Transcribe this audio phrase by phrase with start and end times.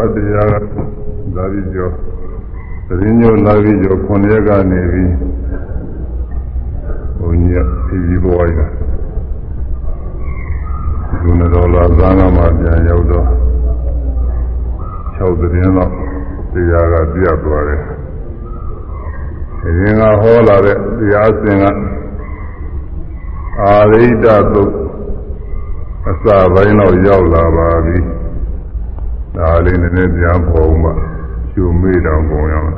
[0.00, 0.54] ဘာတရားက
[1.34, 1.92] သာပြီးကျော်
[2.86, 5.12] သတင်းညိုလာပြီးကျော်9ရက်ကနေပြီး
[7.18, 8.66] ဘုန်းကြီးပြည်ပြီးပေါ်ရတာ
[11.20, 13.26] ဒီနေ့တော့လာဇာနာမှာပြန်ရောက်တော့
[15.16, 15.90] 6သတင်းတော့
[16.52, 17.82] တရားကပြတ်သွားတယ်
[19.64, 21.64] အရင်ကဟောလာတဲ့တရားစဉ်က
[23.60, 24.72] အာရိဒသုတ်
[26.10, 27.98] အစာပိုင်းတော့ရောက်လာပါပြီ
[29.36, 30.90] ဒါလေးနည်းနည်းပြန်ပေါ်မှ
[31.50, 32.68] ရှုမေးတောင်ပုံရအောင်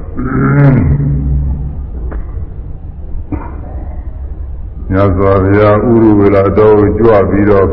[4.92, 7.66] ညဇောဘုရားဥရဝေလာတော်ကြွပြီးတော့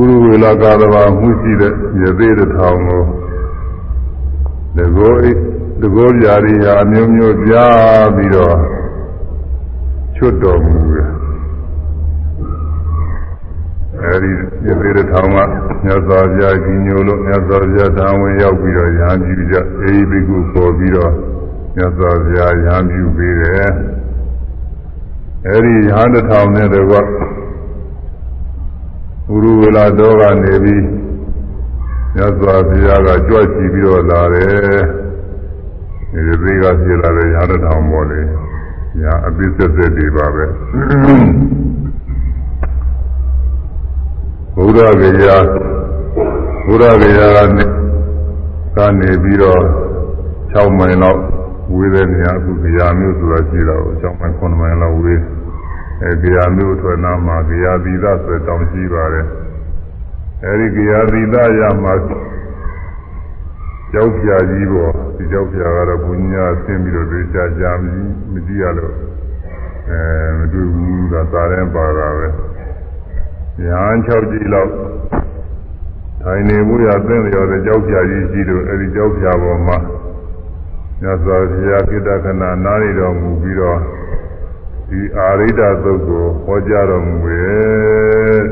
[0.00, 1.72] ဥရဝေလာကာသဘာမှုရှိတဲ့
[2.02, 3.02] ရသေးတစ်ထောင်ကို
[4.76, 5.14] တကော
[5.80, 8.56] တကောပြာရီဟာအမျိုးမျိုးပြားပြီးတော့
[10.16, 10.87] ချွတ်တော်မူ
[14.04, 14.32] အဲဒီ
[14.66, 15.38] ရသေးတဲ့ထောင်က
[15.84, 21.12] မြတ်စွာဘုရားကြီးညိုလို့မြတ်စွာဘုရားဓာဝင်ရောက်ပြီးတော့ရဟန်းပြုကြအေးဘိကုပေါ်ပြီးတော့
[21.76, 23.70] မြတ်စွာဘုရားရဟန်းပြုပေးတယ်
[25.46, 27.00] အဲဒီရဟန်းတစ်ထောင်နဲ့တကွဥ
[29.42, 30.84] ရဝေလာတော်ကနေပြီး
[32.14, 34.80] မြတ်စွာဘုရားကကြွချီပြီးတော့လာတယ်
[36.12, 38.20] ဒီသေးကဖြစ်လာတဲ့ရဟန်းတစ်ထောင်ပေါ်လေ
[39.00, 40.44] ညာအပိသက်သက်တွေပါပဲ
[44.60, 45.30] ဘုရားဂေယ
[46.66, 47.64] ဘုရားဂေယကနေ
[48.76, 49.62] ကနေပြီးတော့
[50.54, 51.20] 6မိုင်လောက်
[51.74, 55.20] ဝေးတဲ့နေရာအခုဂေယမျိုးဆိုတာရှိတော့6မိုင်9မိုင်လောက်ဝေး
[56.02, 59.26] အဲဂေယမျိုးထွက်နာမှာဂေယသီသဆိုတောင်းရှိပါတယ်
[60.44, 61.92] အဲဒီဂေယသီသရမှာ
[63.92, 67.64] ကြောက်ပြာကြီးပေါ့ဒီကြောက်ပြာကတော့ဘုညာဆင်းပြီးတော့တွေ့ကြကြ
[68.32, 68.94] မကြည့်ရလို့
[69.90, 70.00] အဲ
[70.38, 72.28] မတွေ့ဘူးသာသာရင်ပါတာပဲ
[73.66, 74.72] ရဟန်း6ကြီးလောက်
[76.22, 79.78] ထိုင်နေမှုရသင့်လျော်တဲ့ကြောက်ပြာကြီးရှိလို့အဲဒီကြောက်ပြာပေါ်မှာ
[81.00, 83.78] မြတ်စွာဘုရားကိတ္တခဏနားရတော်မူပြီးတော့
[84.88, 88.42] ဒီအာရိဒသုတ်ကိုဟောကြားတော်မူရဲ့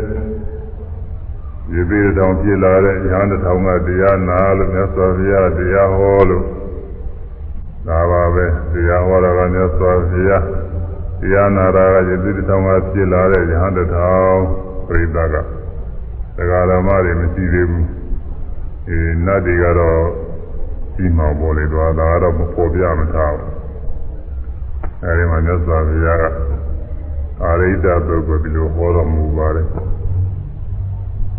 [1.71, 6.45] ဒီပြည်တော်ပြလာတဲ့ရဟန်းတစ်ထောင်ကတရားနာလို့မြတ်စွာဘုရားတရားဟောလို့
[7.87, 10.45] ဒါပါပဲတရားဟောတာကမြတ်စွာဘုရား
[11.21, 15.37] တရားနာတာကယသိတစ်ထောင်ကပြလာတဲ့ရဟန်းတစ်ထောင် ပရိသတ်က
[16.37, 17.87] တရားဓမ္မတွေမရှိသေးဘူး
[18.89, 20.03] အဲနတ်တွေကတော့
[20.95, 23.53] ပြီးမှပေါ်လေတော့ဒါကတော့မပေါ်ပြမထားဘူး
[25.05, 26.25] အဲဒီမှာမြတ်စွာဘုရားက
[27.45, 29.67] အာရိတပုဂ္ဂိုလ်ဒီလိုဟောတော်မူပါတယ်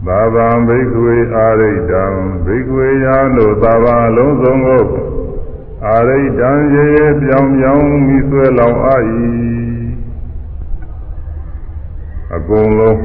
[0.05, 2.03] သာဗံဘိက္ခွေအာရိတံ
[2.45, 4.85] ဘိက္ခွေယံတို့သာဗံလုံးစုံကို
[5.87, 8.95] အာရိတံရေရေပြောင်ပြောင်မိဆွဲလောင်အာ၏
[12.35, 12.99] အကုန်လုံး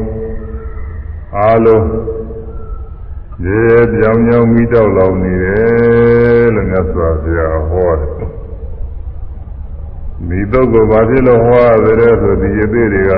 [1.37, 1.87] အားလုံး
[3.47, 3.63] ရေ
[3.93, 8.11] ပြောင်ပြောင်မိတော့လောင်နေတယ်လို့မြတ်စွာဘုရားဟောတယ်
[10.29, 13.13] မိတော့ကိုဘာဖြစ်လို့ဟောရတယ်ဆိုဒီရေသေးတွေက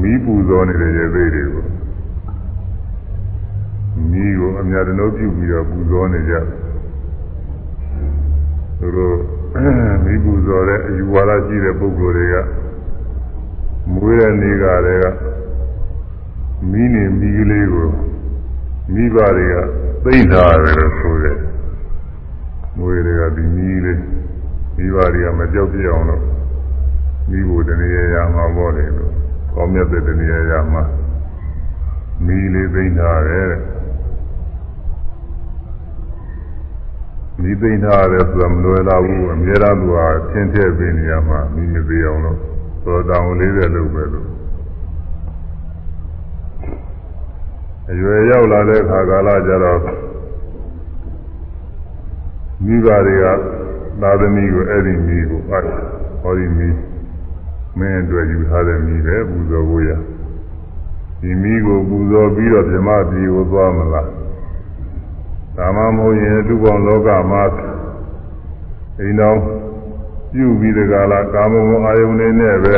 [0.00, 1.64] မိပူဇော်နေတဲ့ရေသေးတွေကို
[4.10, 6.34] မိကိုအများတလုံးပြုပြီးတော့ပူဇော်နေကြ
[8.78, 9.16] သူတို့
[10.04, 12.36] မိပူဇော်တဲ့အယူဝါဒရှိတဲ့ပုဂ္ဂိုလ်တွေက
[13.92, 15.06] မွေးတဲ့နေ့ကတည်းက
[16.70, 17.88] မိနေမိကလေးကို
[18.92, 19.56] မိဘတွေက
[20.04, 21.38] သိမ့်ထားတယ်လို့ဆိုတယ်
[22.76, 24.00] မွေးတွေကဒီမိလေး
[24.76, 26.22] မိဘတွေကမကြောက်ပြအောင်လို့
[27.30, 29.12] မိဖို့တနည်းရမှာပေါ့လေလို့
[29.54, 30.82] ကောင်းမြတ်တဲ့တနည်းရမှာ
[32.24, 33.52] မိလေးသိမ့်ထားတယ်
[37.42, 42.38] မိသိမ့်ထားတယ်ဆိုတာမလွယ်လာဘူးအများအားသူဟာသင်ထည့်ပေးနေရမှာမိမသေးအောင်လို့
[42.84, 44.28] သောတောင်လေးတဲ့လုပ်ပဲလို့
[47.90, 49.80] အရွယ်ရောက်လာတဲ့အခါကာလကျတော့
[52.64, 53.24] မိဘတွေက
[54.00, 55.46] သာသမီကိုအဲ့ဒီမိကိုအ
[56.22, 56.68] ဟောဒီမိ
[57.78, 59.90] မင်းအတွက်ယူထားတဲ့မိပဲပူဇော်ဖို့ရ
[61.20, 64.08] ဒီမိကိုပူဇော်ပြီးတော့ဓမ္မပြည်ကိုသွားမလား
[65.56, 67.42] ဒါမှမဟုတ်ရင်လူပေါင်းလောကမှာ
[69.00, 69.38] အိမ်တော်
[70.32, 72.76] ပြုပြီးတကလားကာမဂုဏ်အာယုန်နေနဲ့ပဲ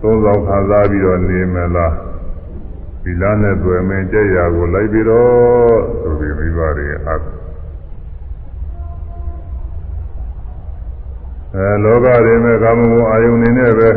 [0.00, 1.94] သုံးဆောင်ခံစားပြီးတော့နေမလား
[3.04, 7.20] ဒီလားနဲ့တွေ့မင်းကြက်ရာကိုလိုက်ပြီးတော့ဆိုပြီးမိဘတွေအား
[11.54, 13.90] အဲလောကတွေမဲ့ကာမဂုဏ်အာယုန်နေနဲ့ပဲ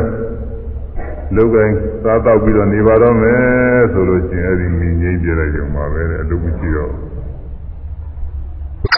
[1.36, 6.92] လောကင်းစားတော့ပြီးတော့နေပါတော့မယ်ဆိုလို့ရှိရင်အဲ့ဒီမြင်ငိမ့်ပြလိုက်ကြမှာပဲအလုပ်မရှိတော့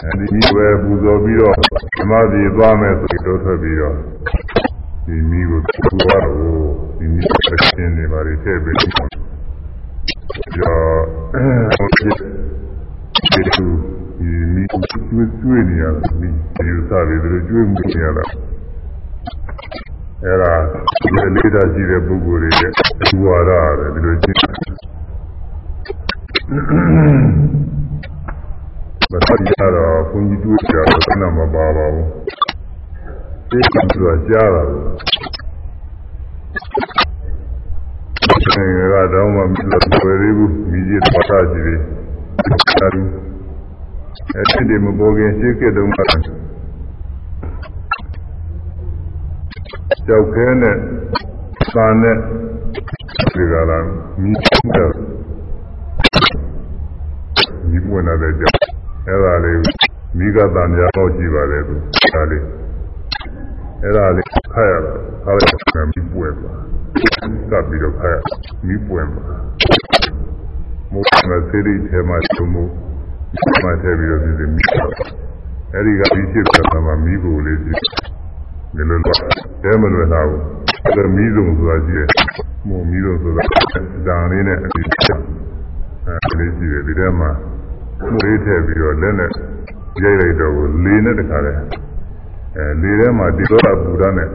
[0.05, 1.55] အဲဒီမိပဲပူဇော်ပြီးတော့
[1.97, 3.95] ဓမ္မပြည်သွားမယ်ဆိုပြီးတော့ထွက်ပြီးတော့
[5.05, 6.25] ဒီမိကိုပူဇော်တော့
[6.97, 8.77] ဒီမိပဲရှင်းနေပါလေထည့်ပြီး
[10.55, 10.79] ကြော
[11.95, 13.65] ဒီသူ
[14.17, 18.25] ဒီမိကျွေးကျွေးနေရတာမိဒီဥစားတွေတို့ကျွေးမှုနေရတာ
[20.23, 20.53] အဲ့ဒါ
[21.01, 24.37] ဒီလေးတာရှိတဲ့ပုဂ္ဂိုလ်တွေရဲ့အထူးဝါဒရတယ်ဒီလိုရှင်း
[29.11, 32.07] မတော်ရတော့ဘုန်းကြီးတွေ့ကြတော့နာမပါပါဘူး
[33.49, 34.63] သိကံဆိုတာကြားတာ
[38.31, 41.75] အဲကတော့မှမလို့ဝယ်ရဘူးမိကြီးတော်တာကြီးတွေ
[42.79, 43.01] အဲဒီ
[44.35, 45.97] အဲ့ဒီမပေါ်ခင်ရှင်းခဲ့တုန်းက
[50.07, 50.75] ကြောက်ခဲနဲ့
[51.75, 52.17] သာနဲ့
[53.33, 53.79] ဒီကလာ
[54.21, 54.91] မိတယ်
[57.69, 58.57] မိပွင့်လာတဲ့ကြောက်
[59.07, 59.59] အဲ့ဒါလေး
[60.17, 61.75] မိကတန်ကြာတော့ကြည့်ပါလေသူ
[62.13, 62.43] ဒါလေး
[63.83, 64.73] အဲ့ဒါလေးခါရ
[65.23, 65.31] ခါ
[65.75, 66.53] ရမိပွင့်ပါ
[67.49, 68.15] ကပ်ပြီးတော့ခါရ
[68.67, 69.25] မိပွင့်ပါ
[70.91, 72.63] မိုးကစေရီထဲမှာချုံမှု
[73.63, 74.61] မှထည့်ပြီးတော့ဒီမိ
[75.73, 77.79] အဲ့ဒီကဒီဖြစ်တာမှာမိကိုလေးကြည့်
[78.75, 79.19] ဒီလိုတော့
[79.63, 80.43] တဲမလွယ်လာဘူး
[80.83, 82.07] အဲ့ဒါမီးစုံဆိုတာရှိတယ်
[82.67, 83.43] မို့မီးစုံဆိုတာ
[84.07, 84.87] ဓာန်လေးနဲ့အပြီး
[86.05, 87.29] အဲလေးရှိတယ်ဒီထဲမှာ
[87.99, 89.29] မှုလေးထည့်ပြီးတော့လက်နဲ့
[90.03, 90.53] ရိုက်လိုက်တော့
[90.83, 91.53] လေနဲ့တခါလဲ
[92.57, 94.29] အဲလေထဲမှာဒီတော့ပူဓာတ်နဲ့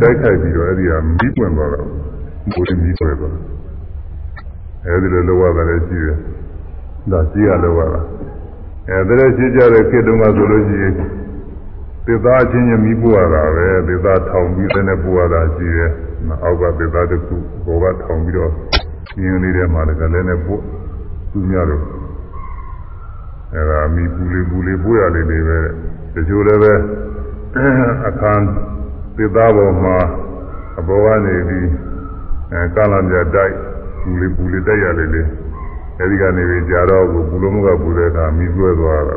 [0.00, 1.88] တိုက်ခိုက်ပြီးတော့အဲ့ဒီကမီးပွင့်သွားတော့
[2.48, 3.36] မိုးလေးမီးပွင့်သွား
[4.86, 6.16] အဲဒီလိုလောရတာလည်းရှိတယ်
[7.10, 8.00] ဒါရှိရလောရတာ
[8.88, 10.94] အဲဒါလည်းရှိကြတဲ့ခေတ်တုန်းကဆိုလို့ရှိရင်
[12.06, 15.90] သေသားချင်းချင်းမိပူရတာပဲသေသားထောင်ပြီးတဲ့ပူရတာရှိတယ်
[16.42, 17.36] အောက်ကသေသားတစ်ခု
[17.66, 18.52] ဘောကထောင်ပြီးတော့
[19.16, 20.60] ပြင်းလေးထဲမှာလည်းလည်းနဲ့ပို့
[21.32, 21.82] သူများတော့
[23.54, 25.66] အဲဒါမိပူလေးပူလေးပို့ရလေးလေးပဲတ
[26.12, 26.72] ချို့လည်းပဲ
[28.08, 28.46] အခန်း
[29.16, 29.96] သေသားပေါ်မှာ
[30.78, 31.68] အဘောကနေပြီး
[32.52, 33.54] အဲကာလမြတ်တိုက်
[34.02, 35.28] ပူလေးပူလေးတိုက်ရလေးလေး
[35.98, 39.16] အဲဒီကနေပြီးကြာတော့ပူလုံးမကပူတဲ့အခါမိဆွဲသွားတာ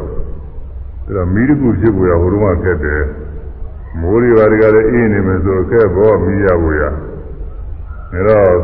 [1.05, 3.03] အဲ့တော့မီးတခုဖြစ်ပေါ်ရဟိုတုန်းကခက်တယ်
[3.99, 6.83] မိုးတွေဘာတွေကလည်းအေးနေမယ်ဆိုခက်ဘောမီးရပေါ်ရ
[8.13, 8.55] အဲ့တော့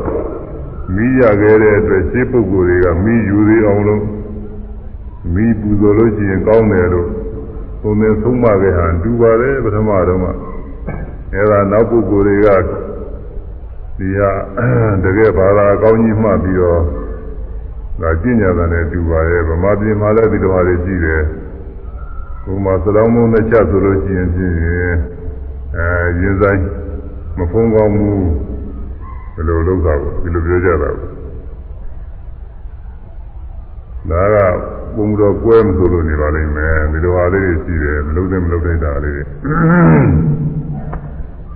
[0.96, 4.04] မီးရခဲ့တဲ့အတွက်ရှင်းပုဂ္ဂိုလ်တွေကမီးယူသေးအောင်လို့
[5.34, 7.08] မီးပူဇော်လို့ရှိရင်ကောင်းတယ်လို့
[7.82, 10.26] သုံးသင်ဆုံးမခဲ့ဟန်တူပါတယ်ပထမတော့က
[11.34, 12.48] အဲ့ဒါနောက်ပုဂ္ဂိုလ်တွေက
[13.98, 14.32] ဒီဟာ
[15.04, 16.82] တကယ်ဘာသာအကောင်းကြီးမှတ်ပြီးတော့
[18.02, 21.24] ဒါကျင့်ကြတာနဲ့တူပါရဲ့ဗမာပြည်မှာလည်းဒီလိုဟာတွေရှိတယ်
[22.46, 25.88] ဘုမာသလောင်းမုန်းနဲ့ချက်ဆိုလို့ရှိရင်ဖြင့်အဲ
[26.22, 26.62] ရင်ဆိုင်
[27.38, 28.22] မဖုံးကောင်းဘူး
[29.36, 31.10] ဘယ်လိုလုပ်တာကိုဒီလိုပြောကြတာကို
[34.12, 39.24] ဒါက ပုံတော်ကွဲမဆိုလို့နေပါလိမ့်မယ်ဒီလိုဟာလေးတွေရှိတယ်မလုပ်တဲ့မလုပ်တဲ့တာလေးတွေ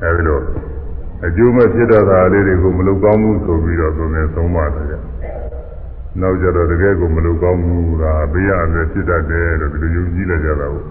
[0.02, 0.40] အဲဒီလို
[1.26, 4.96] အကျိုးမဲ့ဖြစ်တတ်တာလေးတွေကိုမလုပ်ကောင်းဘူးဆိုပြီးတော့သုံးနေသုံးပါတယ်ကြ
[6.22, 8.04] နောက်ကြတော့တကယ်ကိုမလုပ်ကောင်းဘူးက
[8.34, 10.84] ဘေးရအမယ်ဖြစ်တတ်တယ်လို့ဒီလိုယုံကြည်လိုက်ကြတာကို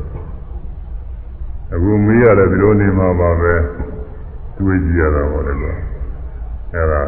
[1.74, 3.54] အခုမေးရတယ်ဒီလိုနေမှာပါပဲ
[4.58, 5.74] တွေးကြည့်ရတာပေါ့လေကွာ
[6.74, 7.02] အဲဒါ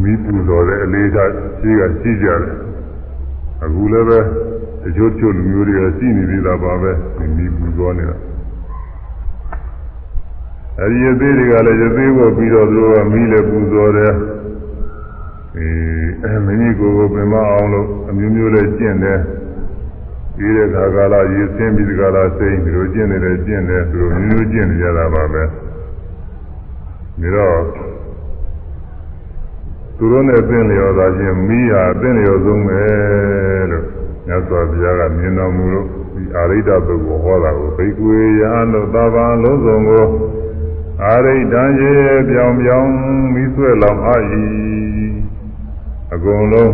[0.00, 1.30] မိပူတော်တဲ့အလေးထား
[1.60, 2.54] ရှိကရှိကြတယ်
[3.64, 4.18] အခုလည်းပဲ
[4.82, 6.92] တချို့ချို့လူမျိုးတွေကရှိနေသေးတာပါပဲ
[7.36, 8.16] မိပူတော်နေတာ
[10.78, 14.14] အဲဒီရသေးတွေကလည်းရသေးကိုပြီးတော့သူတို့ကမိလည်းပူတော်တယ်
[16.24, 19.20] အဲမင်းကြီးကိုယ်ကိုပင်မအောင်လို့အမျိုးမျိုးလေးကျင့်တယ်
[20.36, 27.58] ဒီတဲ့ခါကာလရေဆင်းပြီးဒီကာလစိတ်ဒီလိုကျင့်နေတယ်ကျင့်တယ်သူတို့မျိုးမျိုးကျင့်နေကြတာပါပဲဒါတော့
[29.98, 32.82] သူတို့နဲ့သင်လျော်သာချင်းမိဟာသင်လျော်ဆုံးပဲ
[33.70, 33.84] လို့
[34.26, 40.06] မြတ်စွာဘုရားကမြင်တော်မူလို့ဒီအာရိဒပုဂ္ဂိုလ်ဟောတာကိုဘိက္ခွေယဟန်တို့သာဘာလုံးစုံကို
[41.04, 41.92] အာရိဒံရေ
[42.28, 42.88] ပြောင်ပြောင်
[43.32, 44.16] မိဆွဲလောင်အာ၏
[46.14, 46.72] အကုန်လုံး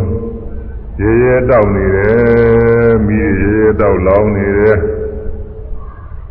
[1.01, 4.77] ရေရဲတောက်နေတယ်မိရေရဲတောက်လောင်နေတယ်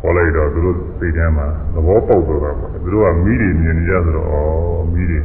[0.00, 4.34] ခေါ်လိုက်တော့သူတို့စိတ်ထဲမှာသဘောပေါက်သွားတာပေါ့သူတို့ကမိတွေမြင်နေကြဆိုတော့ဩ
[4.92, 5.20] မိတွေ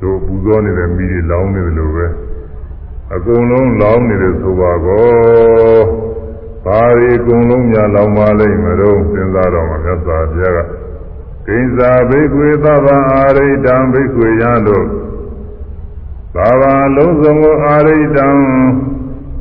[0.00, 2.06] တို့ပူဇော်နေတဲ့မိတွေလောင်နေတယ်လို့ပဲ
[3.14, 5.06] အကုန်လုံးလောင်နေတယ်ဆိုပါကော
[6.64, 10.58] ဘာတွေအကုန်လုံးများလောင်ပါလိမ့်မလို့စဉ်းစားတော့မှမြတ်စွာဘုရားက
[11.46, 14.86] ကိဉ္စာဘိက္ခွေသဗ္ဗအာရိတံဘိက္ခွေယံတို့
[16.34, 18.28] သာဘာလုံးစုံကိုအာရိတံ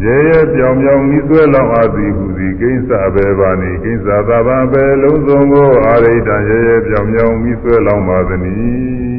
[0.05, 9.13] ရေရပြောင်ပြောင်မိသွဲလောက်အသည်ဟူသည်ကိစ္စဘေဘာနိကိစ္စသာဘာဘေလုံးစုံကိုအာရိတံရေရပြောင်ပြောင်မိသွဲလောက်ပါသည်။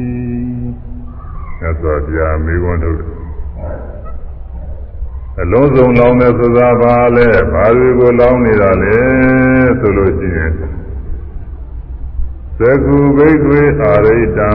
[1.63, 3.01] အဲဆိုပြာမေခွန်းထုတ်
[5.41, 8.97] အလုံးစုံလောင်းတဲ့ဆိုတာဘာလဲဘာတွေကိုလောင်းနေတာလဲ
[9.79, 10.51] ဆိုလို့ရှိရင်
[12.59, 14.49] သကုဘိက္ခွေအာရိတံ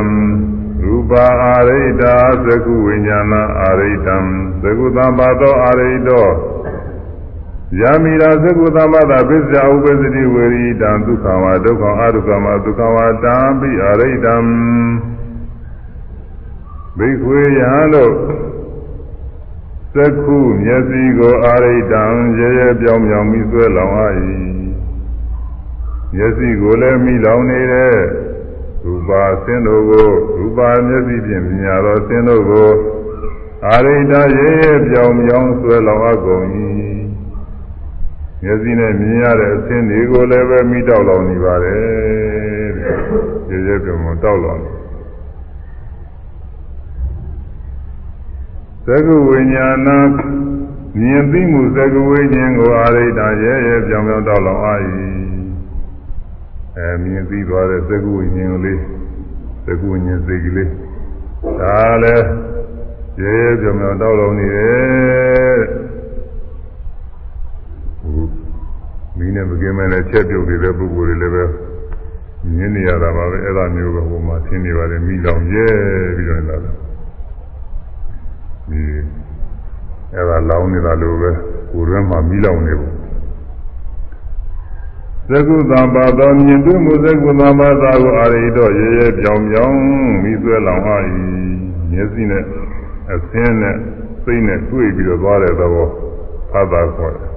[0.85, 2.15] ရူပါအာရိတာ
[2.47, 4.17] သကုဝိညာဏအာရိတံ
[4.63, 6.27] သကုသံပါသောအာရိတော
[7.81, 14.35] ယမိရာသကုသမတာပစ္စယဥပ္ပစတိဝေရိတံဒုက္ခဝါဒုက္ခအဒုက္ခမဒုက္ခဝါတံပိအာရိတံ
[16.99, 18.13] ဘိခွေယဟတို့
[19.95, 22.05] သက္ခုမျက်စိကိုအာရိတံ
[22.39, 24.09] ရဲရဲပြောင်ပြောင်မိဆွဲလောင်အာ၏
[26.15, 27.97] မျက်စိကိုလည်းမိလောင်နေတဲ့
[28.85, 30.09] ရူပါဆင်းတို့ကို
[30.39, 32.71] ရူပါမျက်စိဖြင့်မြင်ရသောဆင်းတို့ကို
[33.67, 36.45] အာရိတရဲရဲပြောင်ပြောင်ဆွဲလောင်အပ်ကုန်၏
[38.43, 42.71] မျက်စိနဲ့မြင်ရတဲ့အဆင်းတွေကိုလည်းပဲမိတောက်လောင်နေပါတယ်
[43.49, 44.73] တဲ့ရဲရဲပြောင်ပြောင်တောက်လောင်နေ
[48.87, 49.89] သကုဝိညာဏ
[50.99, 54.75] မြင်သိမှုသကုဝိညာဉ်ကိုအာရိတရဲရဲပြောင်ပြောင်တောက်လောင်အာ၏
[56.77, 58.81] အဲမြင်သိသွားတဲ့သကုဝိညာဉ်ကိုလေး
[59.67, 60.71] သကုဝိညာဉ်စိတ်ကလေး
[61.61, 62.27] ဒါလည်း
[63.21, 65.61] ရဲရဲပြောင်ပြောင်တောက်လောင်နေတယ်
[69.17, 71.45] မင်းနဲ့မကင်းမဲနဲ့ချက်ပြုတ်နေတဲ့ပုဂ္ဂိုလ်တွေလည်းပဲ
[72.57, 75.67] မြင်နေရတာပါပဲအဲ့ဒါမျိုးပဲဟိုမှာသင်နေပါတယ်မိလောင်ရဲ
[76.17, 76.75] ပြီးတော့လာတယ်
[78.71, 78.83] ဒီ
[80.15, 81.31] အဲ့ဒါလောင်းနေတာလို့ပဲ
[81.71, 82.93] ကိုယ်တွင်းမှာမိလောင်နေဘူး
[85.31, 89.75] သကုသံပါတော်မြင်တွေ့မှုသကုသံပါသာကိုအာရိတော့ရဲရဲပြောင်ပြောင်
[90.23, 91.11] မိသွဲလောင်ဟာဤ
[91.91, 92.45] မျက်စိနဲ့
[93.13, 93.77] အသင်းနဲ့
[94.25, 95.89] စိတ်နဲ့တွေ့ပြီးတော့သွားတဲ့သဘော
[96.51, 97.31] ဖတ်တာခေါ်တယ်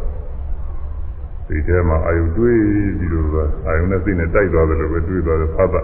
[1.47, 2.57] ဒီထဲမှာအာယုတွေ့
[2.97, 5.81] ပြီးတော့အာယုနဲ့စိတ်နဲ့တိုက်သွားတယ်လို့ပဲတွေ့သွားတယ်ဖတ်တာ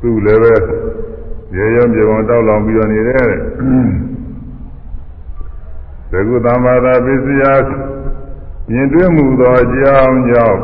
[0.00, 0.52] သူ့လည်းပဲ
[1.56, 3.24] ရဲရဲပြောင်တောက်လောင်ပြီးတော့နေတဲ့
[6.12, 7.44] သကုသမ္မာသာပစ္စယ
[8.70, 10.60] မြင်တွေ့မှုသောအကြောင်းကြောင့်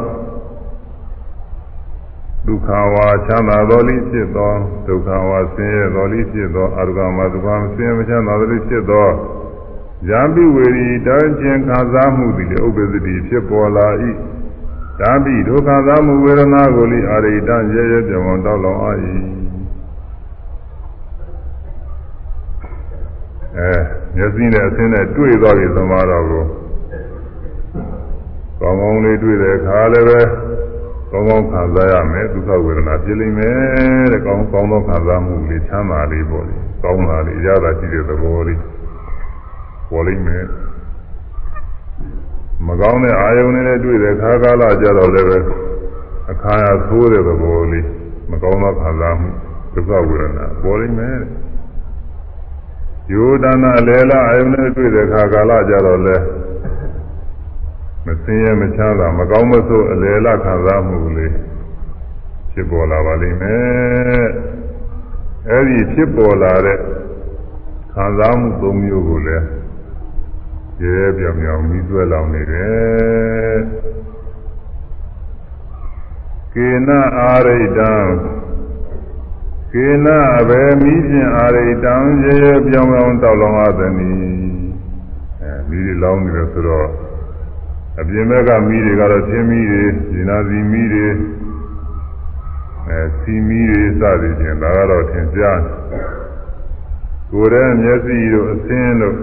[2.47, 4.53] ဒုက္ခဝါချမ်းသာတော်လိဖြစ်သော
[4.87, 9.09] ဒုက္ခဝါဆင်းရဲတော်လိဖြစ်သောအရုကမဒုက္ခမဆင်းရဲမချမ်းသာတော်လိဖြစ်သော
[10.09, 13.89] ယံပိဝေရီတန်းခြင်းခံစားမှုသည်လည်းဥပ္ပဇ္ဇတိဖြစ်ပေါ်လာ၏
[15.01, 18.93] ဓာပိဒုက္ခသာမှုဝေဒနာကိုလိအာရိတရဲရဲပြောင်းတောက်လောင်အာ၏
[23.59, 26.45] အဲ မျက်စိနဲ့အဆင်းနဲ့တွေ့သွားပြီသမားတော်ကို
[28.61, 30.21] ကောင်းကောင်းလေးတွေ့တဲ့အခါလည်းပဲ
[31.11, 33.55] ကောင်းကောင်းခံစားရမယ်ဒုက္ခဝေဒနာပြလိမ့်မယ်
[34.13, 38.61] တဲ့ကောင်းကောင်းသောခံစားမှုလေးချမ်းသာလေးပေါ့လေကောင်းတာလေးရတာရှိတဲ့သဘောလေး
[39.91, 40.45] ပေါ်လိမ့်မယ်
[42.67, 45.39] မကောင်းတဲ့အာယုန်တွေနဲ့တွေ့တဲ့ခါကာလကြတော့လည်းပဲ
[46.31, 47.87] အခါရသိုးတဲ့သဘောလေး
[48.31, 49.31] မကောင်းသောခံစားမှု
[49.75, 51.19] ဒုက္ခဝေဒနာပေါ်လိမ့်မယ်
[53.13, 56.17] ယောဒနာအလေလာအယုန်နဲ့တွေ့တဲ့ခါကာလကြတော့လဲ
[58.05, 61.35] မစင်းရဲမချမ်းသာမကောင်းမဆိုးအလေလာခံစားမှုလေး
[62.53, 64.29] ဖြစ်ပေါ်လာပါလိမ့်မယ်
[65.51, 66.79] အဲဒီဖြစ်ပေါ်လာတဲ့
[67.93, 69.47] ခံစားမှုသုံးမျိုးကိုလည်း
[70.83, 73.59] ရဲပြောင်ပြောင်ပြီးတွဲလောင်နေတယ်
[76.55, 76.89] ကေန
[77.19, 77.93] အာရိတံ
[79.73, 80.07] ကေန
[80.39, 84.11] အဘယ်မိဖြင့်အာရိတံရဲရဲပြောင်းပြောင်းတောက်လောင်ရသည်နီ
[85.41, 86.89] အဲမိတွေလောင်းနေတယ်ဆိုတော့
[88.01, 91.07] အပြင်ဘက်ကမိတွေကတော့သင်းမိတွေဇင်နာစီမိတွေ
[92.89, 95.61] အဲစီမိတွေစသည်ဖြင့်ဒါကတော့သင်ကြား
[97.31, 99.17] ကိုယ်ရဲ့မျက်စိတို့အသင်းတို့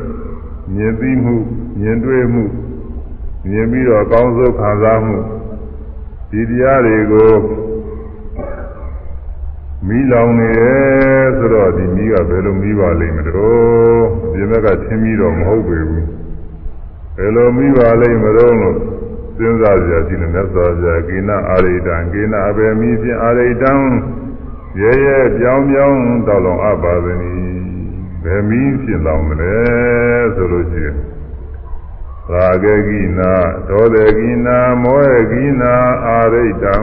[0.75, 1.35] မြင်သိမှု
[1.79, 2.43] မြင်တွေ့မှု
[3.49, 5.17] မြင်ပြီးတော့အကောင်းဆုံးခံစားမှု
[6.29, 7.31] ဒီတရားတွေကို
[9.87, 16.05] မိလောင်နေတယ်ဆိုတော့ဒီမိကဘယ်လိုမိပါလိမ့်မလို့ဒီဘက်ကသင်ပြီးတော့မဟုတ်ပေဘူး
[17.17, 18.75] ဘယ်လိုမိပါလိမ့်မလို့လို့
[19.37, 23.73] စဉ်းစားကြကြည့်နေမြတ်စွာဘုရားကိနအာရိတံကိနအဘေမိဖြင့်အာရိတံ
[24.81, 27.19] ရဲရဲပြောင်းပြောင်းတောက်လောင်အပ်ပါသည်
[28.23, 29.55] ဘယ်မိဖြစ်လောင်မလဲ
[30.35, 30.97] ဆိုလို့ရှိရင်
[32.31, 33.31] ရာဂကိနာ
[33.69, 35.73] ဒေါသကိနာမောဟကိနာ
[36.07, 36.75] အာရိတံ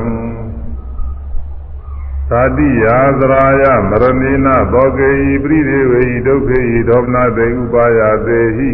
[2.31, 8.71] သာတိယာသရာယမရဏိနသောကေဤပရိဒေဝေဤဒုက္ခေဤဒေါမနတေဥပါယသေဟိ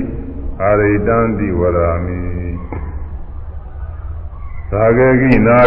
[0.62, 2.20] အာရိတံတိဝရာမိ
[4.70, 5.60] သာဂကိနာ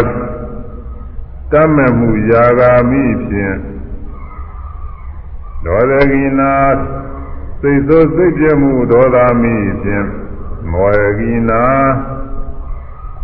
[1.52, 3.56] တမ္မမှုယာဂာမိဖြင့်
[5.64, 6.52] ဒေါသကိနာ
[7.60, 10.06] စိတ်ဆိုးစိတ်ပြမှုဒေါသမိဖြင့်
[10.70, 11.64] မောဟကိနာ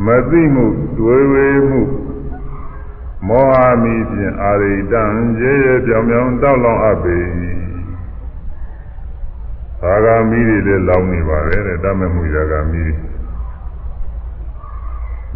[0.05, 0.67] မသိမှု
[0.99, 1.83] တွေ့ဝေမှု
[3.29, 5.03] မောဟ မိဖြင့်အာရိတံ
[5.41, 7.19] ရေရပြောင်ပြောင်တောက်လောင်အပ်ပေ
[9.83, 12.85] သာဂာမိတွေလည်းလောင်နေပါတယ်တဲ့တမ္မမှုယာဂာမိ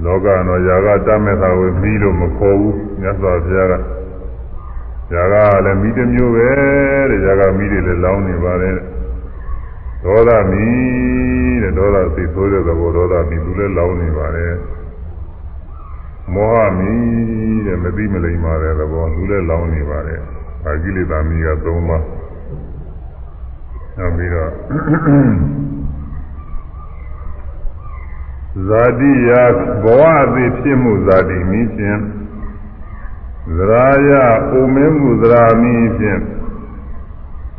[0.05, 3.75] လောကတော့ယာဂတမ္မသာဝေမိလို့မခေါ်ဘူးမြတ်စွာဘုရားက
[5.11, 5.35] ဇာက
[5.65, 6.49] လည်းမိတစ်မျိုးပဲ
[7.11, 8.77] တဲ့ဇာကမိတွေလည်းလောင်းနေပါတယ်
[10.05, 10.67] ဒေါသမီ
[11.63, 14.53] တဲ့ဒေါသစိတ်ဆိုးတဲ့သဘောဒေါသမီသူလည်းလောင်းနေပါတယ်
[16.35, 16.93] မောဟမီ
[17.67, 20.21] တဲ့မသိမလိမ္မာတဲ့သဘောသူလည်းလောင်းနေပါတယ်
[20.67, 24.51] အာကိလေသာမီက၃ပါးနောက်ပြီးတော့
[28.69, 29.31] ဇာတိယ
[29.85, 31.99] ဘဝအသေးဖြစ်မှုဇာတိမီဖြင့်
[33.57, 34.11] သရာယ
[34.59, 36.21] ဥမင်းမှုသရာမီဖြင့်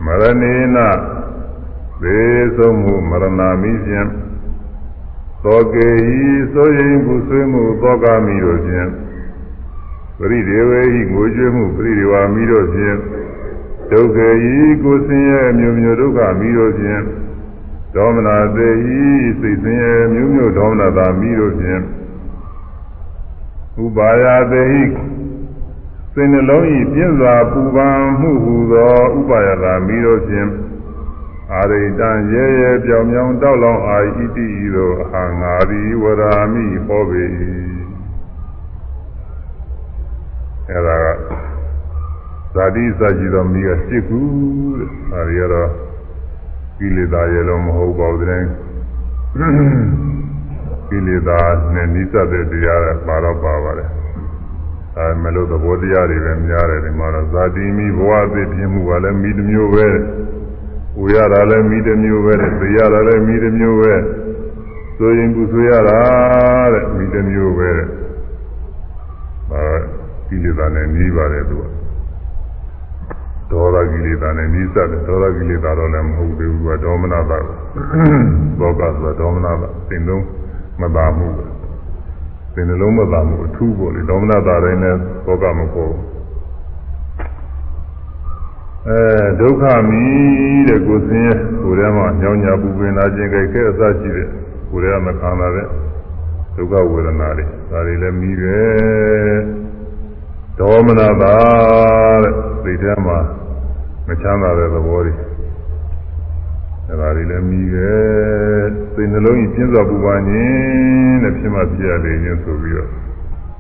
[0.05, 0.77] မရဏေန
[2.01, 2.20] သေ
[2.55, 4.08] ဆုံးမှုမရဏမီဖြင့်
[5.43, 8.89] သောကေဤဆိုရင်ကုဆွေးမှုသောကမီတို့ဖြင့်
[10.17, 12.97] ပရိဒေဝေဤငိုကြွေးမှုပရိဒေဝမီတို့ဖြင့်
[13.91, 17.01] ဒုက္ခေဤကိုဆင်းရဲမျိုးမျိုးဒုက္ခမီတို့ဖြင့်
[17.95, 18.69] ဒေါမနာသေ
[19.00, 19.03] ဤ
[19.39, 21.81] စိတ်ဆင်းရဲမျိုးမျိုးဒေါမနာသာမီတို့ဖြင့်
[23.83, 24.83] ဥပါယသေဤ
[26.13, 30.50] စိတ်နှလုံးဤပြည့်စွာပူပန်မှုဟူသောဥပါယသာမီတို့ဖြင့်
[31.53, 37.24] အာရိတံရဲရဲပြောင်ပြောင်တောက်လောင်အာဣတိဤသို့အာငါရီဝရာမိဟောပေ၏
[40.69, 41.05] အဲဒါက
[42.53, 44.19] ဇာတိစကြည်တော်မိကစစ်ကူ
[44.79, 45.69] တဲ့ဒါတွေကတော့
[46.77, 48.43] ကိလေသာရဲ့လုံးမဟုတ်ပါဘူးတဲ့
[50.89, 51.39] ကိလေသာ
[51.74, 53.89] နဲ့နိစ္စတဲ့တရားကပါတော့ပါပါတယ်
[54.98, 59.88] အဲမလို့သဘောတရားတွေပဲများတယ်ဒီမှာတော့ဇာတိမိဘဝအသိပြင်းမှုကလည်းမိတစ်မျိုးပဲ
[61.00, 63.93] ဝေရတာလည်းမိတစ်မျိုးပဲသိရတာလည်းမိတစ်မျိုးပဲ
[64.97, 66.00] ဆိုရင်ကုဆိုရတာ
[66.73, 67.88] တဲ့မိတစ်မျိုးပဲတဲ့
[69.51, 69.75] အဲ
[70.27, 71.63] ကိလေသာနဲ့နှီးပါတယ်သူက
[73.51, 77.19] ဒေါသကိလေသာနဲ့နှီးစတယ်ဒေါသကိလေသာတော့လည်းမဟုတ်သေးဘူးကဒေါမနတာ
[78.59, 80.25] ဘောကဆိုဒေါမနတာသင်သုံး
[80.81, 81.45] မသာမှုပဲ
[82.53, 84.95] သင်နှလုံးမသာမှုအထူးပေါ့လေဒေါမနတာတိုင်းနဲ့
[85.25, 85.93] ဘောကမပေါ်
[88.90, 89.02] အဲ
[89.39, 90.04] ဒုက္ခမီ
[90.67, 94.28] တဲ့ကိုယ်စင်းရဲ့ကိုယ်ထဲမှာညောင်းညာပူပင်လာခြင်းကြိုက်ခဲအစရှိတဲ့
[94.69, 95.67] ကိုယ်ထဲမှာခံလာတဲ့
[96.56, 99.38] ဒုက္ခဝေဒနာတွေဒါတွေလည်းမီတယ်
[100.60, 101.36] ဒေါမနတာ
[102.24, 103.17] တဲ့စိတ်ထဲမှာ
[104.08, 105.13] မချမ်းသာတဲ့သဘောတွေ
[106.88, 112.89] အဲဒါတွေလည်းမီတယ်စိတ်နှလုံးကြီးပြင်းစွာပူပန်ခြင်းတဲ့ဖြစ်မှဖြစ်ရလေခြင်းဆိုပြီးတော့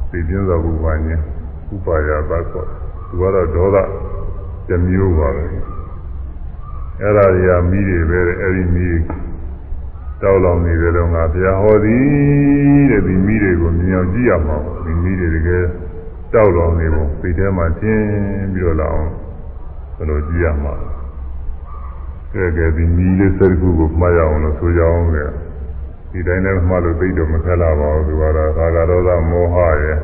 [0.09, 1.21] စိတ်ပြင်းစွာပူပန်ခြင်း
[1.73, 2.63] ဥပါယသကော
[3.07, 3.77] သူကတော့ဒေါသ
[4.67, 5.45] တစ်မျိုးပါပဲ
[7.01, 8.89] အဲ့ဒါတွေကမိတွေပဲအဲ့ဒီမိ
[10.21, 15.63] တောက်လောင်နေတယ်တော့ငါဘုရားဟောသည်တဲ့ဒီမိတွေကိုမြင်အောင်ကြည့်ရမှာဒီမိတွေတကယ်
[16.33, 18.05] တောက်လောင်နေပုံစိတ်ထဲမှာကျင်း
[18.53, 19.11] ပြီးတော့လာအောင်
[19.95, 20.73] ဘယ်လိုကြည့်ရမှာ
[22.33, 25.25] ကဲကဲဒီမိလေးစက်ခုကိုမှားရအောင်လို့ဆိုကြအောင်လေ
[26.11, 29.99] ဒီတိုင်းလည်းမှားလို့သိတော့မခက်လာပါဘူးသူကတော့သာဂရောသမောဟရဲ့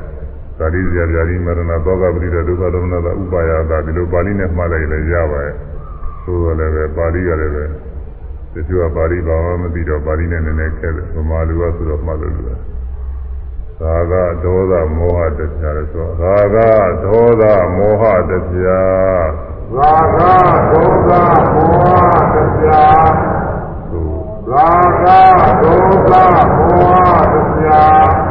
[0.59, 5.55] သာရိဇာပြာရိမရဏသောကပရိဒဒုက္ခဒေါမနတာဥပါယတာဒီလိုပါဠိနဲ့မှားလိုက်လည်းရပါရဲ့
[6.25, 7.65] သို့တော်လည်းပဲပါဠိကလည်းပဲ
[8.53, 12.59] တချို့ကပါဠိဘာမှမသိတော့ပါဠိနဲ့နည်းနည်းခက်တယ်ဗမာလူကဆိုတော့မှတ်လို့လို့
[13.81, 16.57] သာဂဒေါသမောဟတရားလဲဆိုသာဂ
[17.03, 17.43] ဒေါသ
[17.75, 18.31] မောဟတ
[18.63, 19.29] ရား
[19.75, 20.21] သာဂ
[20.71, 21.11] ဒေါသ
[21.53, 23.07] မောဟတရား
[24.47, 25.13] သာဂ
[25.61, 26.13] ဒေါသ
[26.55, 28.28] မောဟတရား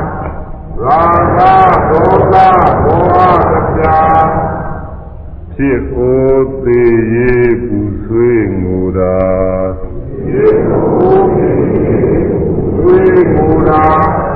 [0.83, 1.01] ရာ
[1.37, 1.41] ဂ
[1.91, 2.37] ဒေါသ
[2.83, 4.27] မောဟတရား
[5.55, 6.31] ဖြစ်ကို
[6.63, 9.19] သေးရေးပူဆွေးငိုတာ
[10.27, 13.87] ဖြစ်ကိုသေးရေးပူဆွေးငိုတာ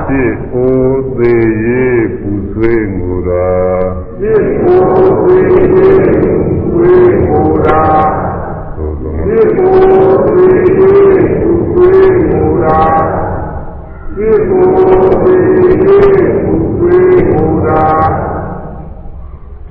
[0.07, 0.83] ဖြစ်ကို
[1.17, 3.49] သေးရေးပူဆွေးငိုတာ
[4.21, 4.83] ဖြစ်ကို
[5.25, 6.37] သေးရေးပူ
[6.69, 7.83] ဆွေးငိုတာ
[8.75, 9.77] ဖြစ်ကို
[10.27, 12.81] သေးရေးပူဆွေးငိုတာ
[14.15, 15.12] ဖြစ်ကိုသေးရေးပူဆွေးငိုတာ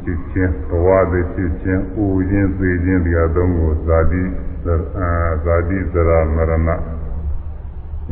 [0.03, 4.23] ဖြစ်ခြင်းဘဝသည်ဖြစ်ခြင်း၊အိုခြင်း၊သေခြင်းဒီအသုံးကိုဇာတိ
[4.65, 5.09] အာ
[5.43, 6.53] ဇာတိသရမရဏ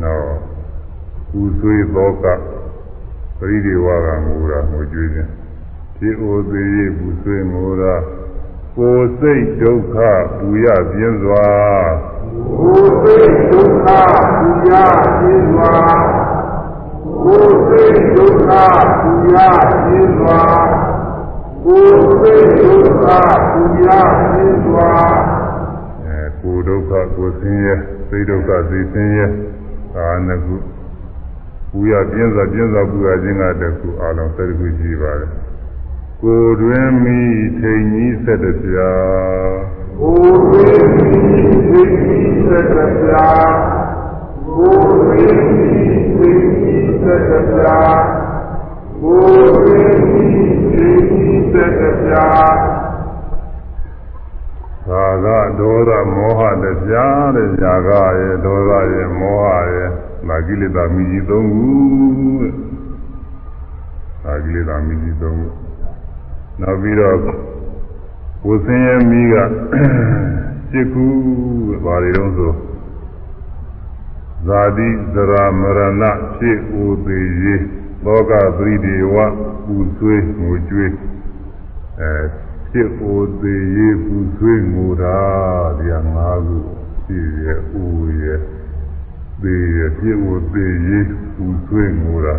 [0.02, 0.24] နော်
[1.30, 2.24] ကုဆွေသောက
[3.38, 5.30] ပရိဒီဝကငိုတာငိုကြွေးခြင်း
[5.96, 7.94] ဖြစ်အိုသေးရေးပူဆွေးငိုတာ
[8.76, 9.96] ကိုယ်စိတ်ဒုက္ခ
[10.36, 11.46] ပူရပြင်းစွာ
[12.58, 13.86] ကိုယ်စိတ်ဒုက္ခ
[14.38, 14.72] ပူရ
[15.18, 15.72] ပြင်းစွာ
[17.24, 18.50] ကိုယ်စိတ်ဒုက္ခ
[19.00, 19.36] ပူရ
[19.84, 20.40] ပြင်းစွာ
[21.64, 23.04] ကိုယ်စိတ်ဒုက္ခ
[23.50, 24.90] ပူရပြင်းစွာ
[26.04, 27.74] အဲကိုယ်ဒုက္ခကိုယ်ဆင်းရဲ
[28.08, 29.26] စိတ်ဒုက္ခစိတ်ဆင်းရဲ
[29.96, 30.56] အာနကု
[31.70, 35.30] ပူရပြင်းစွာပြင်းစွာပူရခြင်းကတခုအလုံး၁၀ခုရှိပါတယ်
[36.22, 37.18] ကိုယ်တွင်မိ
[37.58, 38.92] ထိန်ကြီးဆက်တပြာ
[40.00, 41.20] ကိုယ်တွင်မိ
[41.68, 43.26] ထိန်ကြီးဆက်တပြာ
[44.46, 45.68] ကိုယ်တွင်မိ
[46.16, 46.69] ထိန်ကြီး
[47.02, 47.78] ဆက်တပြာ
[49.00, 50.26] ကိုယ်တွင်မိ
[50.72, 52.26] ထိန်ကြီးဆက်တပြာ
[54.88, 55.26] သာက
[55.58, 59.90] ဒေါသမောဟတရားတဲ့ຢာကရဲ့ဒေါသရဲ့မောဟရဲ့
[60.28, 61.68] မာကိလေသာမိကြီးသုံးခု
[62.40, 62.54] တဲ့
[64.24, 65.48] မာကိလေသာမိကြီးသုံးခု
[66.60, 67.16] နောက်ပြီးတော့
[68.46, 69.34] ဝဆင်းရဲ့မိက
[70.70, 71.04] စိတ်ကူ
[71.68, 72.50] တဲ့ဘာတွေတော့ဆို
[74.46, 76.04] ဇာတိသရမရဏ
[76.36, 77.64] ဖြစ်ဥသေးရေး
[78.04, 79.16] လောကပရိဒေဝ
[79.64, 80.92] ပူဆွေးငိုကြွေး
[82.00, 82.12] အဲ
[82.70, 85.18] ဖြစ်အိုသေးရေးပူဆွေးငိုတာ
[85.78, 86.58] တရား၅ခု
[87.04, 88.40] ဖြစ်ရဲ့အိုရဲ့
[89.42, 92.34] သေးရဲ့ဖြစ်အိုသေးရေးပူဆွေးငိုတာ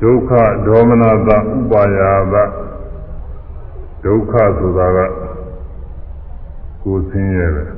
[0.00, 0.30] ဒုက္ခ
[0.66, 1.38] ဒေါမနတဥ
[1.70, 2.34] ပါယာသ
[4.04, 4.98] ဒုက္ခဆိုတာက
[6.82, 7.75] ကိုယ်ဆင်းရဲပဲ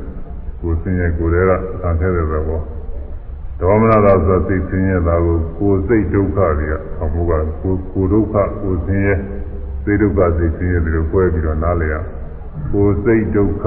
[0.61, 2.63] ကိုယ်ဆင်းရဲကိုယ်တွေကဆံထဲတယ်ပဲပေါ့
[3.61, 7.47] ဒေါမနတာဆိုစိတ်ဆင်းရဲတာကိုကိုယ်စိတ်ဒုက္ခတွေကအမှုကကိုယ်
[7.93, 9.15] ကိုယ်ဒုက္ခကိုယ်ဆင်းရဲ
[9.85, 11.95] စိတ်ဒုက္ခစိတ်ဆင်းရဲတွေလို꿰ပြီးတော့နားလည်ရ
[12.73, 13.65] ကိုယ်စိတ်ဒုက္ခ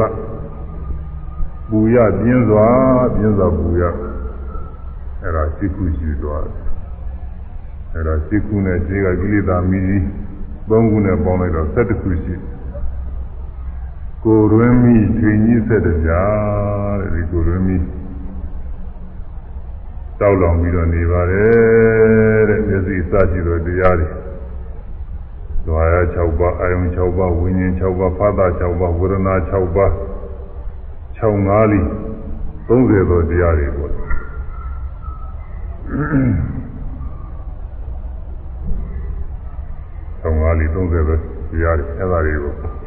[1.70, 2.68] ပူရပြင်းစွာ
[3.16, 3.84] ပြင်းစွာပူရ
[5.22, 6.56] အဲ့ဒါစိတ်ကူးရှိသွားတယ်
[7.94, 10.04] အဲ့ဒါစိတ်ကူးနဲ့ခြေကကိလေသာမီး
[10.70, 12.42] သုံးခုနဲ့ပေါင်းလိုက်တော့7ခုရှိကိုယ်
[14.24, 17.78] တွင်မိထွေကြီးဆက်တကြားတဲ့ဒီကိုယ်တွင်မိ
[20.20, 24.08] တောက်လောင်ပြီးတော့နေပါတယ်တဲ့မျက်စိစရှိသောတရားတွေ
[25.66, 29.92] ဇွာရ6ပါးအာယုံ6ပါးဝိညာဉ်6ပါးဖာသာ6ပါးဝေဒနာ6ပါး
[31.18, 31.82] 6ငါးလီ
[32.68, 33.92] 30သောတရားတွေပေါ့
[40.24, 42.81] 6ငါးလီ30သောတရားတွေအဲ့ဒါတွေကို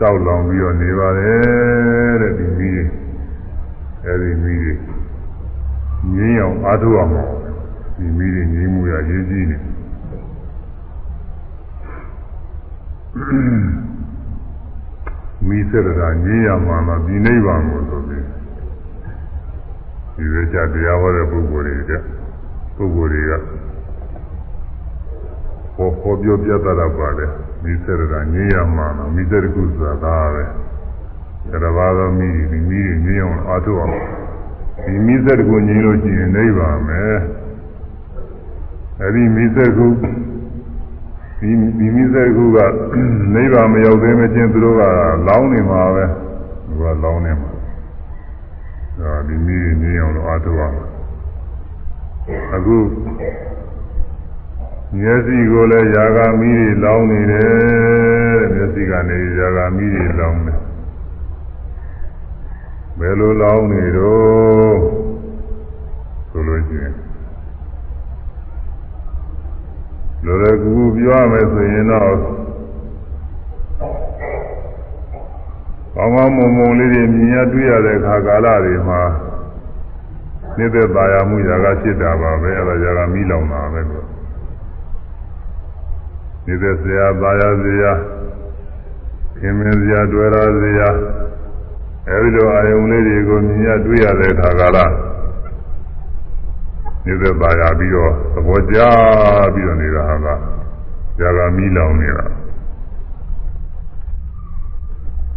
[0.00, 2.84] တောက်လောင်ပြီးတော့နေပါတယ်တဲ့ဒီမီးတွေ
[4.04, 4.72] အဲဒီမီးတွေ
[6.14, 7.12] ငြင်းအောင်အားထုတ်အောင်
[7.96, 9.56] ဒီမိတွေငြင်းမှုရရေးကြည့်နေ
[15.46, 18.24] မိစရတာငြင်းရမှာမဒီနိဗ္ဗာန်ကိုဆိုပြီး
[20.16, 21.92] ဒီဝိချတရားဟောတဲ့ပုဂ္ဂိုလ်တွေက
[22.76, 23.32] ပုဂ္ဂိုလ်တွေက
[25.76, 27.26] ဟောဟောပြောပြတတ်တာပါလေ
[27.62, 30.44] မိစရတာငြင်းရမှာမိစရကုဆိုတာဒါပဲ
[31.50, 33.94] အဲ့ဒါဘာသောမိဒီမိတွေငြင်းအောင်အားထုတ်အောင်
[34.84, 37.02] ဒီမိစ္ဆတကိုငြင်းလို့ရှိရင်နိဗ္ဗာန်ပဲ
[39.00, 39.86] အဲဒီမိစ္ဆကု
[41.40, 42.58] ဒီဒီမိစ္ဆကုက
[43.34, 44.82] နိဗ္ဗာန်မရောက်သေးမချင်းသူတို့က
[45.28, 46.04] လောင်းနေမှာပဲ
[46.66, 47.50] သူကလောင်းနေမှာ
[48.98, 50.84] ဒါဒီမိငြင်းအောင်လို့အားထုတ်ရမှာ
[52.54, 52.76] အခု
[54.96, 60.60] မျက်စိကိုလည်းယာဂမီးတွေလောင်းနေတယ်မျက်စိကနေယာဂမီးတွေလောင်းတယ်
[62.98, 64.76] ဘယ်လိုလောင်းနေတော့
[66.30, 66.94] ဆိုလို့ရှိရင်
[70.24, 72.14] လူရကူပြောရမယ်ဆိုရင်တော့
[75.94, 79.02] ကောင်းကောင်းမွန်မွန်လေးတွေမြင်ရတွေ့ရတဲ့ခါကာလတွေမှာ
[80.58, 84.07] နေတဲ့ပါရမှုယာကဖြစ်တာပါပဲအဲ့ဒါယာကမီးလောင်တာပဲလို့
[86.48, 87.92] နေသက်စရာသာယာစရာ
[89.38, 90.88] ခင်မင်းစရာတွေ့ရစရာ
[92.08, 94.92] အဲဒီလိုအာယုံလေးတွေကိုမြင်ရတွေ့ရတဲ့အခါကလား
[97.04, 98.78] နေသက်သာယာပြီးတော့သဘောကျ
[99.54, 100.34] ပြီးတော့နေတာဟာ
[101.18, 102.26] ကຢာကမီးလောင်နေတာ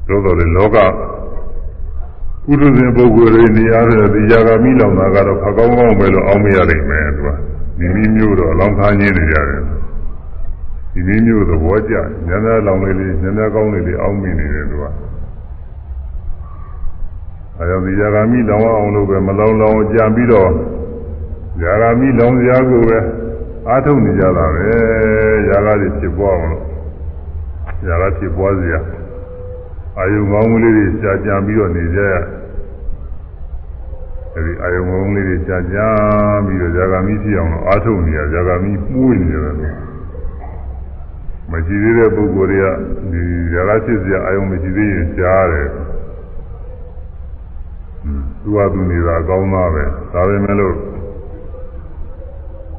[0.07, 0.77] သို့တော်လည်းလောက
[2.45, 7.29] ပုထုဇဉ်ပုဂ္ဂိုလ်တွေနေရာတဲ့ဒီຢာကမီးလောင်တာကတော့ခကောင်းကောင်းပဲလို့အောင်းမရနိုင်မယ်သူက
[7.79, 9.70] မိမိမျိုးတော့အလောင်းခါးကြီးနေကြတယ်
[10.93, 11.93] ဒီနည်းမျိုးသဘောကျ
[12.27, 14.85] ညံ့ညံ့လောင်လေးလေးညံ့ညံ့ကောင်းလေးလေးအောင်းမိနေတယ်သူက
[17.57, 20.49] အဲကြောင့်ဒီဇာဂာမိလောင်အောင်လို့ပဲမလောင်လောင်ကြံပြီးတော့
[21.61, 22.97] ဇာဂာမိလောင်စရာကိုပဲ
[23.67, 24.69] အားထုတ်နေကြတာပဲ
[25.47, 26.63] ဇာဂာတွေဖြစ်ပွားအောင်လို့
[27.87, 28.79] ဇာဂာဖြစ်ပွားစရာ
[29.97, 32.13] အာယုံကောင်းကလေးတွေကြာကြံပြီးတော့နေကြရ
[34.33, 35.87] အဲဒီအာယုံကောင်းလေးတွေကြာကြံ
[36.45, 39.90] ပြီးတော့ဇာဂာမိဖြစ်အောင်လို့အားထုတ်နေရဇာဂာမိမှုနေတယ်လို့
[41.51, 42.65] မကြည်သေးတဲ့ပုဂ္ဂိုလ်တွေက
[43.11, 45.67] ဒီရာဂဖြစ်စရာအာယုံမကြည်သေးရင်ကြားတယ်
[48.41, 49.83] သူကသူနေတာကောင်းသားပဲ
[50.13, 50.75] ဒါပေမဲ့လို့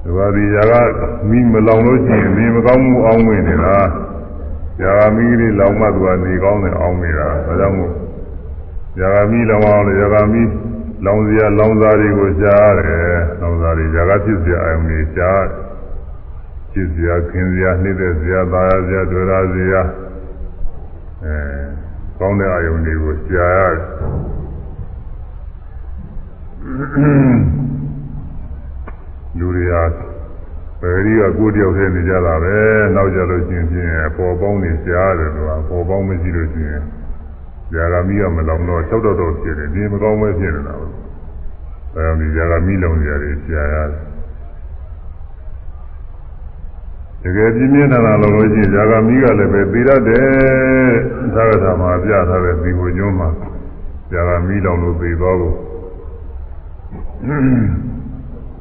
[0.02, 0.62] ဒီပါဒီရာ
[0.96, 3.76] ဂမိမလောင်လို့ရှိရင်နေမကောင်းမှုအောင်းဝင်နေတာ
[4.82, 7.92] ရာဂမိလေးလောင်မှသူကနေကောင်းတယ်အောင်းနေတာဒါကြောင့်မို့
[9.00, 10.42] ရာဂမိလောင်အောင်လေရာဂမိ
[11.04, 15.62] လောင်စရာလောင်စားတွေကိုကြားတယ်လောင်စားတွေရာဂဖြစ်စရာအာယုံတွေကြားတယ်
[16.72, 19.82] ဖြစ်စရာခင်စရာနှိမ့်တဲ့စရာသာယာစရာတွေ့ရစရာ
[21.24, 21.37] အဲ
[22.18, 23.80] ကောင်းတဲ့အယုံတွေကိုကြားရတယ်
[29.38, 29.85] လူတွေဟာ
[30.80, 32.56] ပယ်ရီကကိုယ်တယောက်တည်းနေကြတာပဲ
[32.94, 36.80] နောက်ကြလို့ချင်းချင်းပေါ်ပေါင်းနေရှားတယ်လို့ကပေါ်ပေါင်းမရှိလို့ချင်း
[37.72, 40.87] ဇာဂမီကမလောင်တော့၆တော့တော့ဖြစ်တယ်ဒီမကောင်းပဲဖြစ်နေတာပဲ
[41.96, 44.12] အဲဒီဇာဂမီလောင်ကြတယ်ရှားရတယ်
[47.22, 50.92] တကယ်ပြင်းပြင်းထန်ထန်လုံးလို့ရှိရင်ဇာဂမီကလည်းပဲသိရတယ်
[51.35, 53.28] သာဂတာမှာပြထားတဲ့ဒီကိုကျွန်းမှာ
[54.11, 55.56] ဇာဂမီလောင်လို့သိသွားဖို့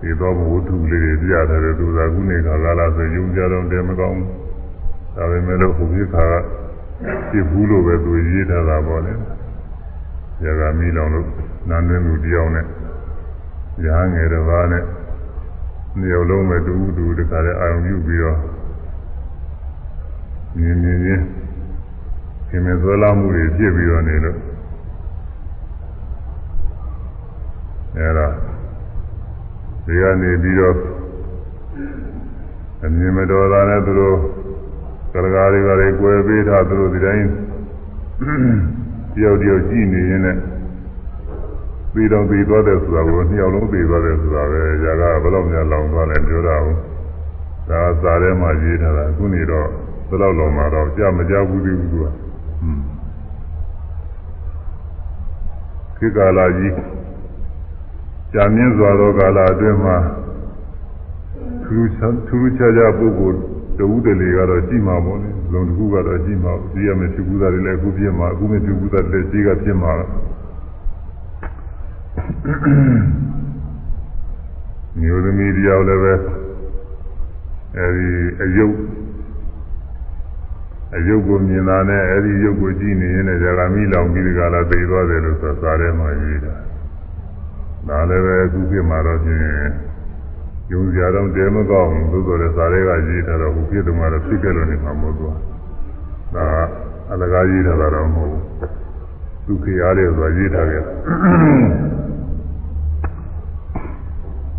[0.01, 4.21] ဒီတော့ဝတ္ထုလေးတွေပြတယ်သူသာခုနေခါလာလာဆိုယုံကြတော့တယ်မကောင်း
[5.15, 6.33] ဒါပေမဲ့လို့ဟိုပြခါက
[7.31, 9.13] ပြဘူးလို့ပဲသူရေးထားတာပေါ့လေ
[10.41, 11.27] ဇာဂမီလောင်လို့
[11.69, 12.65] နန်းတွင်းသူတယောက်နဲ့
[13.85, 14.83] ရာငယ်တစ်ပါးနဲ့
[15.99, 18.37] နေရာလုံးပဲတူတူတခါလဲအာရုံပြုပြီးတော့
[20.57, 21.25] မြင်မြင်ချင်း
[22.49, 24.37] ခင်မသွဲလာမှုတွေဖြစ်ပြီးတော့နေလို့
[27.97, 28.27] အဲဒါ
[29.85, 30.75] ဒီကနေပြီးတော့
[32.83, 34.17] အမြင်မတော်တာနဲ့သူတို့
[35.13, 37.27] ကရကာတွေကတွေကွယ်ပေးထားသူတို့ဒီတိုင်း
[39.13, 40.39] တယောက်တယောက်ကြည့်နေရင်လည်း
[41.93, 46.77] ပြီးတော့ပြီးသွားတယ်ဆိုတာကိုနှစ်ယောက်လုံးပြီးသွားတယ်ဆိုတာပဲຢာကဘယ်တော့မှလောင်သွားလဲပြောတာဘူး
[47.69, 49.67] ဒါစာထဲမှာရေးထားတာအခုနေတော့
[50.09, 52.05] ဘယ်တော့လောင်မှာတော့ကြာမကြဘူးသေးဘူးသူက
[55.97, 56.73] ခေတ်ကာလကြီး
[58.33, 59.97] ကြာမြင့်စွာသောကာလအတွင်းမှာ
[61.65, 61.89] ထူး
[62.27, 63.39] ထူးခြားခြားပုဂ္ဂိုလ်
[63.77, 69.93] တဝုတလေကတော့ကြည်မှာပေါ့လေလုံတစ်ခုကတော့ကြည်မှာဒီရမယ်ဖြစ်ဘူးသားတွေလည်းအခုဖြစ်မှာအခုမဖြစ်ဘူးသားတွေလည်းရှိကဖြစ်မှာ
[74.99, 76.13] မျိုးသမီးတယောက်လည်းပဲ
[77.77, 78.09] အဲဒီ
[78.43, 78.75] အယုတ်
[80.95, 86.55] အယုတ်ကိုမြင်တာနဲ့အဲဒီယုတ်ကိုကြည့်နေရင်လည်းဇာကမိလောင်ပြီးဒီကလာသိသွားတယ်လို့ဆိုစာထဲမှာရေးတာ
[87.87, 89.41] ဒါလည်းပဲအခုဖြစ်မှာတော့ဖြင့်
[90.71, 95.33] ယုံစရာတော့တဲမကောင်းဘူးသို့တော်လည်းစာထဲကရေးထားတော့ခုဖြစ်တယ်မှာတော့ဖြစ်ခဲ့လို့နေမှာမဟုတ်ဘူး
[96.35, 96.45] ဒါ
[97.11, 98.43] အလကားရေးထားတာတော့မဟုတ်ဘူး
[99.45, 100.83] ဒုက္ခရတယ်ဆိုတာရေးထားခဲ့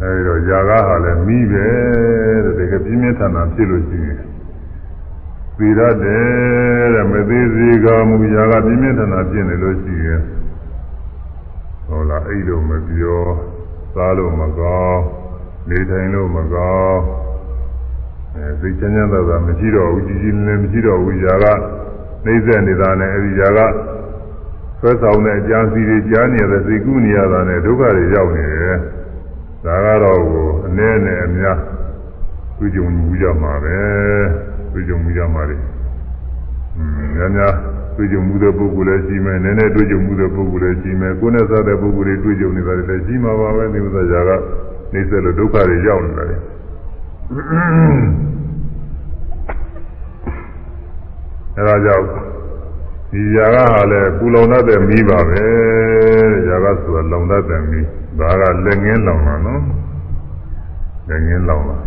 [0.01, 1.67] အဲဒီတော့ຢာကားဟာလည်းမိပဲ
[2.45, 4.19] တဲ့တကယ်ပြင်းပြထန်ထန်ဖြစ်လို့ရှိရင်
[5.57, 10.21] သိရတယ်တဲ့မသေးသေးကမူຢာကပြင်းပြထန်ထန်ဖြစ်နေလို့ရှိရင်
[11.87, 13.23] ဟုတ်လားအဲ့လိုမပြော
[13.93, 15.01] စားလို့မကောင်း
[15.69, 17.01] နေထိုင်လို့မကောင်း
[18.35, 21.45] အဲသိချမ်းချမ်းသာသာမရှိတော့ဘူးကြည်ကြည်လင်းလင်းမရှိတော့ဘူးຢာက
[22.25, 23.59] နှိမ့်ဆက်နေတာနဲ့အဲဒီຢာက
[24.79, 28.77] ဆွဲဆောင်တဲ့အကြံစီတွေကြားနေရတဲ့စိတ်ကူးနေရတာနဲ့ဒုက္ခတွေရောက်နေတယ်
[29.65, 31.57] ဒါကတော့ကိုအနည်းနဲ့အများ
[32.57, 33.77] သူကြုံမှုကြမှာပဲ
[34.71, 35.57] သူကြုံမှုကြမှာလေ
[36.77, 37.53] อืมများများ
[37.95, 44.31] တွေ့ကြုံမှုတဲ့ပုဂ္ဂိုလ်လည်းရှိမယ်နည်းနည်းတွေ့ကြုံမှုတဲ့ပုဂ္ဂိုလ်လည်းရှိမယ်ကိုယ်နဲ့စားတဲ့ပုဂ္ဂိုလ်တွေတွေ့ကြုံနေတာလည်းရှိမှာပါပဲဒီဥစ္စာကြာက
[44.93, 46.37] နေဆက်လို့ဒုက္ခတွေရောက်နေတာလေ
[51.55, 52.05] အဲဒါကြောင့်
[53.11, 55.43] ဒီຢာကဟာလည်းပူလောင်တတ်တဲ့မိပါပဲ
[56.47, 57.79] ຢာကဆိုတာလောင်တတ်တဲ့မိ
[58.18, 59.62] ဒါကလက်ငင်းလောင်တာနော်
[61.08, 61.78] လက်ငင်းလောင်တာ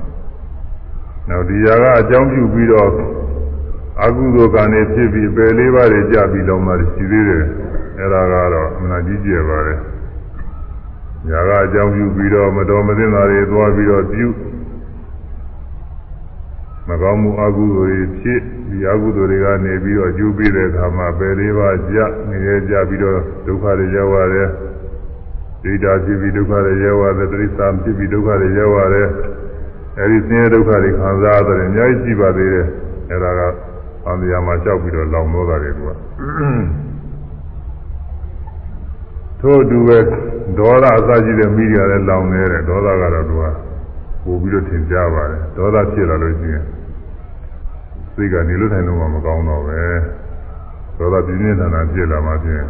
[1.30, 2.90] နောက်ဒီຢာကအကြောင်းပြုပြီးတော့
[4.04, 7.44] အကုသိုလ်ကံနေဖြစ်ပြီးပယ်လေးပါးတွေကြပြီးလောင်တာရှိသေးတယ်
[8.00, 9.80] အဲဒါကတော့အမှန်ကြီးကျယ်ပါတယ်
[11.30, 14.28] ຢာကအကြောင်းပြုပြီးတော့မတော်မသင့်တာတွေသွားပြီးတော့ပြု
[16.90, 21.98] မကောင်းမှုအကုသိုလ်တွေဖြစ်ဒီအကုသိုလ်တွေကနေပြီးတော့ကျူးပြီးတဲ့အခါမှာပယ်လေးပါးကြ
[22.30, 24.50] နေရကြပြီးတော့ဒုက္ခတွေရောက်ရတယ်
[25.66, 29.10] ဒိဋ္ဌာဖြစ်ပြီးဒုက္ခတွေရောက်ရတယ်တိရစ္ဆာန်ဖြစ်ပြီးဒုက္ခတွေရောက်ရတယ်
[30.00, 32.68] အဲဒီဆင်းရဲဒုက္ခတွေခံစားရတယ်အများကြီးရှိပါသေးတယ်
[33.12, 35.76] အဲဒါကသံဃာမှာလျှောက်ပြီးတော့လောင်တော့တာတွေက
[39.42, 39.98] ထို့အတူပဲ
[40.60, 43.44] ဒေါသအစရှိတဲ့မိတွေလည်းလောင်နေတဲ့ဒေါသကတော့သူက
[44.24, 46.64] ပို့ပြီးတော့ထင်ရှားပါတယ်ဒေါသဖြစ်လာလို့ရှိရင်
[48.14, 49.80] စိတ်ကနေလို့ထိုင်လို့မှမကောင်းတော့ပဲ
[50.98, 52.66] ဒေါသပြင်းပြင်းထန်ထန်ဖြစ်လာမှဖြင့်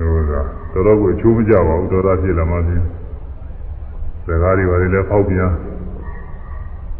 [0.00, 2.84] ဟုတ်ကဲ့တော်တော်ကိုအချိုးမကြပါဘူးဒေါသဖြစ်လာမှဖြင့်
[4.24, 5.50] စကားတွေပါလေလည်းဖောက်ပြန်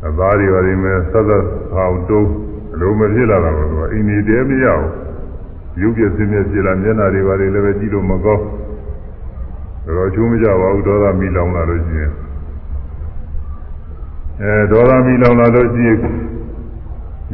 [0.07, 1.45] အသားတွေပါလေမဲ့ဆက်သက်
[1.77, 2.29] အောင်တုံး
[2.75, 3.59] အလုံးမဖြစ်လာတာက
[3.93, 4.91] အိမ်နေတဲမရဘူး
[5.81, 8.45] ရုပ်ပြစင်းပြဖြစ်လာမျက်နှာတွေပါလေလည်းပဲကြည့်လို့မကောင်း
[9.87, 12.13] တော်အချိုးမကြပါဘူးဒေါသမီလောင်လာလို့ရှိရင်
[14.43, 15.99] အဲဒေါသမီလောင်လာလို့ရှိရင်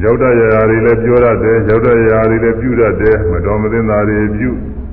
[0.05, 4.86] ရောက်တဲ့ຢာတွေလည်းပြောတတ်တယ်ရောက်တဲ့ຢာတွေလည်းပြုတတ်တယ်မတော်မသင့်တာတွေပြုသူ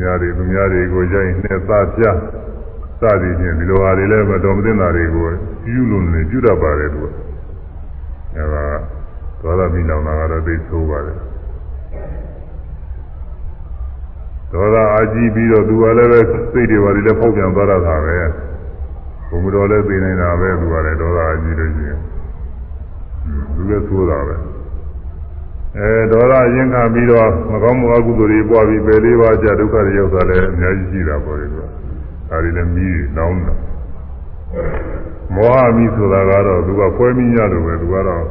[0.00, 2.04] များတွေသူများတွေကိုကြိုက်နဲ့သပြ
[3.00, 5.26] စသည်ဖြင့်ဒီလိုဟာတွေလည်းမတော်မသင့်တာတွေကို
[5.64, 7.06] ပြုလို့နေပြုတတ်ပါတယ်သူက
[8.36, 8.64] အဲဒါ
[9.42, 11.18] ဒေါသမီလောင်လာကတော့သိဆိုးပါတယ်
[14.52, 16.20] ဒေါသအာကြီးပြီးတော့သူကလည်းပဲ
[16.52, 18.16] စိတ်တွေပါလေလည်းဖောက်ပြန်သွားတာပဲ
[19.28, 21.98] ဘုံမတော်လည်းသိနေတာပဲသူကလည်းဒေါသအာကြီးလို့ရှိရင်
[23.54, 24.36] သူလည်းသိုးတာပဲ
[25.76, 31.66] အဲဒေါသရင်ခံပြီးတော့မကောင်းမှုအကုသိုလ်တွေပွားပြီးပယ်လေးပါးကြဒုက္ခတွေရောက်တာလည်းအများကြီးရှိတာပေါ့လေကွာ
[32.28, 33.54] ဒါတွေလည်းမြည်တောင်းတာ
[35.34, 38.24] မောဟမိဆိုတာကတော့သူကဖွဲမိရလို့ပဲသူကတော့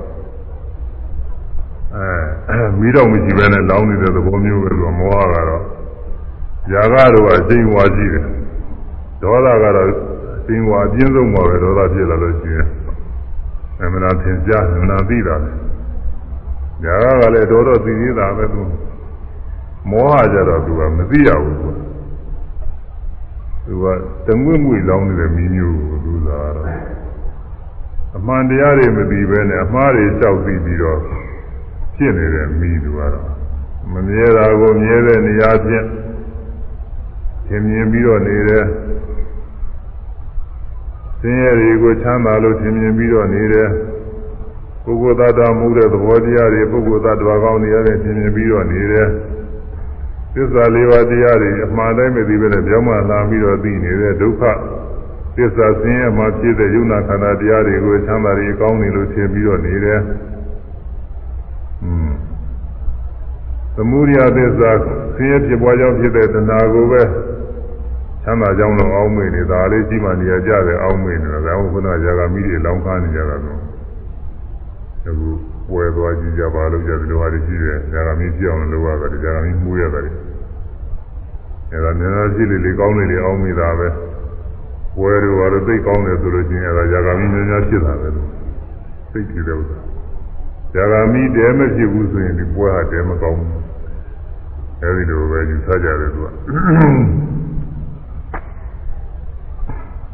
[1.95, 5.63] အဲမိတော့မရှိဘဲနဲ့လောင်းနေတဲ့သဘောမျိုးပဲသူကမောဟကတော့
[6.71, 8.25] ຢာကတော့အချိန်ဝါရှိတယ်
[9.21, 9.87] ဒေါသကတော့
[10.37, 12.67] အချိန်ဝါအပြင်းဆုံးပါပဲဒေါသဖြစ်လာလို့ရှိရင်
[13.81, 15.66] အမှန်တရားသင်ကြားအမှန်တရားသိတာပဲ
[16.85, 18.61] ຢာကလည်းတော်တော်သိသေးတာပဲသူ
[19.89, 21.69] မောဟကြတော့သူကမသိရဘူးသူ
[23.65, 23.85] သူက
[24.27, 26.69] တငွေ့ငွေ့လောင်းနေတဲ့မိမျိုးကိုသူသာတော့
[28.17, 30.99] အမှန်တရားတွေမသိဘဲနဲ့အမှားတွေလျှောက်သိပြီးတော့
[31.95, 33.29] ဖြစ်နေတဲ့မိသူကတော့
[33.93, 35.87] မမြဲတာကိုမြဲတဲ့နေရာချင်း
[37.47, 38.65] သင်မြင်ပြီးတော့နေတယ်
[41.19, 43.69] ဆင်းရဲတွေကိုချမ်းသာလို့သင်မြင်ပြီးတော့နေတယ်
[44.87, 49.07] ပုဂ္ဂိုလ်သတ္တမှုတဲ့သဘောတရားတွေပုဂ္ဂိုလ်သတ္တဝါကောင်းတွေရတဲ့သင်မြင်ပြီးတော့နေတယ်
[50.33, 54.43] သစ္စာလေးပါးတရားတွေအမှန်တိုင်းမသိဘဲနဲ့ပြောင်းမှလာပြီးတော့သိနေတဲ့ဒုက္ခ
[55.35, 59.99] သစ္စာဆင်းရဲမှဖြစ်တဲ့ယုံနာခန္ဓာတရားတွေကိုချမ်းသာတွေကောင်းနေလို့သင်ပြီးတော့နေတယ်
[63.75, 64.71] သမုဒိယသစ္စာ
[65.15, 67.01] ဆင်းရဲဖြစ်ပွားကြောင်းဖြစ်တဲ့တဏှာကိုပဲ
[68.23, 73.66] ချမ်းသာကြောင်းလုံးအောင်းမေ့နေတာလေးရှိမှနေရာကြတယ်အောင်းမေ့နေတာဒါမှခုနကဇာကမိတွေလောင်းကားနေကြတာတော့
[75.07, 75.29] အခု
[75.69, 80.05] ပွဲသွားကြည့်ကြပါလို့ကြတယ်လိုဟာတွေရှိတယ်ဇာကမိပြောင်းလို့ရတယ်ဇာကမိမှုရတယ်
[81.71, 83.87] အဲဒါနည်းနည်းရှိလေလေကောင်းလေလေအောင်းမေ့တာပဲ
[84.97, 88.27] ပွဲတွေဘာလို့သိကောင်းတယ်ဆိုလို့ချင်းအဲဒါဇာကမိများများဖြစ်တာပဲလို့
[89.11, 93.51] သိကြည့်တယ်ဥစ္စာဇာကမိတဲမဖြစ်ဘူးဆိုရင်ဒီပွဲဟာတဲမကောင်းဘူး
[94.81, 96.27] အဲဒီလိုပဲယူဆကြတယ်သူက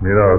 [0.01, 0.35] မြေတော့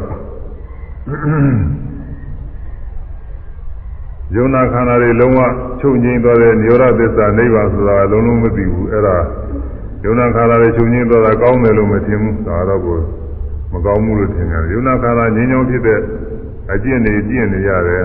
[4.37, 5.41] ယုံနာခန္ဓာတွေလုံးဝ
[5.81, 9.17] ချုပ်ငြိမ်းသွားတဲ့နိရောဓသစ္စာနိဗ္ဗာန်ဆိုတာလုံးလုံးမသိဘူးအဲ့ဒါ
[10.05, 12.99] ယုံနာခန္ဓာတွေချုပ်ငြိမ်းသွားတာကောင်းတယ်လို့မထင်ဘူးဒါတော့ကို
[13.73, 16.01] မကောင်းဘူးလို့ထင်တယ်ယုံနာခန္ဓာငြိမ်းချမ်းဖြစ်တဲ့
[16.73, 18.05] အကျင့်တွေကျင့်နေရတယ်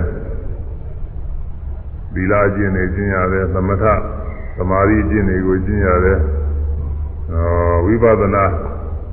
[2.13, 3.83] သီလအကျင့်တွေကျင့်ရတယ်သမထ
[4.57, 6.19] သမာဓိကျင့်တွေကိုကျင့်ရတယ်
[7.85, 8.45] ဝိပဿနာ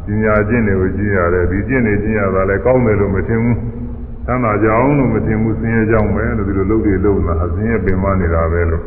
[0.04, 3.75] ပညာကျင့်တွေကိုကျင့်ရတယ်ဒီကျင့်တွေကျင့်ရတာလည်းကောင်းတယ်လို့မထင်ဘူး
[4.26, 8.84] သမ်းသာကြအောင်လို့မထင်ဘူးဆင်းရဲကြောင်းပဲလို့ဒီလိုလုပ်တွေလုပ်လာဆင်းရဲပင်မနေတာပဲလို့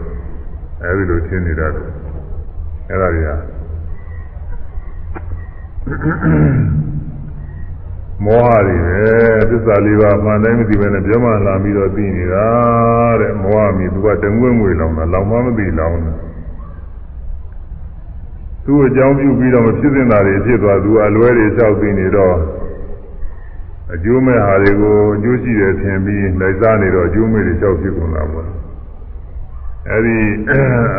[0.84, 1.68] အဲဒီလိုထင်နေတာ
[2.90, 3.30] အဲ့ဒါတွေက
[8.26, 9.08] မောဟတွေပဲ
[9.50, 12.48] သစ္စာလေးပါးမှန်တိုင်းမသိဘဲနဲ့ပြောမှလာပြီးတော့သိနေတာ
[13.22, 16.16] တဲ့မောဟမြည်သူကတငွေ့ငွေလောင်တာလောင်မမသိလောင်တယ်
[18.66, 22.36] သူ့အကြောင်းပြုပြီးတော့မဖြစ်သင့်တာတွေဖြစ်သွားသူအလွဲတွေလျှောက်သိနေတော့
[23.94, 28.48] အကျိုးမဲ့ဟာတွေကိုအကျိုးရှိတယ်ထင်ပြီးလိုက်စားနေတော့အကျိုးမဲ့တွေလျှောက်ဖြစ်ကုန်တာပေါ့
[29.90, 30.18] အဲဒီ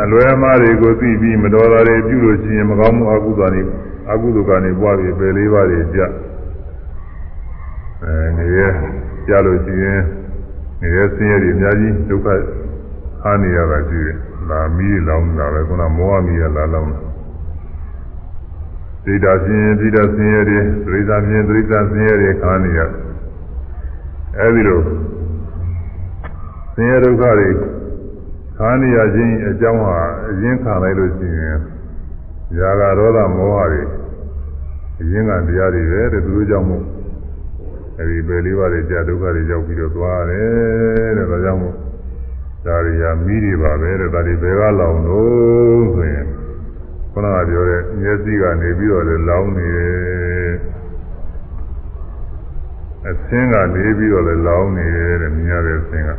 [0.03, 3.63] အလွဲအမှားတွေကိုသိပြီးမတော်တာတွေပြုလို့ရှိရင်မကောင်းမှုအကုသိုလ်တွေ
[4.11, 6.01] အကုသိုလ်ကနေပွားပြီးပယ်လေးပါးတွေကြ
[8.03, 8.61] အဲနေရ
[9.27, 10.01] ကြလို့ရှိရင်
[10.81, 12.27] နေရဆင်းရဲတွေအများကြီးဒုက္ခ
[13.25, 17.10] အားနေရတာရှိတယ်လာမီးလောင်းတာပဲခုနမောဟမီးရလာလောင်းတာ
[19.05, 22.81] ဒိဋ္ဌာဖြင့်ဒိဋ္ဌာဆင်းရဲတွေဒိဋ္ဌာဖြင့်ဒိဋ္ဌာဆင်းရဲတွေခါနေရ
[24.39, 24.81] အဲဒီလို
[26.75, 27.49] ဆင်းရဲဒုက္ခတွေ
[28.59, 31.59] ခါနေရခြင်းအကြောင်းဟာအရင်ခံလိုက်လို့ရှိရင်
[32.59, 33.83] ຢာကဒေါသမောဟတွေ
[35.01, 36.85] အရင်ကတရားတွေပဲတဲ့သူတို့ကြောင့်မို့
[37.99, 41.77] အဲဒီပဲလေးပါးတွေကြာဒုက္ခတွေရောက်ပြီးတော့သွားတယ်တဲ့ဒါကြောင့်မို့
[42.67, 46.27] ဒါတွေဟာမိတွေပါပဲတဲ့ဒါတွေဘယ်ကလောင်လို့ဆိုရင်
[47.13, 49.69] ခုနကပြောတဲ့မျက်စိကနေပြီးတော့လည်းလောင်းနေ
[53.09, 56.11] အသင်းကနေပြီးတော့လည်းလောင်းနေတယ်တဲ့မြင်ရတဲ့အသင်းက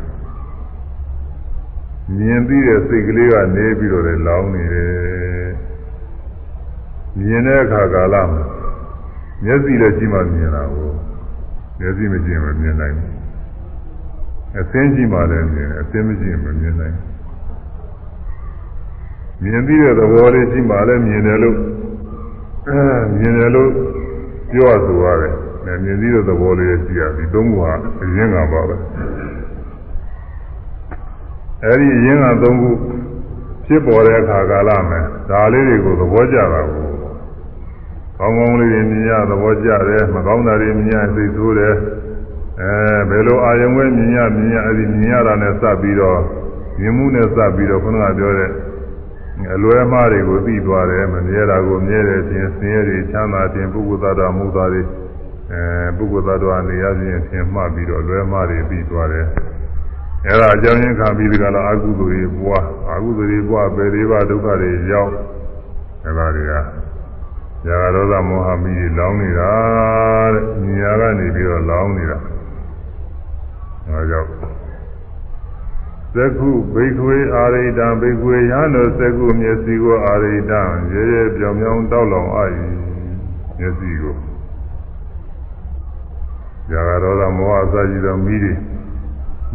[2.16, 4.92] မြင်ပြီးတဲ့စိတ်ကလေးကနေပြီးတော့လည်းလောင်းနေတယ်
[7.18, 8.44] မြင်တဲ့အခါကာလမှာ
[9.44, 10.90] မျက်စိလည်းကြည့်မှမြင်တာကို
[11.78, 13.12] မျက်စိမကြည့်ရင်မမြင်နိုင်ဘူး
[14.58, 17.11] အသင်းကြည့်မှလည်းမြင်တယ်အသင်းမကြည့်ရင်မမြင်နိုင်ဘူး
[19.42, 21.56] မြင်ပြီးတဲ့သဘောလေးရှိမှလည်းမြင်တယ်လို့
[22.68, 22.80] အဲ
[23.18, 23.70] မြင်တယ်လို့
[24.50, 25.34] ပြောရဆိုရတယ်။
[25.64, 28.76] မြင်ပြီးတဲ့သဘောလေးရှိရပြီ။သုံးခုဟာအရင်ကပါပဲ။
[31.64, 32.70] အဲဒီအရင်ကသုံးခု
[33.66, 36.86] ဖြစ်ပေါ်တဲ့အခါကာလမှာဒါလေးတွေကိုသဘောကျတာကို
[38.18, 41.74] ကောင်းကောင်းလေးတွေမြင်ရသဘောကျတယ်မကောင်းတာတွေမြင်ရသိဆိုးတယ်
[42.60, 42.72] အဲ
[43.08, 46.20] ဘယ်လိုအာယုံဝဲမြင်ရမြင်ရအဲဒီမြင်ရတာနဲ့စပ်ပြီးတော့
[46.78, 48.50] မြင်မှုနဲ့စပ်ပြီးတော့ခုနကပြောတဲ့
[49.54, 54.82] အလွဲမှားတွေကိုသိသွားတယ်မမြဲတာကိုမြဲတယ်ခြင်းဆင်းရဲတွေချမ်းသာခြင်းပုဂ္ဂိုလ်သားတော်မူသားတွေ
[55.52, 55.62] အဲ
[55.96, 59.26] ပုဂ္ဂိုလ်သားတော်အနေရခြင်းအခြင်းမှတ်ပြီးတော့လွဲမှားတွေသိသွားတယ်
[60.26, 65.12] အဲဒါအကြောင်းရင်းခံပြီးဒီကလာအကုသိုလ်တွေပွားအကုသိုလ်တွေပွားပေသေးပါဒုက္ခတွေရောက်
[66.04, 66.60] အဲဒါတွေကဇာ
[67.66, 69.52] ကရောသမောဟမိတွေလောင်းနေတာ
[70.34, 70.44] တဲ့
[70.80, 72.18] ဉာဏ်ကနေပြီးတော့လောင်းနေတာ
[73.86, 74.28] အဲဒါကြောင့်
[76.16, 80.60] သက္ခုဘိခွေအာရိတံဘိခွေရဟန်းတို့သက္ခုမျက်စိကိုအာရိတံ
[80.92, 82.44] ရဲရဲပြောင်ပြောင်တောက်လောင်အာ၏
[83.58, 84.14] မျက်စိကို
[86.70, 88.52] ဇာကရောသမောဟအစရှိသောမိတွေ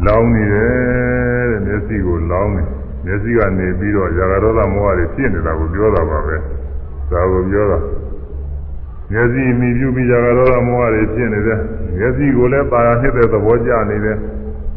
[0.06, 2.64] လောင်းနေတယ်တဲ့မျက်စိကိုလောင်းနေ
[3.06, 6.36] မျက်စိကနေပြီးတော့ဇာကရောသမောဟတွေဖြစ်နေတာကိုပြောတာပါပဲ
[7.12, 7.80] ဒါကိုပြောတာ
[9.12, 11.60] မျက်စိမိပြုပြီးဇာကရောသမောဟတွေဖြစ်နေတယ်
[11.98, 14.18] မျက်စိကိုလည်းပါရနှစ်တဲ့သဘောကျနေတယ်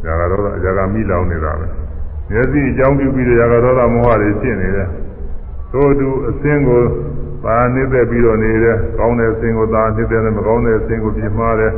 [0.05, 1.67] ဇာကရောသဇာကမိလောင်နေတာပဲ
[2.31, 4.89] မျက်စိအကြောင်းပြုပြီးတော့ဇာကရောသမောဟတွေဖြစ်နေတယ်
[5.73, 6.81] သို့တူအစင်းကို
[7.45, 11.73] ပါနှစ်သက်ပြီးတော့နေတယ်ကောင်းတဲ့အစင်းကိုသာနှစ်သက်တယ်မကောင်းတဲ့အစင်းကိုပြမှားတယ်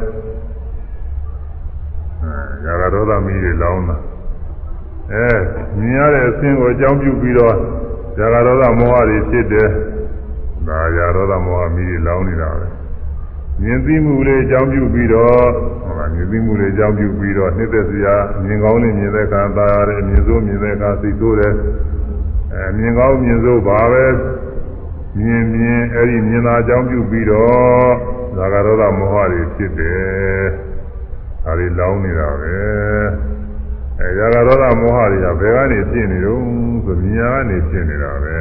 [2.22, 3.96] အဲဇာကရောသမိတွေလောင်တာ
[5.12, 5.28] အဲ
[5.78, 7.54] မြင်ရတဲ့အစင်းကိုအကြောင်းပြုပြီးတော့
[8.16, 9.68] ဇာကရောသမောဟတွေဖြစ်တယ်
[10.66, 12.66] ဒါဇာရောသမောဟမိတွေလောင်နေတာပဲ
[13.60, 15.48] မြင်သိမှုလေးအကြောင်းပြုပြီးတော့
[15.84, 21.54] ဟောမြင်သိမှုလေးအကြောင်းပြုပြီးတော့နှစ်သက်စရာမြင်ကောင်းနဲ့မြင်တဲ့အခါသာရတယ်မြင်ဆိုးမြင်တဲ့အခါသိဆိုးတယ်
[22.52, 24.04] အဲမြင်ကောင်းမြင်ဆိုးပါပဲ
[25.18, 27.92] မြင်မြင်အဲ့ဒီမြင်တာအကြောင်းပြုပြီးတော့
[28.36, 30.44] ဇာကရောသမောဟတွေဖြစ်တယ်
[31.44, 32.56] ဒါတွေလောင်းနေတာပဲ
[34.00, 36.40] အဲဇာကရောသမောဟတွေကဘယ်ကနေဖြစ်နေတော့
[36.84, 38.36] ဆိုမြင်ရကနေဖြစ်နေတာပဲ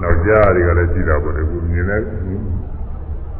[0.00, 2.02] နောက်ကြားတွေကလည်းရှိတာပေါ့လေခုမြင်တဲ့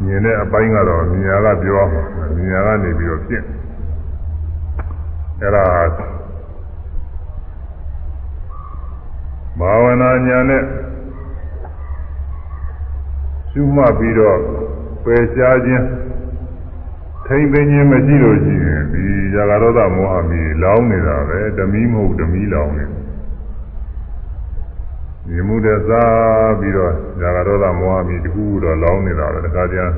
[0.07, 2.03] မြင်တဲ့အပိုင်းကတော့မြညာကပြောမှာ
[2.37, 3.45] မြညာကနေပြီးတော့ဖြစ်
[5.41, 5.65] အဲ့ဒါ
[9.59, 10.63] ဘာဝနာညာနဲ့
[13.51, 14.39] ရှုမှတ်ပြီးတော့
[15.05, 15.87] ပယ်ရှားခြင်း
[17.27, 22.85] ထိမ့်သိခြင်းမရှိလို့ရှိရင်ဒီဇာကရောသမောဟမီလောင်းနေတာပဲဓမီမဟုတ်ဓမီလောင်းနေ
[25.33, 29.93] မြင်မှုတဲ့စားပြီးတော့ဇာကရောသမောဟမီတခုတော့လောင်းနေတာပဲတခါကျရင်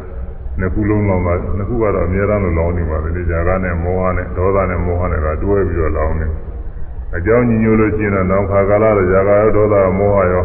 [0.58, 6.26] နှစ်ခုလုံးလောင်းတာနှစ်ခုကတော့အများအားလို့လောင်းနေပါပဲဇာကနဲ့မောဟနဲ့ဒေါသနဲ့မောဟနဲ့ကတွဲပြီးတော့လောင်းနေ
[7.16, 10.44] အကြောင်းညီညွတ်လို့ရှိရင်တော့နောက်ခါကာလတော့ဇာကရောဒေါသမောဟရော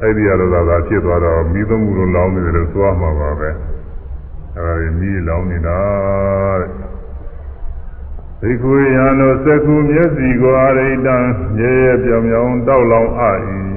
[0.00, 3.50] အဲ့ဒီရတော့သာဖြစ်သွားတော့မိသုံးခုလုံးလောင်းနေတယ်လို့သွားမှာပါပဲ
[4.54, 5.78] အဲ့ဒါကြီးမိလောင်းနေတာ
[6.60, 6.70] တဲ့
[8.40, 11.16] သိခွေယံတို့သက္ခုမျက်စီကိုအရိတံ
[11.60, 13.30] ရဲရဲပြောင်ပြောင်တောက်လောင်အာ၏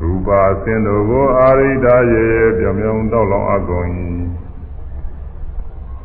[0.00, 3.86] ရူပါအစင်းတို့ကိုအာရိတရဲရဲပြောင်ပြောင်တောက်လောင်အကုန်၏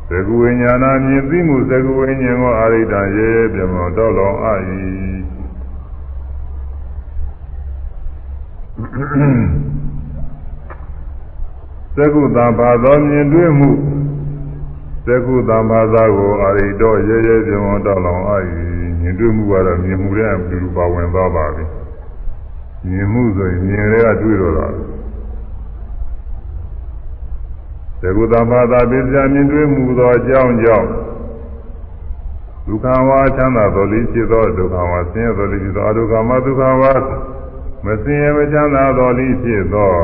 [0.08, 4.54] သက္ခုဝိညာဏမြင်သိမှုသက္ခုဝိညာဉ်ကိုအာရိတရဲရဲပြောင်ပြောင်တောက်လောင်အာ၏
[11.96, 13.70] သက္ကုတံဘာသောမြင်တွေ့မှု
[15.06, 18.36] သက္ကုတံဘာသာကိုအာရိတော့ရဲရဲပြင်းအောင်တောက်လောင်အာ၏
[19.00, 21.81] မြင်တွေ့မှုကတော့မြင်မှုတဲ့အတူတူပါဝင်သွားပါပြီ
[22.88, 24.68] မြင်မှုဆိုရင်မြင်တဲ့ကတွေ့တော့တာ
[28.00, 30.88] သက္ကုတံဘာသာပစ္စယမြင်တွေ့မှုသောအကြောင်းကြောင့်
[32.66, 36.92] ဒုက္ခဝါချမ်းသာတော်လေးဖြစ်သောဒုက္ခဝါဆင်းရဲတော်လေးဖြစ်သောအဒုက္ခမဒုက္ခဝါ
[37.84, 39.94] မဆင်းရဲမချမ်းသာတော်လေးဖြစ်သော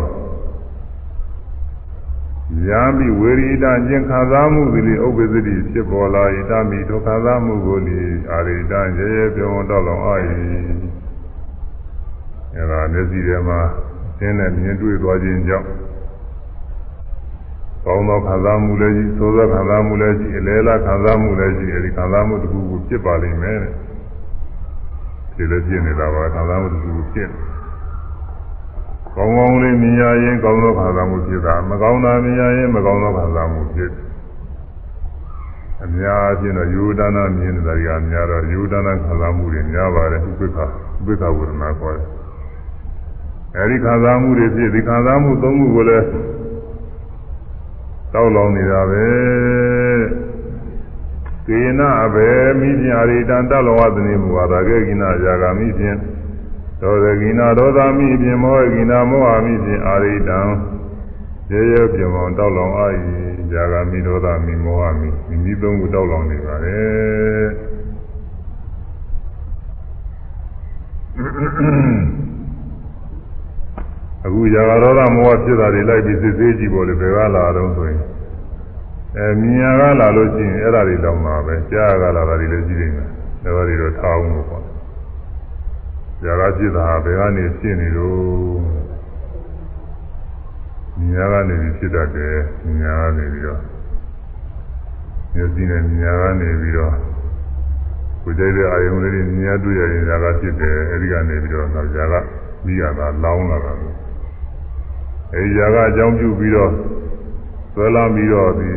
[2.69, 8.01] ရံပြီးဝေရိတကျင်ခံစားမှုသည်ဥပ္ပဇ္ဇတိဖြစ်ပေါ်လာဣတမိဒုက္ခသာမှုကိုလေ
[8.33, 10.15] အာရိတရဲရဲပြောင်းတော့လောင်အာ၏
[12.59, 13.61] အဲဒါမျက်စိထဲမှာ
[14.19, 15.69] သင်နဲ့မြင်တွေ့သွားခြင်းကြောင့်
[17.85, 23.59] ကောင်းသောခံစားမှုလည်းရှိသိုးသောခံစားမှုလည်းရှိအလဲလားခံစားမှုလည်းရှိအဲဒီခံစားမှုတစ်ခုခုဖြစ်ပါလိမ့်မယ်
[25.37, 27.39] ဒီလည်းဖြစ်နေတာပါခံစားမှုတစ်ခုခုဖြစ်နေ
[29.15, 33.93] ကောင်းကောင်းလေးမြင်ရရင်ကောင်းသောခံစားမှုဖြစ်တာမကောင်းတာမြင်ရရင်မကောင်းသောခံစားမှုဖြစ်
[35.85, 40.67] အများအပြားတော့ယူဒနာမြင်နေတာကြီးအများတော့ယူဒနာခံစားမှုတွေများပါတယ်ဥပိ္ပခဥ
[41.07, 42.18] ပိ္ပခဝေဒနာခေါ်တယ်
[43.57, 46.07] အဲဒီခံစားမှုတွေဖြစ်ဒီခံစားမှုသုံးခုကိုလည်း
[48.13, 49.07] တောက်လောင်နေတာပဲ
[51.47, 52.31] ကေနအဘေ
[52.61, 55.97] မိညာရိတံတလောဝသနေမူဝါဒကေကိနာဇာဂာမိဖြင့်
[56.81, 60.41] ဒေါသကိနာဒေါသမိဖြင့်မောဟကိနာမောဟမိဖြင့်အာရိတံ
[61.51, 62.87] ရေရပြမောင်တောက်လောင်အာ၏
[63.51, 66.79] ဇာဂာမိဒေါသမိမောဟမိမိမိသုံးခုတောက်လောင်နေပါလေ
[72.27, 72.28] အ
[74.35, 78.01] ခုဇာဂရောဓမောဟဖြစ်တာတွေလိုက်ပြီးစစ်သေးကြည့်ပေါ်လေဘယ်ကလာတော့ဆိုရင်
[79.17, 84.65] အဲမြင်ရကလာလို့ရှိရင်အဲ့ဒါတွေတောင်းတာပဲကြားရကလာတာတွေလည်းကြည့်နေတယ်ဒါတွေတော့ထားအောင်လို့ပေါ့
[86.23, 88.79] ဇာကဖြစ်တာဘယ်ကနေဖြစ်နေလို့
[91.13, 92.37] ညာကနေဖြစ်တတ်တယ်
[92.81, 93.61] ညာကနေပြီးတော့
[95.35, 96.95] မျက်စိနဲ့ညာကနေပြီးတော့
[98.23, 102.15] ကိုယ်ကြိုက်တဲ့အာယုံလေးတွေညာတွေ့ရရင်ဇာကဖြစ်တယ်အဲဒီကနေပြီးတော့နောက်ဇာက
[102.65, 103.73] ပြီးရတာလောင်းလာတာ
[105.35, 106.73] အဲဒီဇာကအကြောင်းပြုပြီးတော့
[107.73, 108.71] ဆွဲလာပြီးတော့ဒီ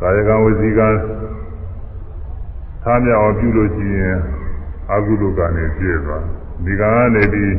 [0.00, 0.88] ကာယကံဝစီကံ
[2.82, 4.16] ထားမြောက်အောင်ပြုလို့ရှိရင်
[4.92, 6.24] အကုသိုလ်ကနေပြည့်သွား
[6.64, 7.54] ဒီကံကနေပြီး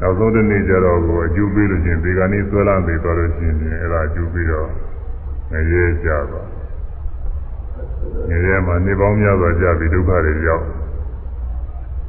[0.00, 4.68] နောက်ဆုံးတစ်နေ့ကျတော့ကိုအကျိုးပေးလို့ရှိရင်ဒီကံนี้ဆွဲလာပြီးသွားလို့ရှိရင်အဲ့ဒါအကျိုးပေးတော့
[5.52, 6.48] ငရဲကြသွား
[8.28, 10.64] ငရဲမှာနေပေါင်းများစွာကြာပြီးဒုက္ခတွေရောက်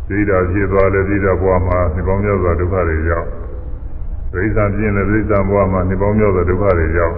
[0.08, 3.30] သိတာဖြစ်သွားလဲသိတာဘဝမှာနေပေါင်းများစွာဒုက္ခတွေရောက်
[4.36, 7.16] ဒိဋ္ဌာပြင်းလဲဒိဋ္ဌာဘဝမှာနေပေါင်းများစွာဒုက္ခတွေရောက်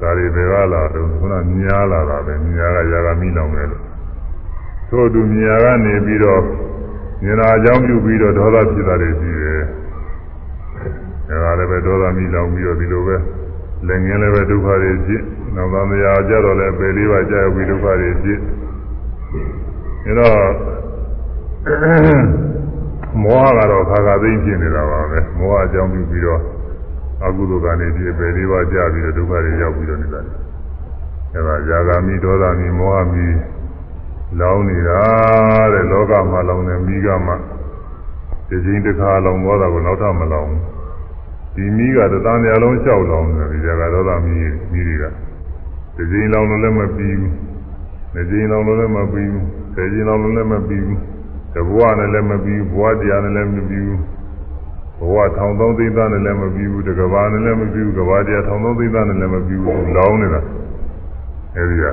[0.00, 3.82] ဒါတွေဘယ်ကလာတော့ခုနညားလာတာပဲညားကຢာကမိလောင်တယ်လို့
[4.88, 6.42] ထို့သူညာကနေပြီးတော့
[7.24, 9.62] ဉာဏ်အကြောင်းပြုပြီးတော့ဒေါသဖြစ်တာတွေရှိတယ်။
[11.28, 13.16] ဒါကလည်းပဲဒေါသမိလောင်ပြီးတော့ဒီလိုပဲ
[13.88, 15.22] လက်ငင်းလည်းပဲဒုက္ခတွေဖြစ်။
[15.54, 18.38] နောက်သံဃာကြတော့လည်းပယ်လေးပါးကြာရောက်ပြီးဒုက္ခတွေဖြစ်။
[20.06, 20.36] အဲတော့
[23.22, 26.40] မောဟကတော့ခါခါသိမ့်ဖြစ်နေတာပါပဲ။မောဟအကြောင်းပြုပြီးတော့
[27.24, 30.20] အကုသိုလ်ကနေဖြစ်ပယ်လေးပါးကြာပြီးတော့ဒုက္ခတွေရောက်ပြီးတော့နေတာ။
[31.34, 33.26] အဲဒါຢာဂာမိဒေါသမိမောဟမိ
[34.40, 35.00] လောင်းနေတာ
[35.72, 37.32] တဲ့လောကမှာလောင်းနေမိကမှ
[38.48, 40.52] ဒီချင်းတစ်ခါလောင်းသွားတာကိုနောက်ထပ်မလောင်း
[41.54, 44.36] ဒီမိကတသံတရားလုံးလျှောက်လောင်းတယ်ဒီကြကတော့သာမိ
[44.72, 45.04] မိတွေက
[45.96, 47.32] ဒီချင်းလောင်းလို့လည်းမပြီးဘူး
[48.14, 51.00] ဒီချင်းလောင်းလို့လည်းမပြီးဘူးဆယ်ချင်းလောင်းလို့လည်းမပြီးဘူး
[51.56, 54.00] တဘွားနဲ့လည်းမပြီးဘူးဘွားတရားနဲ့လည်းမပြီးဘူး
[54.98, 60.40] ဘဝထောင်သုံးသိန်းသားနဲ့လည်းမပြီးဘူးတကဘာနဲ့လည်းမပြီးဘူးကဘာတရားထောင်သုံးသိန်းသားနဲ့လည်းမပြီးဘူးလောင်းနေတာ
[61.56, 61.84] အဲဒီက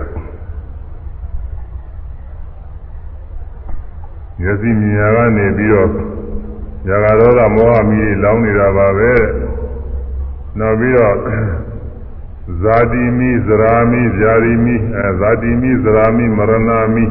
[4.39, 5.89] မျက်စိမြင်ရကနေပြီးတော့
[6.87, 9.13] ဇာကရောဂမောဟမီးလောင်းနေတာပါပဲ
[10.59, 11.15] နောက်ပြီးတော့
[12.61, 17.05] ဇာတိမိဇရာမိဇာတိမိအဲဇာတိမိဇရာမိမရဏမိ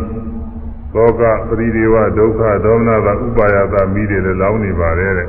[0.95, 5.29] သောကပရိဒေဝဒုက္ခဒေါမနတာဥပါယတာမိတွေလည်းလောင်းနေပါတယ်တဲ့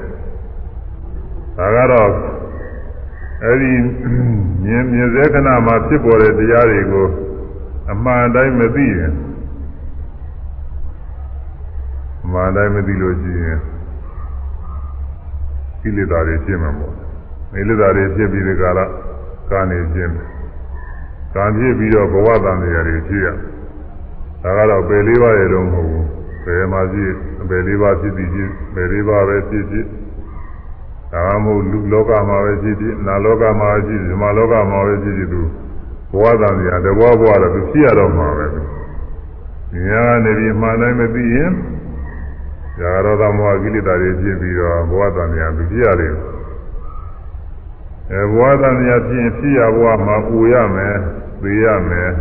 [1.58, 2.12] ဒါကတော့
[3.44, 3.72] အဲဒီ
[4.64, 7.08] မြင်မြင်စေခဏမှာဖြစ်ပေါ်တဲ့တရားတွေကို
[7.92, 9.14] အမှန်တိုင်းမသိရင်
[12.34, 13.60] မာတိုင်းမသိလို့ရှိရင်
[15.82, 16.94] ကိလေသာတွေဖြစ်မှာပေါ့
[17.54, 18.86] ကိလေသာတွေဖြစ်ပြီးဒီကလာ
[19.52, 20.14] ကာနေခြင်း
[21.36, 23.28] ကံဖြစ်ပြီးတော့ဘဝတန်တရားတွေဖြစ်ရ
[24.44, 26.06] ဒါကတော့ပယ်လေးပါးရဲ့တော့မဟုတ်ဘူး
[26.46, 27.14] ပယ်မှာဖြစ်
[27.50, 29.86] ပယ်လေးပါးဖြစ်ပြီးဖြစ်ပယ်လေးပါးပဲဖြစ်ဖြစ်
[31.14, 35.42] ဒါမှမဟုတ်လူလောကမှာပဲဖြစ်ဖြစ်နာလောကမှာဖြစ်ဖြစ်ဇမလောကမှာပဲဖြစ်ဖြစ်သူ
[36.12, 38.46] ဘဝတန်တရားတဘောဘဝတော့သူဖြစ်ရတော့မှာပဲ
[39.88, 41.52] ညာနေပြီးမှန်တိုင်းမသိရင်
[42.78, 46.14] ဇာရောသမောဟကိလေသာတွေဖြစ်ပြီးတော့ဘဝတန်မြာသူပြရတယ်
[48.12, 50.96] အဲဘဝတန်မြာဖြစ်ရင်ဖြစ်ရဘဝမှာပူရမယ်
[51.42, 52.12] သိရမယ်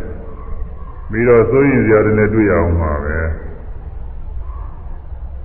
[1.13, 3.17] ပြီးတော့စိုးရင်စရာတွေနဲ့တွေ့ရအောင်မှာပဲ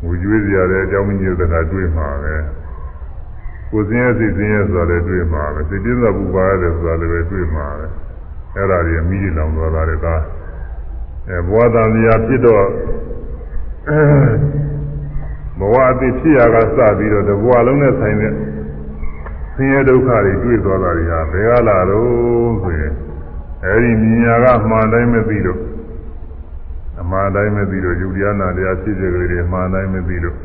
[0.01, 2.35] ငူကျွေးစရာတွေအကြောင်းမညွတ်တဲ့ကတွေ့မှာပဲ
[3.71, 7.85] ကိုစင်းရဲ့စိတ်စင်းရဲ့ဆိုတာလည်းတွေ့မှာပဲစိတ်ပြင်းစွာပူပါရတယ်ဆိုတာလည်းပဲတွေ့မှာပဲ
[8.55, 10.07] အဲ့ဒါတွေအမိလောင်သွားတာတွေက
[11.29, 12.65] အဲဘဝတန်မြာဖြစ်တော့
[15.59, 18.33] ဘဝအသိဖြစ်ရာကစပြီးတော့တဘဝလုံးနဲ့ဆိုင်တဲ့
[19.55, 22.93] ဆင်းရဲဒုက္ခတွေတွေ့သွားတာတွေဟာဘယ်ကလာတော့ဆိုရင်
[23.67, 25.59] အဲဒီမြညာကမှန်တိုင်းမသိလို့
[26.99, 30.37] အမှန်တိုင်းမသိလို့ယူတရားနာတရားဖြစ်စေကြတွေမှန်တိုင်းမသိလို့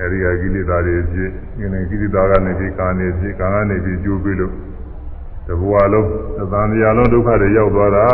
[0.00, 4.52] အဲဒီကကိလေသာတွေဖြစ်ဒီနေ့ကိလေသာကနေပြီးကာနေဖြစ်ကာကနေပြီးကျိုးပြီးလို့
[5.46, 6.08] တဘဝလုံး
[6.52, 8.06] သံတရားလုံးဒုက္ခတွေရောက်သွားတာ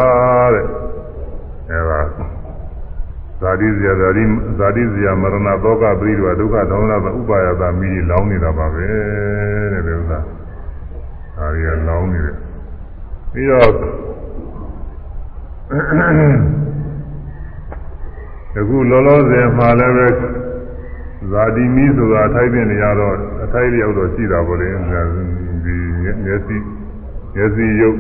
[0.54, 0.66] တဲ့
[1.70, 2.00] အဲဒါ
[3.40, 4.24] ဇာတိဇာဇာတိ
[4.58, 8.84] ဇာတိဇာမရဏသောကပရိဒဝဒုက္ခဒေါမနသဥပါယတာမိလောင်းနေတာပါပဲ
[9.72, 10.18] တဲ့ဒီဥစ္စာ
[11.36, 12.36] ဒါရီကလောင်းနေတယ်
[13.34, 13.70] ပြီးတော့
[18.58, 20.08] အခုလောလောဆယ်မှာလည်းပဲ
[21.30, 24.68] ဇာတိမိဆိုတာအထိုက်တဲ့နေရာတော့အထိုက်လျောက်တော့ရှိတာပေါ့လေ
[25.64, 25.76] ဒီ
[26.24, 26.56] မျက်စိ
[27.34, 27.98] မျက်စိရုပ်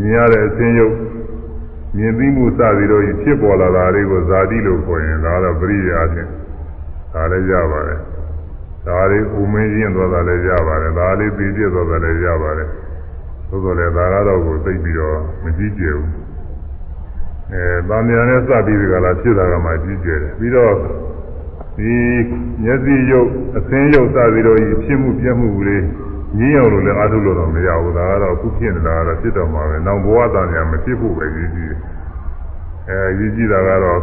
[0.00, 0.96] မြင်ရတဲ့အသင်းရုပ်
[1.96, 6.28] မြင်သိမှုစပြီးတော့ဖြစ်ပေါ်လာတာတွေကိုဇာတိလို့ခေါ်ရင်ဒါတော့ပရိယာဖြင့်
[7.12, 8.00] ဒါလည်းရပါတယ်
[8.86, 12.68] ဒါလေးဥမင်းရင်းသွားတာလည်းရပါတယ်ဒါလေးပြီးပြည့်သွားတာလည်းရပါတယ်
[13.54, 16.08] သို့တော်လည်းဒါကတော့ကိုသိပြီးတော့မကြည့်ကြဘူး
[17.52, 20.74] အဲဗာမယာနဲ့စပြီးဒီကလာဖြစ်တာကမှကြည့်ကြတယ်ပြီးတော့
[21.78, 21.94] ဒီ
[22.62, 25.84] မျက်စိရုပ်အသင်းရုပ်စပြီးတော့ဖြစ်မှုပြည့်မှုလေး
[26.38, 31.72] ငင်းအောင်လို့လည်းအားထုတ်လို့တော့မရဘူးဒါကတော့အခုဖြစ်နေတာကတော့ဖြစ်တော့မှာပဲနောက်ဘဝတန်ညာမဖြစ်ဖို့ပဲရည်ကြည်
[32.88, 34.00] အဲရည်ကြည်တာကတော့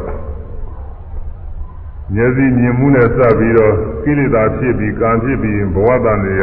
[2.15, 3.73] မျက်စိမြင်မှုနဲ့စပြီးတော့
[4.03, 6.33] ကိလေသာဖြစ်ပြီးကံဖြစ်ပြီးဘဝတန်နေ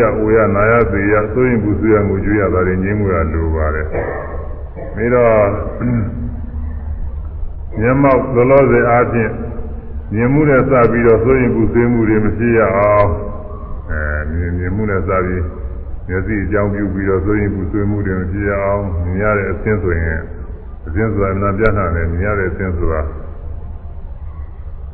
[0.00, 3.86] ရာဖြစ်ရအိုရနာရသေရသိုးရင်ဘူးဆွေးရငိုကြွေးရတာတွေငြင်းမှုရလိုပါတယ်
[4.94, 5.48] ပြီးတော့
[7.80, 9.32] မျက်မှောက်လောလောဆယ်အားဖြင့်
[10.14, 13.08] မြင်မှုနဲ့စပြီးတော့သိုးရင်ဘူးဆွေးမှုတွေမဖြစ်ရအောင်
[13.90, 14.00] အဲ
[14.32, 15.44] မြင်မြင်မှုနဲ့စပြီး
[16.08, 20.20] မျက်စိအကြောင်းပြုပြီးတော့သိုးရင်ဘူးဆွေးမှုတွေမဖြစ်ရအောင်မြင်ရတဲ့အသင်းဆိုရင်
[20.86, 23.00] အသင်းဆိုတာနာပြတ်တာနဲ့မြင်ရတဲ့အသင်းဆိုတာ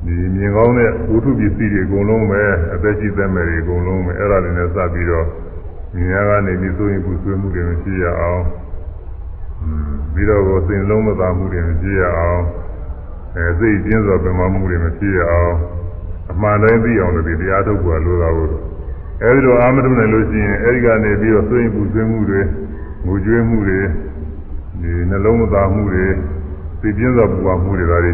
[0.04, 2.42] ဒီမြင်ကောင်းတဲ့ဝိထုပစ္စည်းတွေအကုန်လုံးပဲ
[2.74, 5.26] အသက်ရှိသက်မဲ့တွေအကုန်လုံးပဲအဲ့ဒါတွေနဲ့စပြီးတော့
[5.94, 8.42] မြင်ရကနေပြီးသိုးရင်ဘူးဆွေးမှုတွေမရှိရအောင်
[10.14, 12.42] ပြီးတော့ကိုစိတ်လုံးမသာမှုတွေမရှိရအောင်
[13.36, 15.54] အဲစိတ်ကျဉ်းစွာပြမမှုတွေမရှိရအောင်
[16.30, 18.48] အမှန်တိုင်းသိအောင်လို့ဒီတရားထုတ်ဖို့လိုတာကို
[19.22, 22.40] အဲဒီလိုအာမထုနိုင်လို့ရှိရင်အဲဒီကနေပြီးတော့သိုးရင်ဘူးဆွေးမှုတွေ
[23.06, 23.80] ငိုကြွေးမှုတွေ
[24.80, 26.06] ဒီနှလုံးမသာမှုတွေ
[26.80, 28.12] စိတ်ကျဉ်းစွာပူပါမှုတွေဒါတွေ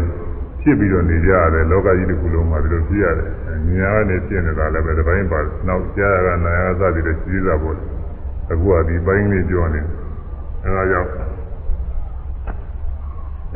[0.61, 3.29] ဖြစ်ပြီးတော့နေကြရတယ်လောကကြီးတစ်ခုလုံးမှာဒီလိုဖြစ်ရတယ်။
[3.75, 7.77] ညာကနေဖြစ်နေတာလည်းပဲတစ်ပိုင်းပါနောက်ကြားရကနာရသတိတွေရှိသေးတာပေါ့။
[8.51, 9.81] အခုကဒီပိုင်းလေးပြောနေ။
[10.63, 11.09] အဲဒါကြောင့်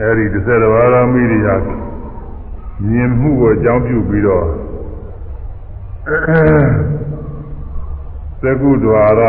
[0.01, 1.55] အဲဒီတစ်ဆက်တစ်ပါးသောမိရိယာ
[2.89, 4.45] မြင်မှုကိုအကြောင်းပြုပြီးတော့
[8.41, 9.21] သကုဒ္ဒဝါရ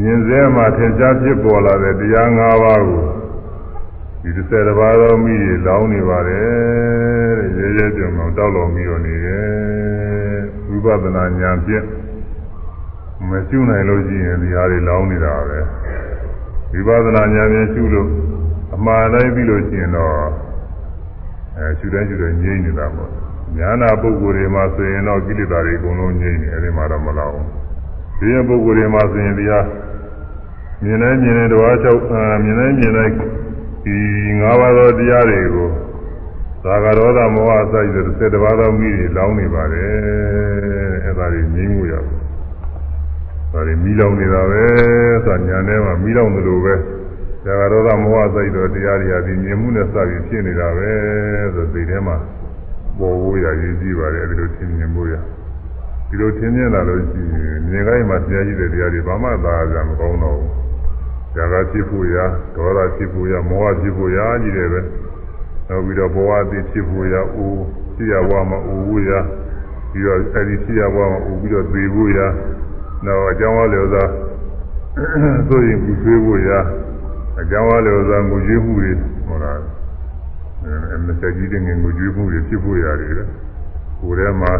[0.00, 3.02] မြင်စေမှထင်ရှားဖြစ်ပေါ်လာတဲ့တရား၅ပါးကို
[4.26, 9.46] ဒီတစ်ဆယ်တစ်ပါးသောမိတွေလောင်းနေပါတယ်တဲ့ရဲရဲကြုံအောင်တောက်လောင်ပြီးတော့နေတယ်
[10.68, 11.84] ဝိပဿနာဉာဏ်ဖြင့်
[13.28, 15.58] မရှုနိုင်လို့ရှိရင်ဒီဟာတွေလောင်းနေတာပဲ
[16.72, 18.08] ဝိပဿနာဉာဏ်ဖြင့်ရှုလို့
[18.74, 20.12] အမှားတိုင်းပြီးလို့ရှိရင်တော့
[21.56, 23.10] အဲရှုတိုင်းရှုတိုင်းငြိမ့်နေတာပေါ့
[23.56, 27.48] ညာနာပုဂ္ဂိုလ်တွေမှာဆိုရင်တော့ကိလေသာတွေအကုန်လုံးငြိမ့်နေအဲဒီမှာတော့မလောက်ဘူး
[28.18, 29.60] ဒီရင်ပုဂ္ဂိုလ်တွေမှာဆိုရင်ဒီဟာ
[30.82, 31.86] မြင်တိုင်းမြင်တိုင်းတဝါ၆
[32.44, 33.14] မြင်တိုင်းမြင်တိုင်း
[33.86, 33.98] ဒီ
[34.40, 35.68] ၅ပါးသောတရားတွေကို
[36.64, 39.90] သာဂရောဓမောဟအစရှိတဲ့၁၁ပါးသောမိတွေလောင်းနေပါတယ်
[41.04, 44.64] အဲဒါတွေငြိမ်းမှုရဒါတွေမိလောင်နေတာပဲ
[45.24, 46.74] ဆိုတာညာထဲမှာမိလောင်သလိုပဲ
[47.44, 50.90] သာဂရောဓမောဟအစရှိတဲ့တရားတွေဟာဒီမြင်မှုနဲ့စပြီးဖြစ်နေတာပဲ
[51.54, 52.16] ဆိုသိထဲမှာ
[52.98, 55.14] ပေါ်ဖို့ရရည်ကြည့်ပါတယ်အဲဒီလိုသင်မြင်ဖို့ရ
[56.08, 60.55] ဒီလိုသင်မြင်လာလို့ရှိရင်မြင်ခိုင်းမှာတရားရှိတဲ့တရားတွေဘာမှသာကြမကောင်းတော့ဘူး
[61.36, 62.16] ဇာကဖြစ်ဖို့ရ
[62.56, 64.80] ဒေါသဖြစ်ဖို့ရမောဟဖြစ်ဖို့ရကြီးတယ်ပဲ
[65.68, 67.62] နောက်ပြီးတော့ဘဝအသိဖြစ်ဖို့ရအိုး
[67.96, 69.10] ဖြစ်ရဘဝမှာအိုးဖို့ရ
[69.90, 72.18] ပြီးတော့အဲဒီဖြစ်ရဘဝမှာအိုးပြီးတော့သေဖို့ရ
[73.04, 74.04] နောက်အကြောင်းအလျော်သာ
[75.48, 76.50] သို့ရင်ပူဆွေးဖို့ရ
[77.40, 78.92] အကြောင်းအလျော်သာငိုကြွေးမှုတွေ
[79.26, 79.52] ဟောတာ
[80.90, 83.24] အဲမစကြီးတဲ့ငငိုကြွေးမှုတွေဖြစ်ဖို့ရတယ်ပဲ
[84.00, 84.52] ကိုယ်ထဲမှာ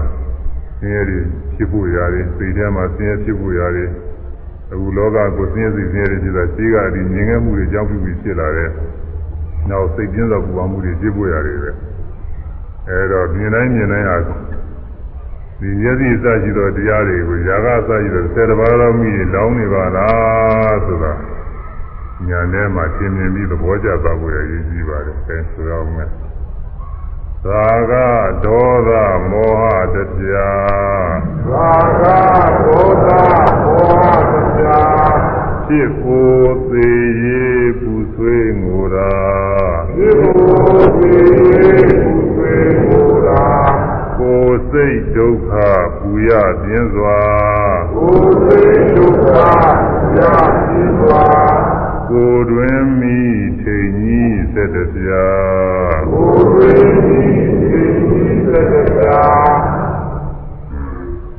[0.78, 1.18] ဆင်းရဲတွေ
[1.54, 3.88] ဖြစ်ဖို့ရတယ်စိတ်ထဲမှာဆင်းရဲဖြစ်ဖို့ရတယ်
[4.72, 8.70] အခုလောကကိုဆင်းရဲစိတ်ဆင်းရဲတွေဖြစ်တာရှိကဒီမြင်ခဲ့မှုတွေကြောင့်ပြုပြီးဖြစ်လာတဲ့
[9.70, 11.70] နောက်စိတ်ပြင်းသောပူပန်မှုတွေဖြစ်ပေါ်ရတယ်ပဲ
[12.88, 14.16] အဲတော့မြင်တိုင်းမြင်တိုင်းဟာ
[15.60, 21.12] ဒီမျက်စိအစရှိသောတရားတွေကိုຢာကအစရှိသောဆယ်တပါးသောမိတွေလောင်းနေပါလားဆိုတာ
[22.28, 26.25] ညာထဲမှာသင်မြင်ပြီးသဘောကျသွားဖို့ရည်ကြည်ပါတယ်အဲဆိုရအောင်မယ်
[27.50, 27.92] သာက
[28.44, 28.90] ဒေါသ
[29.30, 29.52] မော
[29.92, 31.16] ဟတရား
[31.50, 31.72] သာ
[32.02, 32.04] က
[32.64, 33.08] ဒေါသ
[33.62, 35.16] မောဟတရား
[35.66, 36.38] ဖြစ်ကို
[36.70, 39.14] သေးရေးပူဆွေးငိုတာ
[39.94, 43.46] ဖြစ်ကိုသေးရေးပူဆွေးငိုတာ
[44.18, 45.50] ကိုယ်စိတ်ဒုက္ခ
[45.98, 46.30] ပူရ
[46.62, 47.20] ပြင်းစွာ
[47.94, 49.26] ကိုယ်စိတ်ဒုက္ခ
[49.90, 50.20] ပူရ
[50.66, 51.55] ပြင်းစွာ
[52.10, 53.18] ကိုယ်တွင်မိ
[53.62, 55.26] ထိန်ကြီးဆက်တပြာ
[56.10, 57.24] ကိုယ်တွင်မိ
[57.70, 59.22] ထိန်ကြီးဆက်တပြာ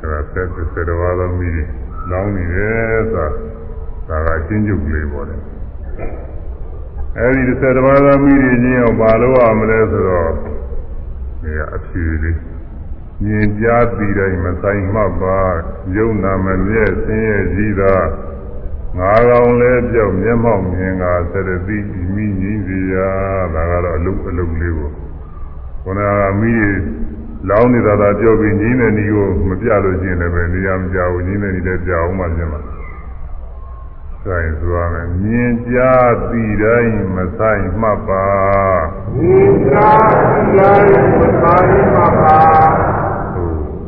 [0.00, 1.48] အဲဒါဆက်ဆက်တော်တော်မိ
[2.10, 3.26] လောင်းနေတယ်ဆို
[4.08, 5.40] တာဒါကအချင်းကျုပ်ကလေးပေါ်တယ်
[7.18, 10.32] အဲဒီဆက်တော်တော်မိတွေချင်းအောင်ဘာလို့ရမလဲဆိုတော့
[11.42, 12.38] ဒီအဖြေလေး
[13.24, 15.38] မြင်ကြားပြီးတိုင်းမဆိုင်မှပါ
[15.96, 17.94] ယုံနာမမြဲဆင်းရဲကြီးသာ
[18.98, 21.78] ငါကောင်လဲပြောက်မျက်မှောက်မြင်ကသရတိ
[22.14, 23.08] မိငိစီယာ
[23.54, 24.90] ဒါကတော့အလုအလုလေးကို
[25.84, 26.54] ခန္ဓာမိ
[27.48, 32.60] လောင်းနေတာသာပြောပြီးငိတဲ့ဤကိုမပြလို့ရှိရင်လည်းပဲနေရာမကြဘူးငိတဲ့ဤလည်းပြအောင်မှပြင်မှာ
[34.24, 38.26] ဆိုင်ဆိုရမယ်မြင်ကြားသိတိုင်းမဆိုင်မှတ်ပါ
[39.16, 42.38] မြင်ကြားသိတိုင်းမဆိုင်မှတ်ပါ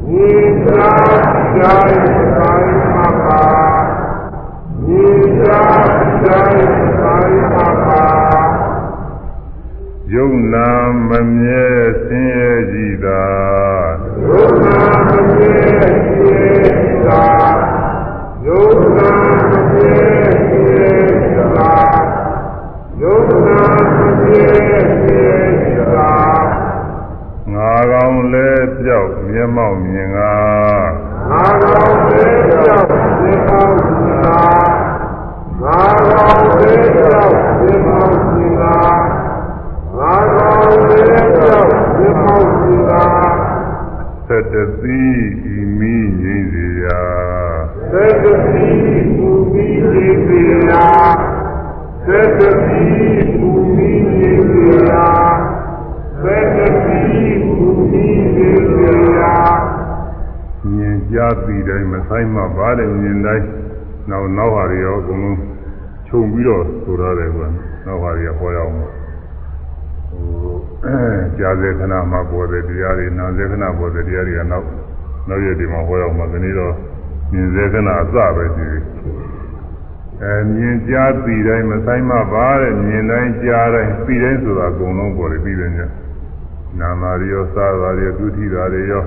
[0.09, 2.30] မြင်ကြားသိတိုင်းမဆိုင်မှတ်ပါ
[10.15, 10.71] ယုံနာ
[11.09, 11.67] မမြဲ
[12.05, 13.25] ဆင်းရဲကြည်သာ
[14.25, 17.25] ယုံနာမမြဲဆင်းရဲကြည်သာ
[18.47, 19.11] ယုံနာ
[19.51, 19.97] မမြဲ
[20.49, 21.75] ဆင်းရဲကြည်သာ
[23.01, 23.61] ယုံနာ
[23.97, 26.13] မမြဲဆင်းရဲကြည်သာ
[27.53, 30.35] ငါကောင်းလဲပြောက်မျက်မှောက်မြင်ငါ
[31.31, 32.87] ငါကောင်းလဲပြောက်
[33.23, 34.70] မျက်မှောက်မြင်ငါ
[35.63, 35.81] ငါ
[36.11, 38.77] တော်သေးကြောင့်ဒီမောင်ရှင်သာ
[39.97, 41.05] ငါတော်သေး
[41.37, 43.05] ကြောင့်ဒီမောင်ရှင်သာ
[44.29, 45.30] သတ္တသီး
[68.21, 68.91] တွေဟောရအောင်ဟို
[71.39, 74.67] ကြားစေခဏမှာပေါ်တဲ့တရားတွေနာစေခဏပေါ်တဲ့တရားတွေကနောက်
[75.29, 76.75] နောက်ရက်ဒီမှာဟောရအောင်မှာဒီနေ့တော့
[77.33, 78.85] မြင်စေခဏအစပဲရှိတယ်
[80.23, 85.79] အဲမြင်ကြားသိတိုင်းမဆိုင်မပါတဲ့မြင်တိုင်းကြားတိုင်းသိတိုင်းဆိုတာအကုန်လုံးပေါ်တယ်ပြီးတယ်ည
[86.81, 89.05] နာမာရီရောစားတာတွေဒုတိတာတွေရော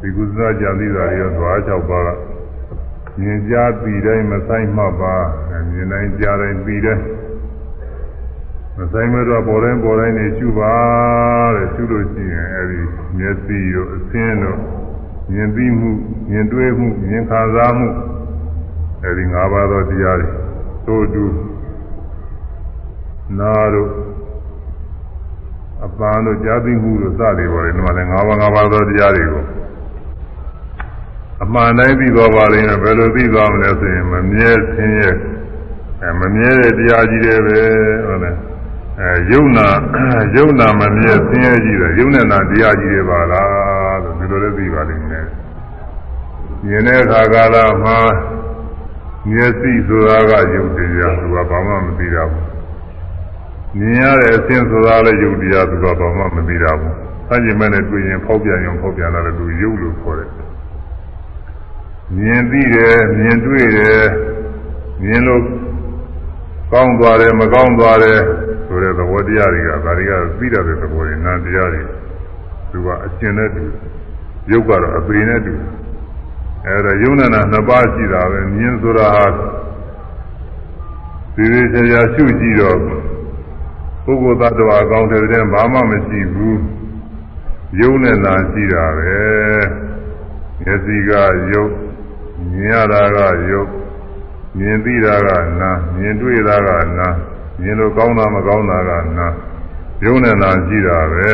[0.00, 2.08] ဒီကုသနာကြံသိတာတွေရောသွား၆ပါးက
[3.20, 5.14] မြင်ကြားသိတိုင်းမဆိုင်မှပါ
[5.70, 7.02] မြင်တိုင်းကြားတိုင်းသိတိုင်း
[8.78, 10.74] မဆိုင်မတော့ပေါ်တိုင်းပေါ်တိုင်းနေရှုပါ
[11.56, 12.80] တဲ့ရှုလို့ရှိရင်အဲဒီ
[13.18, 14.58] မျက်စိရောအဆင်းတို့
[15.32, 15.90] မြင်သိမှု
[16.30, 17.88] မြင်တွေ့မှုမြင်ခံစားမှု
[19.02, 20.28] အဲဒီ၅ပါးသောတရားတွေ
[20.86, 21.24] သို့တူ
[23.38, 23.90] နာတို့
[25.84, 29.44] အပန်းတို့ကြားသိမှုတို့စသည်ပေါ်တယ်ဒီမှာလည်း၅ပါး၅ပါးသောတရားတွေကို
[31.42, 35.14] အမှန်တိုင်းသိသွားပါလိမ့်မယ်ဘယ်လိုသိသွားမလဲဆိုရင်မမြဲသင်ရဲ့
[36.02, 37.60] အဲမမြဲတဲ့တရားကြီးတွေပဲ
[38.06, 38.36] ဟုတ်လား
[39.00, 39.66] အဲယုံနာ
[40.36, 45.26] ယုံနာမမြဲသင်ရဲ့ကြီးတယ်ယုံနဲ့နာတရားကြီးတွေပါလားလို့ဒီလိုလည်းသိပါလိမ့်မယ်
[46.66, 47.98] မြင်တဲ့အခါကာလမှာ
[49.30, 52.46] မျက်စိဆိုတာကယုတ်တရားသူကဘာမှမသိတာဘူး
[53.78, 56.94] မြင်ရတဲ့အသင်ဆိုတာလည်းယုတ်တရားသူကဘာမှမသိတာဘူး။
[57.30, 60.30] အဲကြည့်မဲ့နဲ့တွေ့ရင်ဖောက်ပြန်ရင်ဖောက်ပြန်လာတယ်သူယုတ်လို့ခေါ်တယ်။
[62.16, 64.04] မြင်သိတယ်မြင်တွေ့တယ်
[65.02, 65.42] မြင်လို့
[66.72, 68.20] ကောင်းသွားတယ်မကောင်းသွားတယ်
[68.66, 71.82] ဆိုတဲ့သဘောတရားတွေကဒါတွေကသိတဲ့သဘောတွေနာတရားတွေ
[72.70, 73.64] သူကအကျဉ်းနဲ့တူ
[74.50, 75.54] ယုတ်ကတော့အပေနဲ့တူ
[76.66, 79.26] အဲဒါယုံနာနာနှစ်ပါးရှိတာပဲမြင်ဆိုတာဟာ
[81.34, 82.78] ဒီဒီချာချာရှုကြည့်တော့
[84.04, 86.60] ပုဂ္ဂိုလ်သတ္တဝါအကောင်းတဲ့တဲ့ဘာမှမရှိဘူး
[87.80, 89.16] ယုံနဲ့နာရှိတာပဲ
[90.62, 91.10] မျက်စိက
[91.52, 91.72] ယုတ်
[92.52, 93.18] မြင်ရတာက
[93.50, 93.70] ယုတ်
[94.58, 95.28] မြင်သိတာက
[95.60, 97.08] နာမြင်တွေ့တာကနာ
[97.60, 99.28] မြင်လို့ကောင်းတာမကောင်းတာကနာ
[100.04, 101.28] ယုံနဲ့နာရှိတာပဲ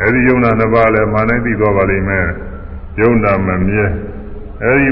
[0.00, 2.26] အဲဒီယုံနာနှစ်ပါးလည်းမာနိုင်သိသွားပါလိမ့်မယ်
[3.00, 3.84] ယုံနာမမြဲ
[4.62, 4.90] အဲဒီ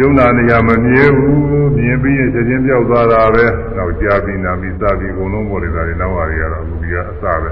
[0.00, 3.46] ယုံနာနေရာမမြဲဘူးမြင်ပြီးရင်ချက်ချင်းပြောက်သွားတာပဲ
[3.76, 7.50] နောက်ကြားပြီးနာပြီးစပြီးအကုန်လုံးပေါ်နေတာတွေနောက်ဟာတွေကတော့အခုဒီကအစပဲ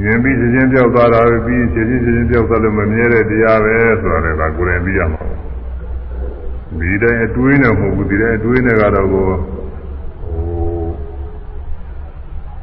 [0.00, 5.22] မြင်ပြီးချက်ချင်းပြောက်သွားတာပဲပြီးချက်ချင်းချက်ချင်းပြောက်သွားလို့မမြဲတဲ့တရားပဲဆိုတာလည်းဒါကိုယ်တိုင်သိရမှာ
[6.80, 9.36] ဒီတိုင်းအတွေးနဲ့မဟုတ်ဘူးဒီတိုင်းအတွေးနဲ့ကတော့ကိုဟို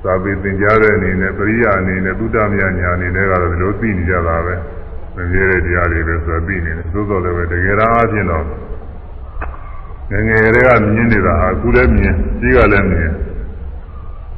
[0.03, 4.55] သာပေသင်ကြားတဲ့အနေနဲ့ပရိယာအနေနဲ့သုတ္တမယညာအနေနဲ့ကတော့ဒီလိုသိနေကြတာပဲ
[5.15, 8.45] မမြဲတဲ့တရားတွေပဲဆိုပြီးနေတယ်သို့တော်လည်းပဲတကယ်အားဖြင့်တော့
[10.11, 13.11] ငငယ်တွေကမြင်နေတာဟာအခုလည်းမြင်ကြီးကလည်းမြင်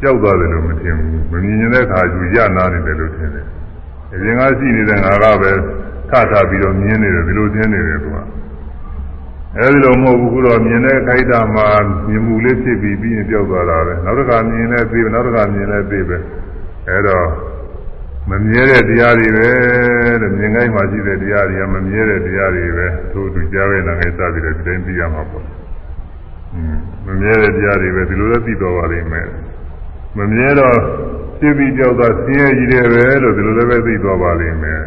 [0.02, 3.46] ကြောက်သွားတယ်လို့မထင်ဘူးမမြင်တဲ့အခါကျရနာနေတယ်လို့ထင်တယ်
[4.14, 5.52] အရင်ကရှိနေတဲ့ငါကပဲ
[6.10, 8.18] ထထပြီးတော့မြင်နေတယ်ဒီလိုထင်နေတယ်သူက
[9.60, 11.68] အဲဒီလိုမဟုတ်ဘူးခုတော့မြင်တဲ့ခိုက်တာမှာ
[12.08, 16.18] မြင်မှုလေးဖြစ်ပြီးပြီးရင်ကြောက်သွားတာပဲနောက်တစ်ခါမြင်လဲပြီးနောက်တစ်ခါမြင်လဲပြီးပဲ
[16.90, 17.28] အဲတော့
[18.30, 19.50] မမြဲတဲ့တရားတွေပဲ
[20.22, 25.46] တဲ့မြင်ခိုင်းမှရှိတဲ့တရားတွေကမမြဲတဲ့တရားတွေပဲသူ့သူကြားပဲနာငယ်စပြီးတော့ဒီတိုင်းပြီးရမှာပေါ့
[26.56, 26.76] อืม
[27.06, 29.28] မမြဲတဲ့တရားတွေပဲဒီလိုလည်းသိတော်ပါလိမ့်မယ်
[30.18, 30.78] မမြဲတော့
[31.40, 34.82] သိပြီးကြောက်တာဆင်းရဲကြီးတယ်ပဲလို့ဒီလိုလည်းပဲသိတော်ပါလိမ့်မယ်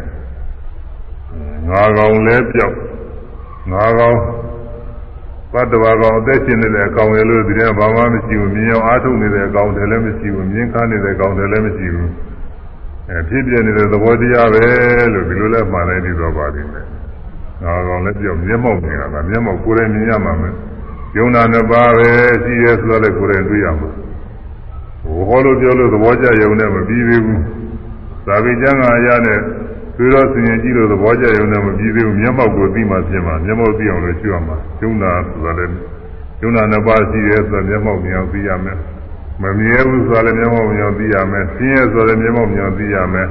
[1.69, 2.75] ငါကောင်လဲပြောက်
[3.71, 4.17] ငါကောင်
[5.53, 12.11] ဘတ်တော်ကောင်အသက်ရှင်နေတဲ့အကောင်ရလို့ဒီထဲဘာမှမရှိဘူးမြင်အောင်အားထုတ်နေတဲ့အကောင်တယ်လည်းမရှိဘူးမြင်ခါနေတဲ့အကောင်တယ်လည်းမရှိဘူး
[13.09, 14.63] အဲဖြစ်ပြနေတဲ့သဘောတရားပဲ
[15.13, 16.85] လို့ဒီလိုလဲမှန်လိုက်ပြီးတော့ပါလိမ့်မယ်
[17.63, 20.53] ငါကောင်လည်းပြောမျက်မှောက်မြင်ရတာမျက်မှောက်ကိုယ်တိုင်မြင်ရမှာမယ်
[21.17, 22.09] ယုံနာနှစ်ပါးပဲ
[22.43, 23.89] ရှိရဲဆိုတော့လည်းကိုယ်တိုင်တွေ့ရမှာ
[25.03, 27.43] ဟိုဟောလို့ပြောလို့သဘောကျယုံနဲ့မပြီးသေးဘူး
[28.27, 29.39] သာဝိကျမ်းဂါရနဲ့
[29.99, 35.75] တွေ့တော့ဆင်ရင်ကြည့်လို့သဘောကျယုံနဲ့မပြီးသေးဘူးမျက်မှောက်ကိုသိမှဖြစ်မှာမျက်မှောက်သိအောင်လို့ရှင်းရမှာယုံနာဆိုတာလည်း
[36.41, 38.77] ယုံနာနှစ်ပါးရှိရဲဆိုတော့မျက်မှောက်မြင်အောင်သိရမယ်
[39.41, 43.27] မမြဲဘူးဆိုတော့လည်းမျက်မှောက်မြင်အောင်သိရမယ်ဆင်းရဲဆိုတော့လည်းမျက်မှောက်မြင်အောင်သိရမယ်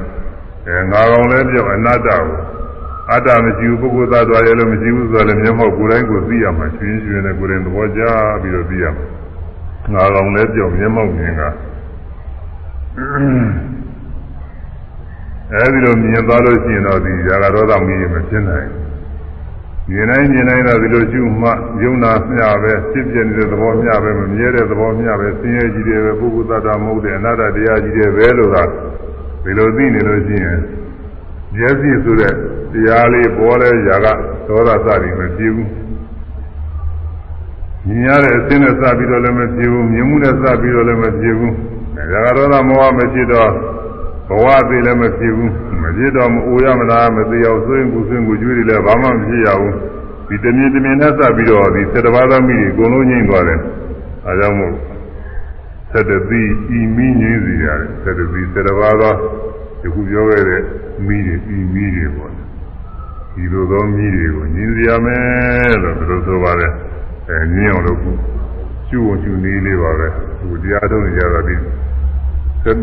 [0.67, 2.25] အဲငါကောင်လည်းပြောအနတ္တကို
[3.13, 8.03] အတ္တမရှိဘူးပုဂ္ဂိုလ်သားတော်ရလို့မရှိဘူးဆိုတော့လည်းမျက်မှောက်ကိုယ်တိုင်းကိုသိရမှာရှင်ရှင်နဲ့ကိုယ်တိုင်သဘောကျ
[8.43, 9.05] ပြီးတော့သိရမှာ
[9.93, 11.43] ငါကောင်လည်းပြောမျက်မှောက်မြင်က
[15.53, 18.69] အဲဒီလိုမြင်သွားလို့ရှိရင်တော့ဒီဇာကရောသမီးမဖြစ်နိုင်
[19.91, 21.51] မြင်တိုင်းမြင်တိုင်းတော့ဒီလိုရှုမှ
[21.83, 28.63] ယုံနာမျှပဲဖြစ်ပြနေတဲ့သဘောမျှပဲမမြဲတဲ့သဘောမျှပဲဆင်းရဲကြီးတယ်ပဲပုဂ္ဂိုလ်သတ္တမဟုတ်တဲ့အနာတ္တတရားကြီးတယ်ပဲလို့သာ
[29.45, 30.59] ဒီလိုသိနေလို့ရှိရင်
[31.55, 32.35] မျက်စိဆိုတဲ့
[32.73, 34.07] တရားလေးပေါ်လဲຢာက
[34.49, 35.71] ဒေါသစသည်မဖြစ်ဘူး
[37.87, 41.55] မြင်ရတဲ့အစင်းနဲ့စပြီးတော့လည်းမဖြစ်ဘူးမြင်မှုနဲ့စပြီးတော့လည်းမဖြစ်ဘူး
[42.13, 43.53] ຢာကဒေါသမောဟမဖြစ်တော့
[44.29, 45.53] ဘဝသေးလည်းမဖြစ်ဘူး
[45.83, 49.75] မဖြစ်တော့မအိုရမလားမသေးအောင်ဆွေးကူဆွေးကူကျွေးတွေလည်းဘာမှမဖြစ်ရဘူး
[50.29, 53.61] ဒီတမြင်တမြင်နဲ့စပ်ပြီးတော့ဒီ7ပါးသောမိတွေအကုန်လုံးငြိမ့်သွားတယ်
[54.27, 54.75] အဲကြောင့်မို့
[55.93, 56.43] 7သီ
[56.79, 59.15] ဤမိငြိမ့်စီရတယ်7သီ7ပါးသော
[59.81, 60.63] ဒီခုပြောခဲ့တဲ့
[61.07, 62.33] မိတွေဤမိတွေပေါ့
[63.35, 66.69] ဒီလိုသောမိတွေကိုငြိမ့်စီရမယ်လို့ဘယ်လိုဆိုပါလဲ
[67.29, 67.99] အဲငြင်းအောင်လို့
[68.89, 70.09] ကျူဝင်ကျူနေလေးပါပဲ
[70.41, 71.57] သူတရားထုတ်နေကြတာဒီ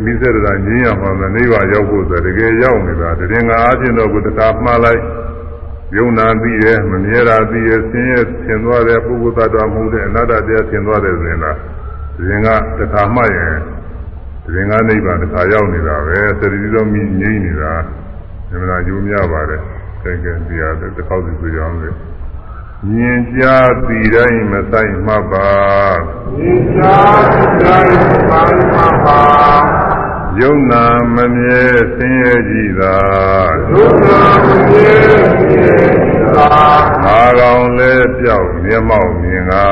[0.06, 5.02] မိစ္ဆရာငြင်းရမှာမနိဗ္ဗာန်ရောက်ဖို့ဆိုတကယ်ရောက်နေတာတရင်ကအားဖြင့်တော့ကိုတခါမှားလိုက်
[5.98, 11.58] ယုံနာသိတယ်မမြဲတာသိတယ်ဆင်းရဲဆင်သွားတယ်ပုဂ္ဂိုလ်သတ္တဝါမှုတဲ့အနတ္တတရားဆင်သွားတယ်ဆိုရင်လား
[12.18, 13.56] တရင်ကတခါမှတ်ရင်
[14.44, 17.74] တရင်ကနိဗ္ဗာန်တခါရောက်နေတာပဲသတိတော်မြငြိမ့်နေတာ
[18.50, 19.62] ဓမ္မနာကျိုးများပါတယ်
[20.04, 21.90] ကဲကဲတရားတစ်ခေါက်စီဆိုကြအောင်လေ
[22.84, 25.52] မြင်ကြားသိတိုင်းမဆိုင်မှတ်ပါ
[26.38, 29.22] မြင်ကြားသိတိုင်းမဆိုင်မှတ်ပါ
[30.40, 31.64] ယုံနာမမြဲ
[31.96, 32.98] ဆင်းရဲကြည်သာ
[33.72, 36.50] ယုံနာမမြဲဆင်းရဲကြည်သာ
[37.04, 39.68] ငါကောင်လည်းပြောက်မျက်မှောက်မြင်ငါ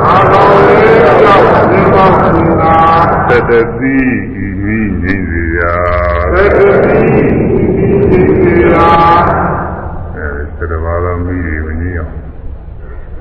[0.00, 2.76] ငါကောင်လည်းပြောက်မျက်မှောက်မြင်ငါ
[3.28, 3.98] တတတိ
[4.44, 5.76] ဤမိငြိမ့်စေရာ
[6.34, 7.22] တတတိဤမိ
[8.10, 8.90] ငြိမ့်စေရာ
[10.16, 10.28] အဲ
[10.58, 11.65] သတ္တဝါတော်မိတွေညည်းအောင်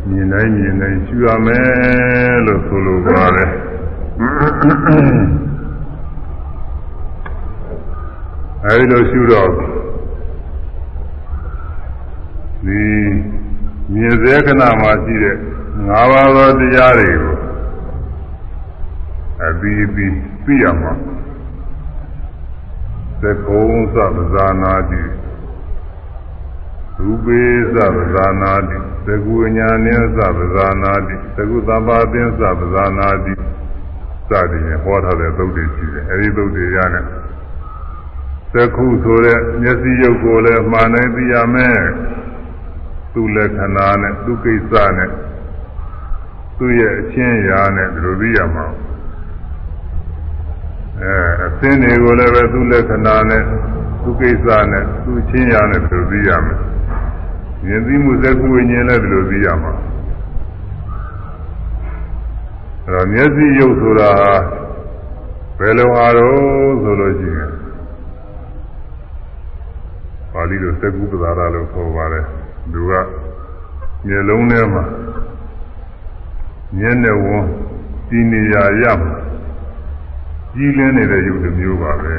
[0.09, 3.49] မြင်တိုင်းမြင်တိုင်းရှုရမယ်လို့ဆိုလိုပါတယ်
[8.65, 9.49] အဲဒီလိုရှုတော့
[12.65, 12.83] ဒီ
[13.93, 15.35] မြင်စေခဏမှာရှိတဲ့
[15.89, 17.35] ၅ပါးသောတရားတွေကို
[19.47, 20.93] အပြီးပြီးသိရမှာ
[23.21, 25.01] သကုံသဗ္ဗဇာနာတိ
[27.03, 27.41] ရူပေ
[27.75, 33.33] သဗ္ဗဇာနာတိသကုညာနိသဗ္ဗဇာနာတိသကုသဗ္ဗသင်္သဗ္ဗဇာနာတိ
[34.29, 37.03] စသည်ဖြင့်ဟောထားတဲ့သုတ်တွေရှိတယ်အဲဒီသုတ်တွေရတဲ့
[38.53, 41.79] သကုဆိုတဲ့မျက်စိရုပ်ကိုလည်းမှားနိုင်သိရမယ်
[43.13, 45.09] သူ့လက္ခဏာနဲ့သူ့ကိစ္စနဲ့
[46.57, 48.65] သူ့ရဲ့အချင်းရာနဲ့ဒီလိုသိရမှာ
[51.01, 51.15] အဲ
[51.45, 53.43] အသင်းတွေကိုလည်းပဲသူ့လက္ခဏာနဲ့
[54.03, 56.59] သူ့ကိစ္စနဲ့သူ့ချင်းရာနဲ့ဒီလိုသိရမယ်
[57.65, 59.73] မြင်သိမှုသက္ကုဝိညာဉ်လည်းဒီလိုသိရမှာ
[62.85, 64.11] အဲတော့မျက်စိရုပ်ဆိုတာ
[65.57, 67.51] ဘယ်လိုဟာတော့ဆိုလို့ရှိရင်
[70.31, 72.25] ပါဠိလိုသက္ကုပ္ပဒါရလို့ခေါ်ပါတယ်
[72.73, 72.91] သူက
[74.07, 74.83] မျက်လုံးထဲမှာ
[76.77, 77.45] မျက်နှာဝန်
[78.09, 79.15] ဒီနေရာရမှာ
[80.55, 82.15] ကြီးလင်းနေတဲ့ရုပ်တစ်မျိုးပါပဲ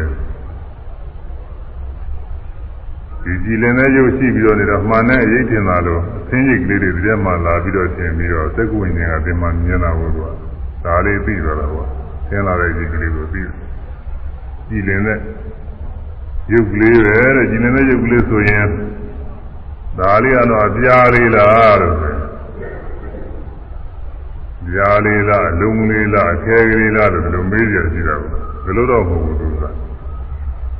[3.27, 10.29] ဒီကြည်လင်တဲ့ရုပ်ရှိပြီးတော့နေတော့မှန်တဲ့အရေးထင်တာလို့အသိဉာဏ်ကလေးတွေဒီထဲမှာလာပြီးတော့သင်ပြီးတော့သက္ကုဝိညာဉ်ကဒီမှာမြင်တာကိုသူက
[10.85, 11.89] ဒါလေးသိတော့တာပေါ့
[12.29, 13.43] သင်လာတဲ့ကြည်ကလေးကိုသိ
[14.69, 15.19] ကြည်လင်တဲ့
[16.53, 18.67] ရုပ်ကလေးပဲတဲ့ကြည်လင်တဲ့ရုပ်ကလေးဆိုရင်
[19.99, 21.97] ဒါလေးကတော့အပြားလေးလားလို့
[24.71, 28.31] ပြားလေးလားလုံလေးလားအခဲကလေးလားလို့ဒီလိုမေးကြရှိတာကို
[28.65, 29.65] ဘယ်လိုတော့မဟုတ်ဘူးသူက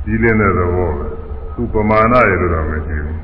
[0.05, 1.16] ကြည်လင်တဲ့သဘောပဲ
[1.57, 3.19] သူပမာဏရေလို့တော့မရှိဘူး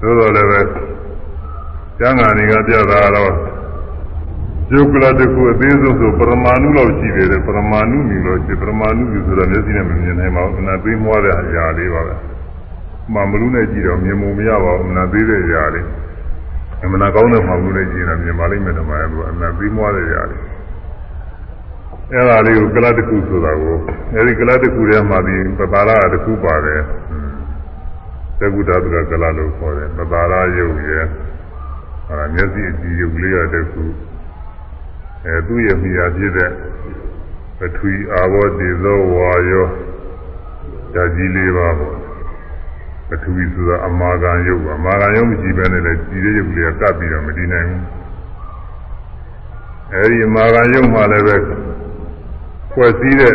[0.00, 0.60] သို့တော်လည်းပဲ
[1.98, 3.32] ကျမ်းဂန်တွေကပြတာတော့
[4.72, 12.14] ယုတ်ကလတခုအသေးဆုံးဆိုပရမာဏုလောက်ရှိတယ်ပရမာဏုမျိုးလို့ရှိပရမာဏုမျိုးဆိုတော့မျက်စိနဲ့မမြင်နိုင်ပါဘူးအနာသေးမွားတဲ့အရာလေးပါပဲ
[13.12, 15.86] မှမလူနဲ့ကြည့်တော့မြင်မမရပါဘူးအနာသေးတဲ့အရာလေး
[16.82, 20.40] အမှန်ကောင်းတဲ့မှမလူနဲ့ကြည့်ရင်မြင်ပါလိမ့်မယ်ဓမ္မရဲ့သူအနာသေးမွားတဲ့အရာလေး
[22.10, 23.76] အဲ့ဒါလေးကိုကလတ်တခုဆိုတာကို
[24.14, 26.82] အဲ့ဒီကလတ်တခုထဲမှာဒီပတာရတခုပါတယ်
[28.40, 31.04] သကုဓာတုကကလလို့ခေါ်တယ်ပတာရယုတ်ရဲ့
[32.06, 33.84] ဟာမျက်စိအကြည့်ယုတ်လေးရတခု
[35.26, 36.50] အဲသူ့ရဲ့မိယာဖြစ်တဲ့
[37.58, 39.66] ပထဝီအာဘောတေဇောဝါယော
[40.94, 41.96] ဓာကြီးလေးပါပေါ့
[43.08, 47.84] ပထဝီဆိုတာအမာခံယုတ်အမာခံယုတ်မရှိဘဲနဲ့လည်းကြည်တဲ့ယုတ်လေးကကပ်ပြီးတော့မတည်နိုင်ဘူး
[49.92, 51.36] အဲဒီအမာခံယုတ်မှလည်းပဲ
[52.72, 53.34] ဖွဲ့စည်းတဲ့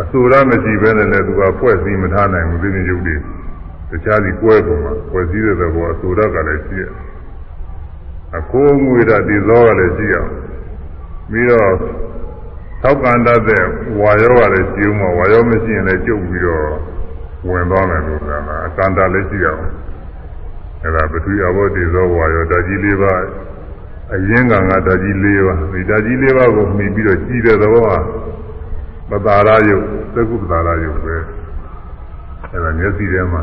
[0.00, 3.16] အဆိုရမရှိဘဲနဲ့လည်းသူကဖွဲ့စည်းမထားနိုင်ဘူးသိနေရုပ်တွေ
[3.90, 6.84] တခြားစီကွဲကုန်မှာဖွဲ့စည်းတဲ့ဘောအဆိုရကလည်းရှိရ
[8.38, 10.14] အခိုးငွေတာဒီသောကလည်းရှိရ
[11.30, 11.72] ပြီးတော့
[12.82, 13.64] သောက်ကန္တတဲ့
[14.00, 16.68] ဝါရောကလည်းရှိဦးမှာဝါရောမရှိရင်လည်းကျုပ်ပြီးတော့
[17.48, 19.62] ဝင်သွားမယ်လို့ဆိုတာအကန္တလည်းရှိရအောင်
[20.82, 23.14] အဲ့ဒါပထဝီအဘောတိသောဝါရောဓာကြီးလေးပါ
[24.14, 27.98] အရင်ကငါဓာကြီး၄ပါးဒီဓာကြီး၄ပါးကိုမှီပြီးတော့ကြည်တဲ့သဘောဟာ
[29.10, 29.84] ပတာရယုတ်
[30.14, 31.16] သကုပတာရယုတ်ပဲ
[32.52, 33.42] အဲဒါမျက်စိထဲမှာ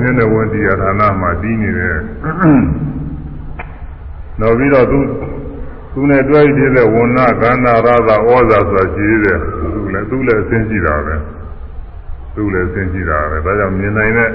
[0.00, 1.98] မျက်နှာဝန်တရားဌာနမှာတည်နေတယ်
[4.40, 4.98] နောက်ပြီးတော့သူ
[5.92, 9.38] သူနဲ့တွဲရည်တဲ့ဝဏ္ဏကန္နာရသာဩဇာဆိုတာရှိသေးတယ်
[9.72, 11.14] သူလည်းသူလည်းအသိရှိတာပဲ
[12.34, 14.30] သူ့လည်းဆင်းကြည့်တာပဲဒါကြောင့်မြင်နိုင်တဲ့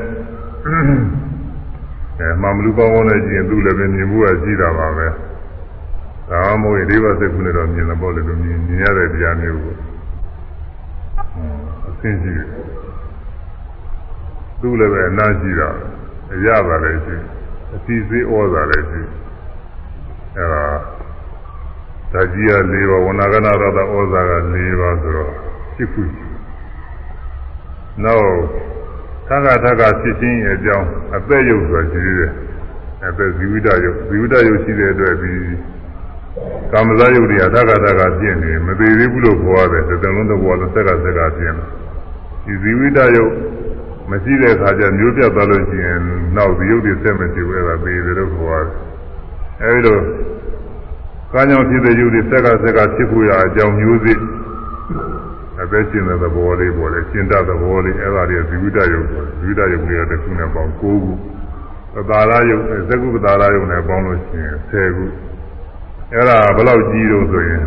[2.19, 5.07] အဲမှမလူကောင်းကောင်းနဲ့ကြည့်ရင်သူ့လည်းပဲမြင်မှုကရှိတာပါပဲ
[6.29, 9.75] ဒါမှမဟုတ်ဒီဘက်စိတ်ကူနဲ့တော့မြင်တယ်ပေါ့လေလူမြင်မြင်ရတဲ့တရားမျိုးကို
[11.87, 12.47] အဆင်းကြည့်တယ်
[14.61, 15.69] သူ့လည်းပဲအနာကြည့်တာ
[16.33, 17.15] အရပါလည်းရှိ
[17.75, 19.01] အစီစေးဩဇာလည်းရှိ
[20.37, 20.65] အဲဒါ
[22.11, 25.33] ဓာကြီးက၄ပါးဝဏကနာရတဩဇာက၄ပါးဆိုတော့
[25.75, 26.25] ရှိခုရှိ
[28.03, 28.27] နောက်
[29.27, 32.31] သက္ကသက္ကဖြစ်ခြင်းရဲ့အကြောင်းအသက်ရုပ်ဆိုတာရှိသေးတယ်
[33.07, 35.33] အသက်ဇီဝိတရုပ်ဇီဝိတရုပ်ရှိတဲ့အတွက်ဒီ
[36.71, 41.55] ကာမဇာယုတ်တွေကသက္ကသက္ကပြင့်နေမသေးသေးဘူးလို့ခေါ်ရတယ်တတလုံးတစ်ဘောလုံးသက္ကသက္ကပြင့်
[42.45, 43.33] ဒီဇီဝိတရုပ်
[44.09, 45.99] မရှိတဲ့အခါကျမျိုးပြတ်သွားလို့ရှိရင်
[46.35, 48.69] နောက်ဇီယုတ်တွေဆက်မရှိဘူးအဲ့ဒါသေတယ်လို့ခေါ်ရတယ်
[49.61, 49.97] အဲဒီလို
[51.33, 54.17] ကာကြောင့်ဖြစ်တဲ့ယုတ်တွေသက်ကသက်ကဖြစ်ဖို့ရအကြောင်းမျိုးစိအ
[55.73, 59.05] သက်ရှင်တဲ့သဘောလေးပေါ်လေရှင်းတသဘောလေးအဲ့ဒါတွေဇီဝိတယုတ်
[59.39, 60.93] ဇီဝိတယုတ်တွေကတစ်ခုနဲ့ပေါင်း9ခု
[61.93, 65.05] ပတာရယုတ်သက္ကုပတာရယုတ်နဲ့ပေါင်းလို့ရှိရင်10ခု
[66.13, 67.63] အဲ့ဒါဘယ်လောက်ကြီးတော့ဆိုရင်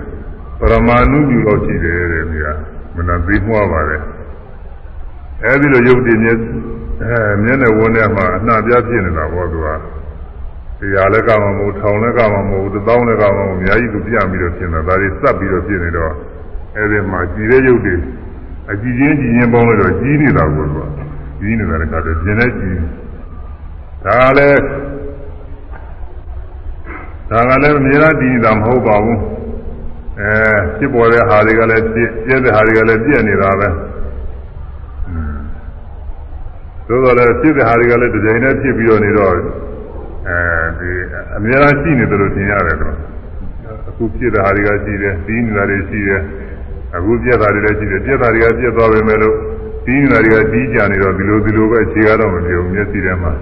[0.61, 2.53] ပရမာဏုပြုလောက်ရှိတယ်တဲ့မြာ
[2.97, 4.03] မနာသိမှွားပါတယ်
[5.45, 6.33] အဲဒီလိုယုတ်တည်မြဲ
[7.03, 9.69] အဲမျက်နှာဝန်းထဲမှာအနှပြဖြစ်နေတာပေါ့သူက
[10.81, 16.13] တရားလည်းကမှမဟုတ်ထောင်လည်းကမှမဟုတ်တပေါင်းလည်းကမှမဟုတ်အများကြီးသူပြပြီးတော့ဖြစ်နေတာဒါတွေစပ်ပြီးတော့ဖြစ်နေတော့
[16.77, 17.95] အဲဒီမှာကြည်တဲ့ယုတ်တွေ
[18.70, 20.89] အကြည်ချင်းကြည်ချင်းပေါင်းလို့တော့ကြီးနေတာကိုသူက
[21.39, 22.77] ကြီးနေတာလည်းကတော့ကျင်တဲ့ကြည်
[24.05, 24.61] ဒါလည်း
[27.31, 29.20] ဒါကလည်းအများအားတည်နေတာမဟုတ်ပါဘူး
[30.20, 30.33] အဲ
[30.79, 33.68] ဖြစ်ပေါ်တဲ့ဟာတွေကလည်းပြည့်ပြည့်တဲ့ဟာတွေကလည်းပြည့်နေတာပဲ
[36.89, 39.39] သို့တော်လည်းဖြစ်တဲ့ဟာတွေကလည်းတစ်ကြိမ်နဲ့ဖြစ်ပြီးတော့နေတော့အဲ
[40.79, 40.91] ဒီ
[41.37, 42.97] အများအားရှိနေတယ်လို့ထင်ရတယ်တော့
[43.89, 46.22] အခုဖြစ်တဲ့ဟာတွေကရှိတယ်ပြီးနေတာတွေရှိတယ်
[46.97, 49.36] အခုပြက်တာတွေလည်းရှိတယ်ပြက်တာတွေကပြက်သွားပေမဲ့လို့
[49.84, 53.32] ပြီးနေတာတွေကပြီးကြနေတော့ဒီလိုဒီလိုပဲခြေကတော့မပြောဘူးမျက်စိထဲမှာ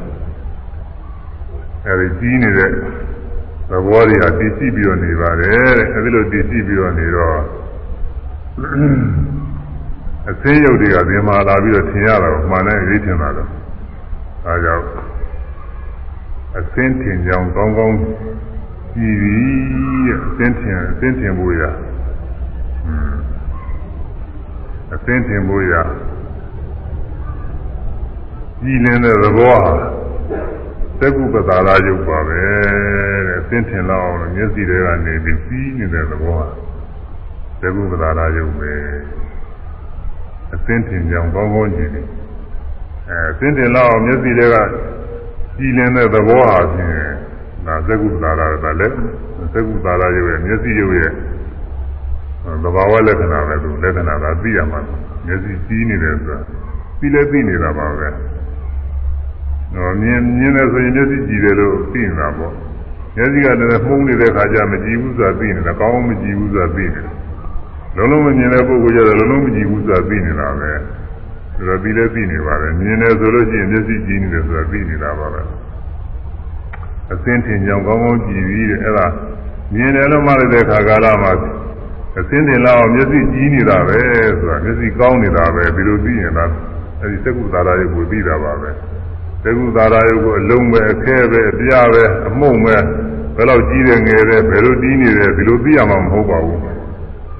[1.86, 7.38] အဲဒီကြီးနေတဲ့သဘောတွေဟာတည်ရှိပြီးတော့နေပါတယ်တဲ့အဲဒီလိုတည်ရှိပြီးတော့နေတော့
[10.30, 13.50] အသိရုပ်တွေကဒီမှာလာပြီးတော့ထင်ရတာကိုမှန်တယ်ရေးထင်တာတော့
[14.46, 14.86] အဲကြောင့်
[16.58, 17.96] အသင်းထင်ကြောင်ကောင်းကောင်း
[18.94, 21.68] ကြည်ပြီးအသင်းထင်အသင်းထင်ဖို့ရအ
[25.06, 25.74] သင်းထင်ဖို့ရ
[28.62, 29.74] ကြည်လင်းတဲ့သဘောဟာ
[30.98, 32.40] သက္ကုပတာရာယုတ်ပါပဲ
[33.26, 36.48] တဲ့အသင်းထင်လောက်အောင်မျက်စိတွေကနေပြီးပြီးနေတဲ့သဘောဟာ
[37.60, 38.72] သက္ကုပတာရာယုတ်ပဲ
[40.54, 42.06] အသင်းထင်ကြောင်ကောင်းကောင်းကြည့်တယ်
[43.08, 44.56] အဲအသင်းထင်လောက်မျက်စိတွေက
[45.56, 46.92] ကြည်လင်တဲ့သဘောဟာဖြင့်
[47.66, 48.96] ဒါသက္ကုသာရကလည်း
[49.52, 51.12] သက္ကုသာရရဲ့မျက်စိရုပ်ရဲ့
[52.62, 54.80] သဘာဝလက္ခဏာပဲသူလက္ခဏာကသိရမှာ
[55.26, 56.38] မျက်စိကြီးနေတယ်ဆိုတာ
[57.00, 58.08] သိလဲသိနေတာပါပဲ
[59.74, 62.52] တော့မြင်မြင်တယ်ဆိုရင်မျက်စိကြည့်တယ်လို့သိနေတာပေါ့
[63.16, 67.12] မျက်စိကလည်းမှုန်းနေတဲ့ခါကျမကြည့်ဘူးဆိုတာသိနေတာကောင်းမကြည့်ဘူးဆိုတာသိနေတာ
[67.96, 70.72] လုံးလုံးမမြင်တဲ့ပုဂ္ဂိုလ်ကျတော့လုံးလုံးမကြည့်ဘူးဆိုတာသိနေတာပဲ
[71.56, 75.42] ဆိုတော့ပြီးလဲသိနေပါတယ်မြင်တယ်ဆိုလို့ရှိရင်မျက်စိကြည့်နေတယ်ဆိုတာသိနေတာပါပဲ
[77.12, 79.06] အစင်းထင်ကြောင်ကောင်းကောင်းကြည့်ပြီးတဲ့အဲ့ဒါ
[79.74, 81.32] မြင်တယ်လို့မှလည်းတဲ့ခါကာလမှာ
[82.18, 83.98] အစင်းထင်လောက်မျက်စိကြည့်နေတာပဲ
[84.38, 86.50] ဆိုတာမျက်စိကောင်းနေတာပဲဒီလိုသိရင်လား
[87.00, 88.70] အဲ့ဒီသက္ကုသာရယုတ်ကိုသိတာပါပဲ
[89.44, 92.76] သက္ကုသာရယုတ်ကိုအလုံးပဲအခဲပဲအပြားပဲအမှုန့်ပဲ
[93.36, 96.60] ဘယ်လောက်ကြီးတယ်ငယ်တယ်ဘယ်လိုတီးနေတယ်ဒီလိုသိရမှာမဟုတ်ပါဘူး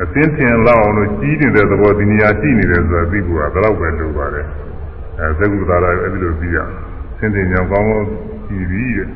[0.02, 4.46] အသင်းထင်လောက်အောင်လို့ကြီးနေတဲ့သဘောဒီနေရာရှိနေတယ်ဆိုတာသိဖို့ကဘယ်တော့ပဲလိုပါတယ်
[5.18, 6.58] အဲသက္ကုသာရအဲဒီလိုသိရ
[7.18, 8.08] သင်တင်ကြောင်ကောင်းကောင်း
[8.48, 9.08] ကြည့်ပြီးတဲ့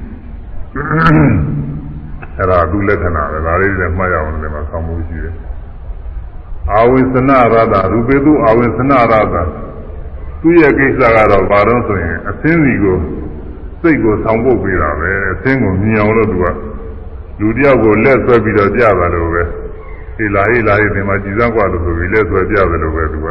[2.39, 5.35] အဲဒါသူလက္ခဏာပဲဒါလေးလည်းမှတ်ရအောင်လည်းမဆောင်းမှုရှိတယ်
[6.72, 9.42] အာဝိသနာရတာရူပေတုအာဝိသနာရတာ
[10.42, 12.98] သူ့ရဲ့ကိစ္စကတော့ဘာလို့ဆိုရင်အသင်းစီကို
[13.82, 16.46] စိတ်ကိုဆောင်းပုတ်ပေးတာပဲအသင်းကိုမြင်အောင်လို့သူက
[17.40, 19.44] လူတယောက်ကိုလက်ဆွဲပြီးတော့ကြားတာလို့ပဲ
[20.18, 23.28] ဟေးလာဟေးလာဟေးဒီမှာကြည်စမ်းกว่าလို့ဆိုပြီးလက်ဆွဲပြတယ်လို့ပဲသူက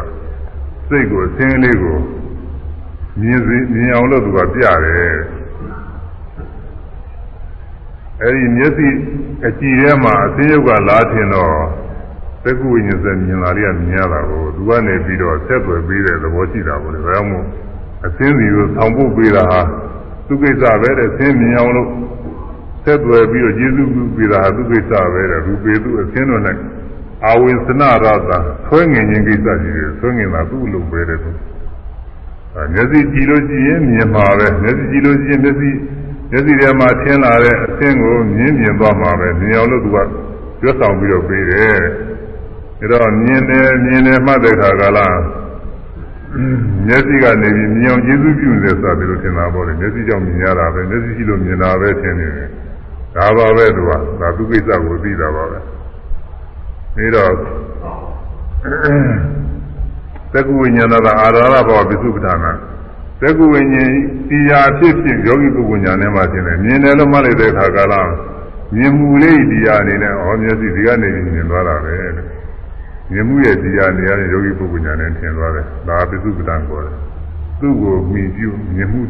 [0.89, 1.97] စိတ်ကိုအသင်းလေးကို
[3.21, 5.15] မြင်စီမြင်အောင်လို့သူကပြတယ်
[8.21, 8.87] အဲဒီမျက်စိ
[9.47, 11.53] အကြည့်ထဲမှာအသင်းရုပ်ကလာထင်တော့
[12.48, 17.44] သက္ကုဝိညာဉ်စမြင်လာလေးကမြင်ရတာကိုသူကနေပြီးတော့ဆက်သွယ်ပေးတဲ့သဘောရှိတာပေါ့လေဒါကြောင့်မို့
[18.06, 19.60] အသင်းစီကိုဆောင်းဖို့ပေးတာဟာ
[20.26, 21.88] သူကိစ္စပဲတဲ့သင်းမြင်အောင်လို့
[22.84, 26.56] ဆက်သွယ်ပြီးတော့ယေရှုပြုပေးတာဟာသူကိစ္စပဲတဲ့ရူပေသူအသင်းတော်နဲ့
[27.24, 31.30] အာဝိသနာရတာဆွဲငင်ခြင်းကိစ္စကြီးတယ်ဆွဲငင်တာသူ့လိုပဲတဲ့သူ
[32.54, 35.70] အဲမျက်စိကြည့်လို့ရှိရင်မြင်မှာပဲမျက်စိကြည့်လို့ရှိရင်မျက်စိ
[36.30, 39.98] မျက်စိထဲမှာထင်းလာတဲ့အသင်းကိုမြင်မြင်သွားမှာပဲမြင်အောင်လို့သူက
[40.62, 41.78] ရွတ်ဆောင်ပြီးတော့ပေးတယ်
[42.80, 45.18] ဒါတော့မြင်တယ်မြင်တယ်မှတ်တဲ့ခါကလား
[46.86, 52.48] မျက်စိကနေပြီးမြင်အောင်ကျေးဇူးပြုနေတယ်ဆိုတာဒီလိုထင်တာပေါ့လေမျက်စိကြောင့်မြင်ရတာပဲမျက်စိရှိလို့မြင်တာပဲထင်နေတယ်
[53.16, 55.58] ဒါပါပဲသူကဒါသူကိစ္စကိုသိတာပါပဲ
[56.94, 57.32] ပြီးတော့
[60.32, 62.52] သက္ကဝိညာဏသာအာရဟဘောပိစုပ္ပဌာနာ
[63.20, 63.92] သက္ကဝိညာဉ်
[64.28, 68.10] တရားဖြစ်ဖြစ်ယောဂီပုဂ္ဂိုလ်ညာနဲ့မှထင်တယ်မြင်တယ်လို့မှတ်လိုက်တဲ့အခါကလား
[68.74, 71.94] မြင်မှုလေးတရားအနေနဲ့ဩမျက်စိဒီကနေပြီးမြင်သွားတာပဲ
[73.12, 76.94] မြင်မှုရဲ့တရားနေရာနဲ့ယောဂီပုဂ္ဂိုလ်ညာနဲ့ထင်သွားတယ်ဒါပိစုပ္ပဌာန်ခေါ်တယ်
[77.60, 79.02] သူ့ကိုမြင်ပြုမြင်မှု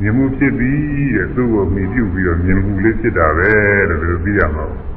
[0.00, 3.50] မြင်မှုဖြစ်ပြီးတဲ့သူ့ကိုမြင်ပြုပြီးတော့မြင်မှုလေးဖြစ်တာပဲ
[3.88, 4.94] လို့ဒီလိုသိရမှာပေါ့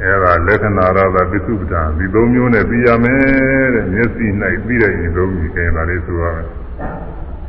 [0.00, 4.26] အဲဒါလက္ခဏာရတာပိစုပ္ပတံဒီသုံးမျိုးနဲ့ပြီးရမယ်တဲ့မျက်စိ၌
[4.64, 6.48] ပြီးတဲ့ရင်သုံးပြီးကျင်လာလေးဆိုရမယ်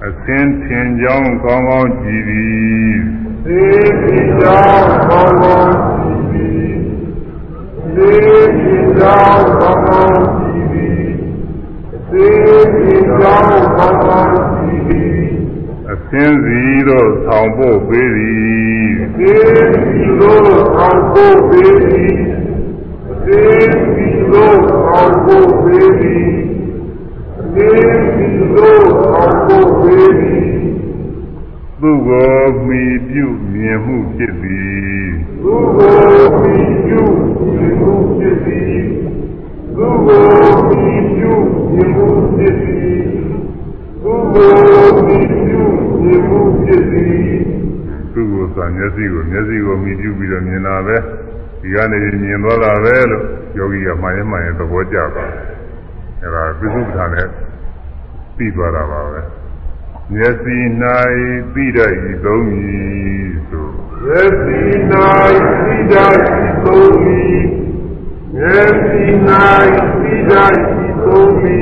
[0.06, 2.98] အသင်ထင်ကြောင်းကောင်းကောင်းကြည်သည်
[3.46, 3.60] သေ
[4.02, 6.03] တိကြောင့်ကောင်းကောင်းကြည်သည်
[7.96, 8.40] သေတိ
[8.98, 11.06] ကြောင့်ကောင်းကောင်းကြည်သည်
[12.10, 12.26] သေ
[12.74, 15.24] တိကြောင့်ကောင်းကောင်းကြည်သည်
[15.90, 19.34] အသင်စီတို့ဆောင်ဖို့ပေးသည်သေ
[19.74, 22.14] တိတို့ကောင်းဖို့ပေးသည်
[23.26, 23.42] သေ
[23.96, 26.28] တိတို့ကောင်းဖို့ပေးသည်
[27.54, 27.70] သေ
[28.16, 30.33] တိတို့ကောင်းဖို့ပေးသည်
[31.86, 35.12] သူကိုမိပြုမြင်မှုဖြစ်သည်
[35.42, 35.96] သူကို
[36.42, 36.56] မိ
[36.86, 37.02] ပြု
[37.54, 38.84] မြင်မှုဖြစ်သည်
[39.76, 40.20] သူကို
[40.68, 41.34] မိပြု
[41.74, 43.02] မြင်မှုဖြစ်သည်
[44.02, 44.50] သူကို
[45.08, 45.64] မိပြု
[46.04, 47.36] မြင်မှုဖြစ်သည်
[48.14, 50.98] သူ့ကိုသာမျက်စိကိုမျက်စိကိုမိပြုပြီးတော့မြင်တာပဲ
[51.62, 53.24] ဒီကနေမြင်သွားတာပဲလို့
[53.58, 55.26] ယောဂီကမှန်ရင်မှန်ရင်သဘောကျပါ
[56.22, 57.28] အဲဒါပိစုပ္ပထာနဲ့
[58.36, 59.43] ပြီးသွားတာပါပဲ
[60.12, 60.58] မျက်စိ၌
[61.54, 62.84] ပြီးတဲ့ဤသုံးဤ
[63.50, 63.70] ဆို
[64.08, 67.22] ယေစီနိုင်သိတတ်ဤသုံးဤ
[68.40, 71.60] ယေစီနိုင်သိတတ်ဤသုံးဤ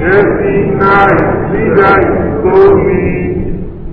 [0.00, 1.18] ယေစီနိုင်
[1.50, 3.16] သိတတ်ဤသုံးဤ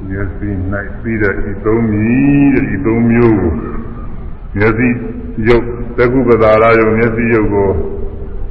[0.10, 0.50] မျက်စိ၌
[1.02, 2.14] ပြီးတဲ့ဤသုံးဤ
[2.56, 3.54] တဲ့ဤသုံးမျိုးကို
[4.58, 4.88] မျက်စိ
[5.48, 5.66] ရုပ်
[5.98, 7.70] သက္ကုပ္ပဒါရယုံမျက်စိရုပ်ကို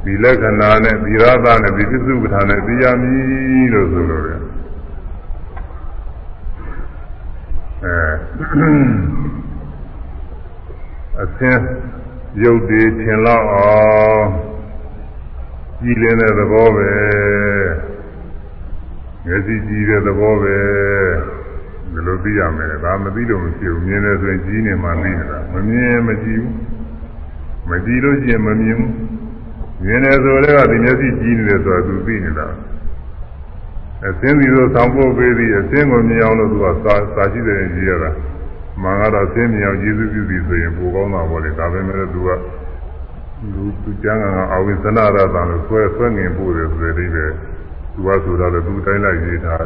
[0.04, 4.40] ဒီလက္ခဏာနဲ့ဒီရသနဲ့ဒီပစ္စုပ္ပထာနဲ့သိရမည်လို့ဆိုလိုတယ်
[7.84, 7.96] အဲ
[11.22, 11.58] အသင်
[12.42, 13.70] ရုပ်တွေထင်လောက်အော
[14.14, 14.26] င်
[15.82, 16.90] ကြည်လင်းတဲ့သဘောပဲ
[19.24, 20.56] မျက်စိကြည်တဲ့သဘောပဲ
[21.92, 26.54] ဒီလိုသိရမယ်ဒါမသိလို့မဖြစ်ဘူးမြင်တယ်ဆိုရင်ကြည်နေမှသိနေတာမမြင်မကြည့်ဘူး
[27.68, 28.92] မကြည့်လို့ရှိရင်မမြင်ဘူး
[29.84, 32.46] မြင်တယ်ဆိုတော့ဒီမျက်စိကြည်နေတယ်ဆိုတာသူသိနေတာ
[34.08, 38.10] အသင်းစီတို့ဆောင်းဖို့ပေးပြီးအသင်းကိုမြင်အောင်လို့သူကစာစာရှိတယ်ကြည့်ရတာ
[38.82, 42.28] မှန်ကတော့သင်းမြင်အောင်ယေရှုပြုပြီးဆိုရင်ပိုကောင်းတာပေါ့လေဒါပဲမဲ့သူက
[43.52, 47.30] လူသူကျမ်းဂန်ကအဝိသနာရတာလို့ဆွဲဆွဲငင်ပို့တယ်ဆိုတဲ့အိဗယ်
[47.94, 49.64] သူကဆိုတော့သူတိုင်းလိုက်ရေးထား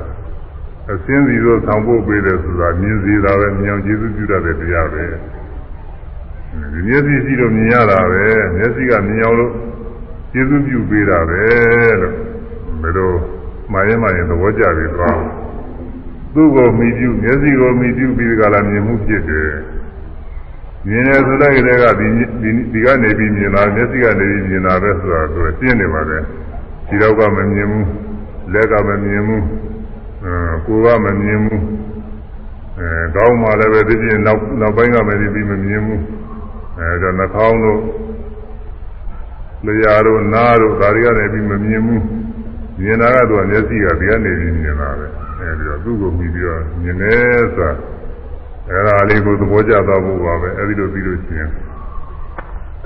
[0.91, 5.05] အသင်းစီတို့ဆောင်းဖို့ပေးတယ်ဆိုတာမြင်စီတာပဲမြင်အောင်ယေရှုပြုတတ်တဲ့တရားပဲ
[6.73, 8.25] ဒီမျက်စိရှိလို့မြင်ရတာပဲ
[8.57, 9.53] မျက်စိကမြင်အောင်လို့
[10.35, 11.43] ယေရှုပြုပေးတာပဲ
[12.01, 12.15] လို့
[12.83, 13.36] ဘယ်လို
[13.73, 15.19] မှရင်မှရင်သဘောကျပြီးသွား
[16.35, 19.51] သူ့ကိုမိပြုမျက်စိကိုမိပြုပြီးကြလားမြင်မှုဖြစ်တယ်
[20.89, 22.07] မြင်တယ်ဆိုတဲ့ကလေးကဒီ
[22.43, 26.23] ဒီဒီကနေပြီးမြင်တာမျက်စိကနေပြီးမြင်တာပဲဆိုတာသူရှင်းနေပါတယ်
[26.89, 27.87] ဒီတော့ကမမြင်ဘူး
[28.53, 29.43] လက်ကမမြင်ဘူး
[30.25, 31.63] အဲကိုယ်ကမမြင်ဘူး
[32.79, 36.03] အဲကောင်းမှလည်းပဲဒီပြင်နောက်နောက်ပိုင်းကမပြီးမမြင်ဘူး
[36.79, 37.81] အဲဒါနှာခေါင်းတို့
[39.65, 42.03] လျှာတို့နားတို့ဒါတွေကနေပြီးမမြင်ဘူး
[42.81, 45.07] မြင်တာကတော့မျက်စိကဒီကနေပြီးမြင်တာပဲ
[45.41, 47.71] အဲဒီတော့သူ့ကိုပြီးပြီးတော့မြင်တယ်ဆိုတာ
[48.71, 51.51] အဲဒါလေးကိုသဘောကျသွားဖို့ပါပဲအဲဒီလိုပြီးလို့ရှိရင်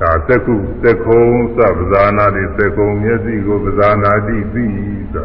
[0.00, 1.24] ဒါသက္ကုသက္ကုံ
[1.56, 5.24] သဗ္ဗဇာနာတိသက္ကုံမျက်စိကိုပဇာနာတိသိဆိုတာ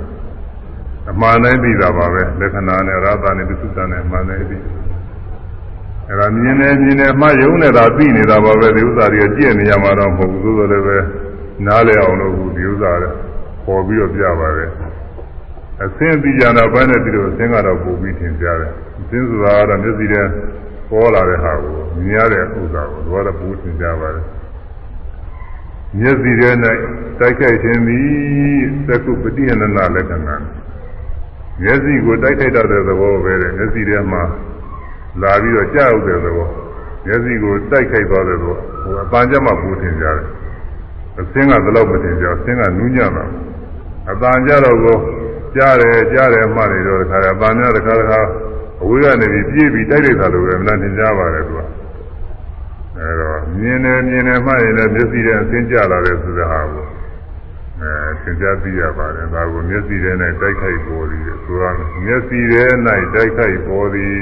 [1.10, 4.58] အမှန်တိုင်းသိတာပါပဲလက္ခဏာနဲ့ရသနဲ့ပစ္စုတန်နဲ့အမှန်တိုင်းသိ
[6.10, 10.98] အဲဒါမြင်နေမြင်နေမှယုံနေတာသိနေတာပါပဲဒီဥစ္စာတွေကကြည့်နေရမှာတော့မဟုတ်ဘူးသို့တော်လည်းပဲ
[11.66, 13.25] နားလည်အောင်လို့ဒီဥစ္စာတွေ
[13.66, 14.72] ပေါ်ပြီးတော့ပြပါတယ်
[15.84, 20.22] အသင်းသိကြတာဘယ်နဲ့ဒီလိုအသင်းကတော့ပို့ပြီးထင်ကြတယ်အသင်းဆိုတာကတော့မျက်စိထဲ
[20.90, 24.26] ပေါ်လာတဲ့ဟာကိုမြင်ရတဲ့ဥစ္စာကိုတော့ပို့ထင်ကြပါတယ်
[26.00, 26.50] မျက်စိထဲ၌
[27.20, 28.08] တိုက်ခိုက်ခြင်းသည်
[28.88, 30.36] သက္ကုပတိယနနာလက္ခဏာ
[31.62, 34.24] မျက်စိကိုတိုက်ခိုက်တတ်တဲ့သဘောပဲတဲ့မျက်စိထဲမှာ
[35.22, 36.50] လာပြီးတော့ကြောက်တဲ့သဘော
[37.06, 40.28] မျက်စိကိုတိုက်ခိုက်သွားတဲ့သဘောဟိုအပန်းကြမှာပို့ထင်ကြတယ်
[41.20, 43.26] အသင်းကဘယ်တော့မတင်ကြအသင်းကနူးညံ့တာ
[44.10, 44.98] အတန်ကြတော့ကို
[45.56, 48.20] ကြားတယ်ကြားတယ်မှနေတော့တခါအပန်းများတခါတခါ
[48.82, 51.62] အဝေးကနေပြီးပြေးပြီးတိုက်လိုက်တာလို့ပဲမလားသင်ကြားပါတယ်သူက
[52.98, 56.86] အဲတော့မြင်တယ်မြင်တယ်မှရင်လည်းမျက်စိထဲအသင်းကြလာတယ်ဆိုတဲ့ဟာကို
[57.82, 57.92] အဲ
[58.24, 60.12] သင်ကြားသိရပါတယ်ဒါကိုမျက်စိထဲ၌
[60.42, 62.64] တိုက်ခိုက်ပေါ်သည်ဆိုရမယ်မျက်စိထဲ၌
[63.14, 64.18] တိုက်ခိုက်ပေါ်သည်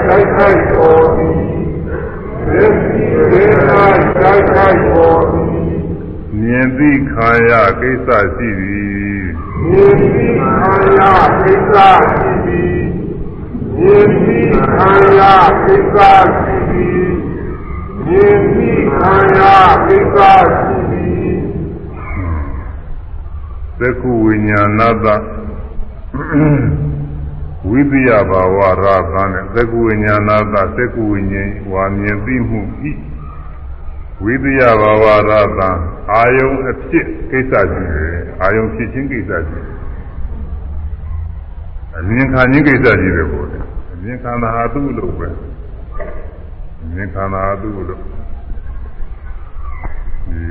[0.07, 1.38] တိုက်ခိုက်ပေါ်သည်မျက်စိထဲ၌တိုက်ခိုက်ပေါ်သည်
[6.41, 9.23] မြင်သိခံရကိစ္စရှိသည်
[9.67, 11.01] မြင်ပြီးခံရ
[11.43, 11.75] ကိစ္စ
[12.09, 12.81] ရှိသည်
[13.77, 15.21] မြင်ပြီးခံရ
[15.65, 15.97] ကိစ္စ
[16.37, 17.07] ရှိသည်
[18.05, 19.41] မြင်ပြီးခံရ
[19.87, 20.17] ကိစ္စ
[20.55, 21.33] ရှိသည်
[23.79, 25.07] သက္ကုဝိညာဏတ
[27.69, 32.91] ဝိပယဘာဝရာသနဲ့သက္ကုဝိညာဏတသက္ကုဝိညာဉ်ဝါမြင်သိမှုဤ
[34.23, 35.61] ဝိပယဘာဝရာသ
[36.11, 39.79] အာယုံအဖြစ်ကိစ္စရှိတယ်အာယုံဖြစ်ခြင်းကိစ္စရှိတယ်
[41.97, 43.59] အမြင်ခံခြင်းကိစ္စရှိတယ်ပေါ့လေ
[43.93, 45.27] အမြင်ခံတာဟာသူ့လို့ပဲ
[46.81, 48.01] အမြင်ခံတာဟာသူ့လို့
[50.27, 50.41] ဒီ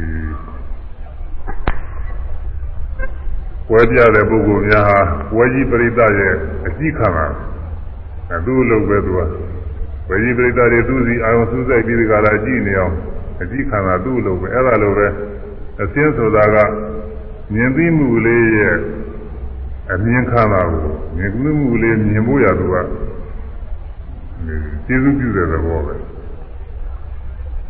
[3.73, 5.01] ဝဲပြတဲ့ပုဂ္ဂိုလ်များဟာ
[5.37, 6.35] ဝဲကြီးပရိသတ်ရဲ့
[6.67, 7.27] အကြည့်ခံတာ
[8.31, 9.21] အဲသူ့လိုပဲသူက
[10.09, 12.95] ဝဲကြီးပရိသတ်တွေသူ့စီအာရုံစူးစိုက်ပြီးဒီကလာကြည့်နေအောင်
[13.43, 15.07] အကြည့်ခံတာသူ့လိုပဲအဲ့ဒါလိုပဲ
[15.83, 16.57] အစင်းဆိုတာက
[17.55, 18.77] မြင်သိမှုလေးရဲ့
[19.93, 20.85] အမြင်ခံတာကို
[21.17, 22.77] မြင်ကူးမှုလေးမြင်ဖို့ရသူက
[24.87, 25.95] ကျေးဇူးပြုတဲ့သဘောပဲ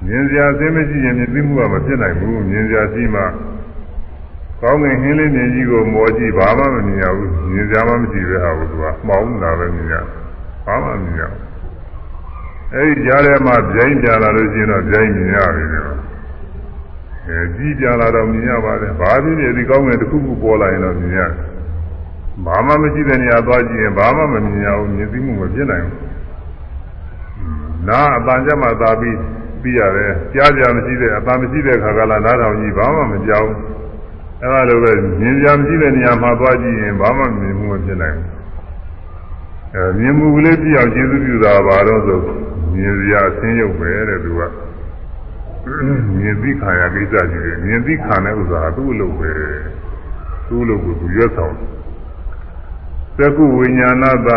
[0.07, 3.23] မြင်စရာအစင်းမရှိရင်မြင်သိမှုကမဖြစ်နိုင်ဘူးမြင်စရာရှိမှ
[4.63, 9.95] ကောင်းကင်ဟင်းလေးမြင်ကြီးကိုမော်ကြည့်ဘာမှမမြင်ရဘူးမြင်ကြမှမရှိပဲဟာဘူးသူကမှောင်လာပဲမြင်ရ
[10.67, 11.23] ဘာမှမမြင်ရ
[12.75, 15.99] အဲဒီကြားထဲမှာဗျိုင်းပြလာလို့ရှိရင်တော့ဗျိုင်းမြင်ရပြီတော့
[17.29, 21.21] အဲကြီးပြလာတော့မြင်ရပါတယ်ဘာဖြစ်ဖြစ်ဒီကောင်းကင်တစ်ခုခုပေါ်လာရင်တော့မြင်ရ
[22.47, 25.99] ဘာမှမရှိတဲ့နေရာသွားကြည့်ရင်ဘာမှမမြင်ရဘူးမြင်သိမှုမဖြစ်နိုင်ဘူး
[27.89, 29.19] နာအပန်ကြမှာသာပြီး
[29.63, 33.78] ပြီးရတယ်ကြားကြမရှိတဲ့အပန်မရှိတဲ့ခါကလာနားထောင်ကြီးဘာမှမကြောက်ဘူး
[34.43, 38.39] အဲလိုပဲမြင်ကြမရှိတဲ့နေရာမှာသွားကြည့်ရင်ဘာမှမြင်မှုမဖြစ်နိုင်ဘူး
[39.74, 42.20] အဲမြင်မှုကလေးပြအောင်ကျေးဇူးပြုတာပါတော့ဆို
[42.74, 44.40] မြင်စရာအဆင်းရုပ်ပဲတဲ့သူက
[46.19, 49.32] မြင်သိခံရကိစ္စကြီးတယ်မြင်သိခံတဲ့ဥစ္စာကသူ့အလုပ်ပဲ
[50.48, 51.55] သူ့အလုပ်ကိုသူရွတ်ဆောင်
[53.19, 54.28] သက္ကုဝိညာဏသ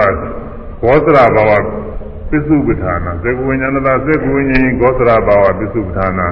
[0.83, 1.51] ဘောသရဘာဝ
[2.29, 6.27] ပစ္စုပ္ပထာနာသက္ကုဝိညာဏသသက္ကုဝိညာဉ်ဂောသရဘာဝပစ္စုပ္ပထာနာ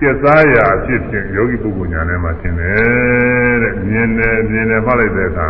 [0.00, 5.48] ကျက်စားရာအဖြစ်ဖြင့်ယောဂီပုဂ္ဂိုလ်ညာထဲမှာသင်တယ်တဲ့မြင်တယ်မြင်တယ်မှလိုက်တဲ့အခါ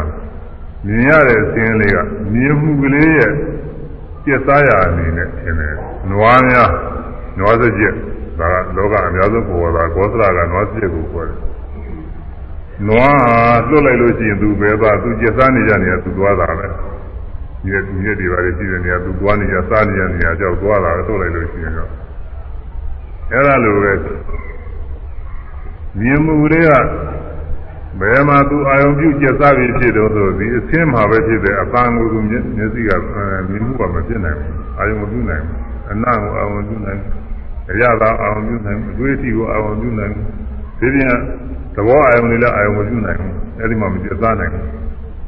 [0.87, 1.99] မြင်ရတဲ့အခြင်းလေးက
[2.33, 3.33] မြင်မှုကလေးရဲ့
[4.25, 5.75] ကျက်စားရာအနေနဲ့သင်တယ်
[6.11, 6.71] နွားများ
[7.39, 7.95] နွားစကြက်
[8.39, 11.39] ဒါကလောကအများဆုံးပေါ်တာဂောသရကနွားစကြက်ကိုခေါ်တယ်
[12.89, 13.17] နွား
[13.69, 21.91] ဟာလွတ်လိုက်လို့ရှိရင်သူပဲသွားသူကျက်စားနေကြနေရသူသွားတာပဲဒီဒီနေ့ဒီပါလေးရှိတဲ့နေရာသူသွားနေကြစားနေကြနေရာကြောက်သွားတာလွတ်လိုက်လို့ရှိရင်တော့
[23.33, 23.93] အဲ့ဒါလိုပဲ
[26.01, 26.73] မြင်မှုတွေက
[28.01, 32.43] ဘယ်မှာသူအာယုံပြုကျက်စားပြီးဖြစ်တော့ဆိုဒီအသင်းမှာပဲဖြစ်တဲ့အပန်းကိုသူမျက်
[32.75, 32.91] စိက
[33.49, 35.59] မြင်မှုကမဖြစ်နိုင်ဘူးအာယုံမပြုနိုင်ဘူး
[35.91, 37.01] အနံ့ကိုအာယုံပြုနိုင်
[37.71, 40.13] အရသာအာယုံပြုနိုင်အတွေ့အထိကိုအာယုံပြုနိုင်
[40.81, 41.15] ဒီပြင်
[41.75, 44.65] သဘောအာယုံတွေလည်းအာယုံမပြုနိုင်ဘူးအဲ့ဒီမှာမကျက်စားနိုင်ဘူး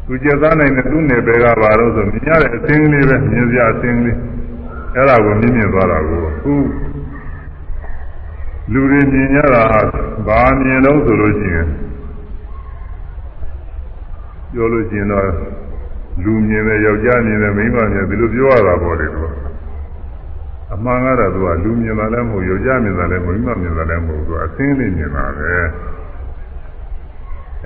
[0.06, 4.16] သူကျက်စားနိုင်တဲ့သူ့နယ်ပယ်ကဘာလို့ဆိုမြင်ရတဲ့အသင်းကလေးပဲမြင်စရာအသင်းကလေး
[4.94, 6.54] အဲ့ဒါကိုမြင်မြင်သွားတာကိုသူ
[8.72, 9.64] လူတွေမြင်ရတာ
[10.26, 11.68] ဘာမြင်တော့ဆိုလို့ရှိရင်
[14.52, 15.28] ပြောလို့ရှိရင်တော့
[16.22, 19.26] လူမြင်တယ်ယောက်ျားမြင်တယ်မိန်းမမြင်တယ်ဒီလိုပြောရတာပေါ့လေသူက
[20.74, 25.54] အမှန်ကတော့သူကလူမြင်တာလည်းမဟုတ်ယောက်ျားမြင်တာလည်းမဟုတ်မိန်းမမြင်တာလည်းမဟုတ်သူအသင်းလေးမြင်တာပဲ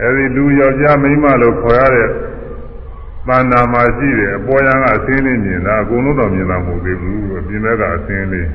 [0.01, 8.49] အဲဒီလူယောက်ျားမိန်းမလို့ခေါ်ရတဲ့တဏ္ဍာမှာရှိတယ်အပေါ်ယံကအသင်းလေးမြင်တာအကုန်လုံးတော့မြင်တာမဟုတ်သေးဘူးအပြင်ဘက်ကအသင်းလေး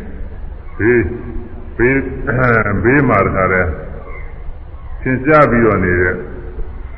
[0.77, 1.01] ဘေး
[1.77, 1.99] ဘေး
[2.83, 3.69] ဘေးမှာတခါတည်း
[5.01, 6.15] သင်ကြားပြီးတော့နေတဲ့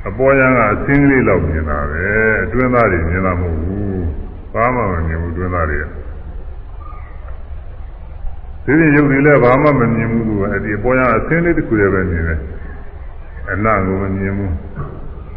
[0.08, 2.06] အပေါ်ယံကအသင်းလေးလောက်မြင်တာပဲ
[2.44, 4.06] အတွင်းသားတွေမြင်တာမဟုတ်ဘူး
[4.54, 5.86] ဘာမှမမြင်ဘူးအတွင်းသားတွေက
[8.66, 12.40] ဒီပြင်ရုပ်တွေလည်းဘာမှမမြင်ဘူးသူကအဲ့ဒီအပေါ်ယံအသင်းလေးတစ်ခုတည်းပဲမြင်တယ်
[13.52, 14.54] အနံ့ကိုမမြင်ဘူး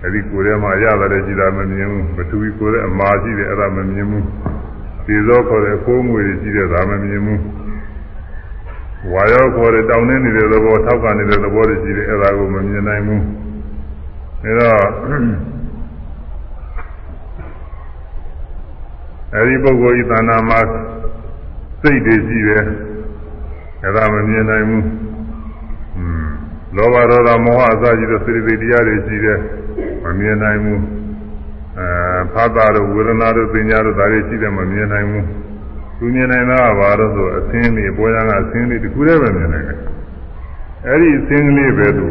[0.02, 4.24] အဲ့ဒီကိုယ်ထဲမှာရတယ်ကြည်တာမမြင်ဘူးမတူဘူးကိုယ်ထဲအမာရှိတယ်အဲ့ဒါမမြင်ဘူး
[5.06, 7.40] ဒီသောခေါ်တဲ့ခိုးငွေတွေရှိတဲ့ဒါမမြင်ဘူး
[9.08, 13.22] ဝါရောခေါ်တဲ့တောင်းနေနေတဲ့သဘောထောက်ကန်နေတဲ့သဘောတွေရှိတယ်အဲ့ဒါကိုမမြင်နိုင်ဘူး
[14.44, 14.80] အဲတော့
[19.34, 20.60] အဲဒီပုဂ္ဂိုလ်ဤသဏ္ဍာန်မှာ
[21.82, 22.64] စိတ်တွေရှိတယ်
[23.82, 24.84] အဲ့ဒါမမြင်နိုင်ဘူး
[25.96, 26.26] อืม
[26.76, 29.38] လောဘဒေါသမောဟအစရှိတဲ့စိတ္တိတရားတွေရှိတယ်
[30.04, 30.80] မမြင်နိုင်ဘူး
[31.78, 31.88] အဲ
[32.32, 35.26] ဖာတာတို့ဝေဒနာတို့ပညာတို့ဒါတွေရှိတယ်မမြင်နိုင်ဘူး
[36.00, 39.78] သူမြင်နိုင်တာကဘာလို့ဆိုအသင်းလေးပေါ်ရကအသင်းလေးတခုတည်းပဲမြင်နိုင်တယ်
[40.86, 42.06] အဲ့ဒီအသင်းလေးပဲသူ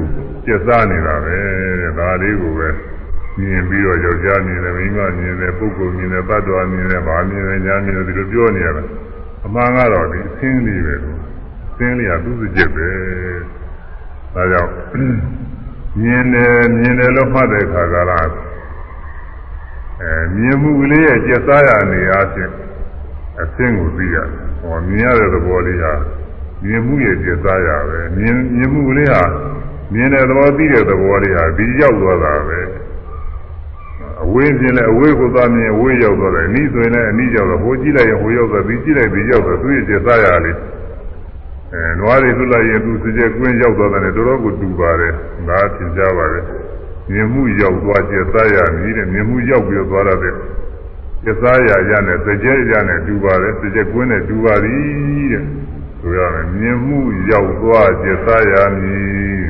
[0.46, 1.36] ကျက်စားနေတာပဲ
[1.82, 2.70] တဲ့ဒါလေးကိုပဲ
[3.40, 8.84] မြင်ပြီးတော့ယောက်ျားမြင်တယ်မိန်းမမြင်တယ်ပုဂ္ဂိုလ်မြင်တယ်ပတ်တော်မြင်တယ်ဗာမြင်တယ်ညာမြင်တယ်ဒီလိုပြောနေရတာ
[9.46, 11.12] အမှန်ကတော့ဒီအသင်းလေးပဲသူ
[11.72, 12.90] အသင်းလေးကသူ့စကြက်ပဲ
[14.34, 14.72] ဒါကြောင့်
[16.02, 18.30] မြင်တယ်မြင်တယ်လို့မှတ်တဲ့အခါကလား
[20.02, 22.52] အဲမြင်မှုကလေးရဲ့ကျက်စားရနေအားဖြင့်
[23.42, 24.28] အသင်းကိုသိရတယ်
[24.62, 25.94] ဟောမြင်ရတဲ့သဘောလေးဟာ
[26.64, 29.24] မြင်မှုရဲ့ကျက်စားရပဲမြင်မြင်မှုကလေးဟာ
[29.94, 32.60] မြင်တဲ့သဘောသိတဲ့သဘောလေးဟာဒီရောက်သွားတာပဲ
[34.24, 40.58] အဝေးပြင်လဲအဝေးကိုသွားမြင်အဝေးရောက်သွားတယ်အနည်းဆိုရင်လည်းအနည်းရောက်တော့ဟိုကြည့်လိုက်ရင်ဟိုရောက်သွားပြီးကြည့်လိုက်ပြီးရောက်သွားသူ့ရဲ့ကျက်စားရလေး
[41.74, 45.14] အဲနွားတွေလွတ်လိုက်ရင်သူစကြက်ကွင်းရောက်သွားတယ်တော်တော်ကိုတူပါတယ်
[45.48, 46.44] ဒါသင်ကြပါတယ်
[47.12, 50.40] မြင်မှုရောက်သွားကျက်စားရမည်တဲ့မြင်မှုရောက်ပြီးသွားရတဲ့ကျ
[51.28, 55.44] က်စားရရနဲ့စကြက်ရနဲ့တူပါတယ်စကြက်ကွင်းနဲ့တူပါသည်တဲ့
[56.00, 59.44] ဆိုရမယ်မြင်မှုရောက်သွားကျက်စားရမည်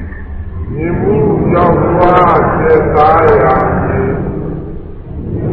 [0.74, 1.16] မြင်မှု
[1.56, 3.46] ရောက်သွားကျက်စားရ
[3.78, 4.12] မည်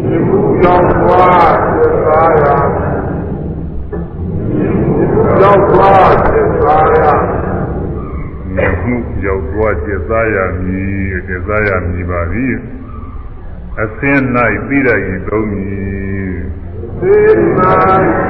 [0.04, 2.96] မြင်မှုရောက်သွားကျက်စားရမည်
[5.42, 6.96] ရောက်သွားကျက်စားရ
[8.54, 12.54] မြင်မှုရောက်သွားကျက်စားရမည်ကျက်စားရမည်ပါသည်
[13.82, 14.22] အစင်း၌
[14.66, 16.36] ပြီးရရင်သုံးမည်
[17.00, 17.18] သေ
[17.58, 17.74] နာ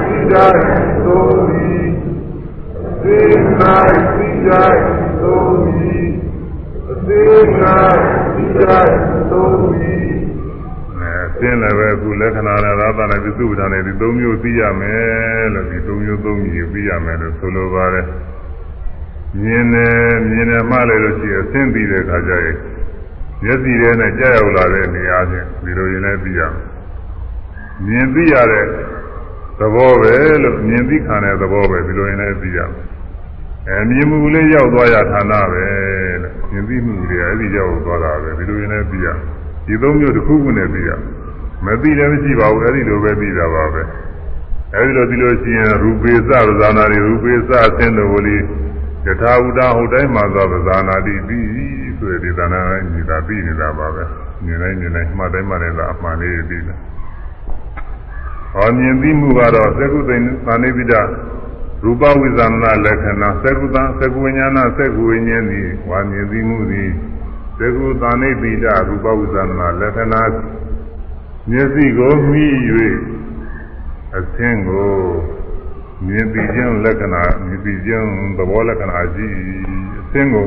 [0.05, 1.90] ပြီးရရင်သုံးမည်
[3.02, 3.18] သေ
[3.60, 3.74] နာ
[4.14, 4.82] ပြီးရရင်
[5.20, 6.09] သုံးမည်
[7.06, 7.24] သေ
[7.60, 7.77] နာ
[8.35, 8.94] ပြီးရရင်
[9.31, 10.06] သုံးမည်
[11.40, 18.06] သင်လည်းပဲအခုလက္ခဏာနဲ့သာသနာပြုစုထားတဲ့ဒီ၃မျိုးသိရမယ်လို့ဒီ၃မျိုး၃မျိုးသိရမယ်လို့ဆိုလိုပါတယ်
[19.43, 22.56] မြင်တယ်မြင်တယ်မှလည်းလို့ရှိရင်အသင်ပြီးတဲ့အခါကျရင်
[23.42, 26.54] မျက်စိထဲနဲ့ကြာရောက်လာတဲ့နေရာချင်းဒီလိုရင်လည်းသိရမယ်
[27.86, 28.66] မြင်သိရတဲ့
[29.58, 32.84] သဘောပဲလို့မြင်သိခံတဲ့သဘောပဲဒီလိုရင်လည်းသိရမယ်
[33.68, 35.64] အဲမြင်မှုလေးရောက်သွားရဌာနပဲ
[36.22, 39.06] လို့မြင်သိမှုတွေအဲ့ဒီရောက်သွားတာပဲဒီလိုရင်လည်းသိရ
[39.66, 40.90] ဒီသုံးမျိုးတစ်ခုခုနဲ့သိရ
[41.64, 43.82] မသိလည်းမရှိပါဘူးအဲ့ဒီလိုပဲသိတာပါပဲ
[44.74, 48.42] အဲ့ဒီလိုဒီလိုရှိရင်ရူပေသပဇာနာတွေရူပေသအသင်းတော်လေး
[49.06, 51.46] ယထာဝုဒဟုတ်တိုင်းမှာသောပဇာနာတိပြီး
[51.98, 52.60] ဆိုတဲ့ဒီသနာ
[52.92, 54.04] ညီတာပြီးနေတာပါပဲ
[54.44, 56.78] မြင်တိုင်းမြင်တိုင်းမှတ်တိုင်းမှတ်တိုင်းသာအမှန်လေးပြီးတယ်
[58.54, 60.16] ဟောမြင်ပြီးမှုကတော့သက္ကုသိ
[60.46, 60.94] သန္တိပိဒ
[61.84, 66.90] ရူပဝိဇာနာလက္ခဏာသက္ကုသသက္ကုဝိညာဏသက္ကုဝိညာဉ်သည်ဝါမြင်ပြီးမှုသည်
[67.58, 70.22] သက္ကုသန္တိပိဒရူပဝိဇာနာလက္ခဏာ
[71.50, 72.46] မျက်စိကိုမှီ၍
[74.16, 74.90] အသင်းကို
[76.05, 78.06] မြင်ပြီးခြင်းလက္ခဏာမြင်ပြီးခြင်း
[78.36, 79.27] သဘောလက္ခဏာရှိ
[79.98, 80.47] အသင်းကို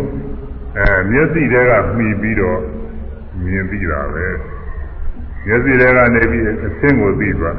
[0.78, 2.60] အဲမျက်စိတဲကမှီပြီးတော့
[3.44, 4.28] မြင်ပြီးတာပဲ
[5.46, 7.58] မျက်စိတဲကနေပြီးအသင်းကိုသိသွား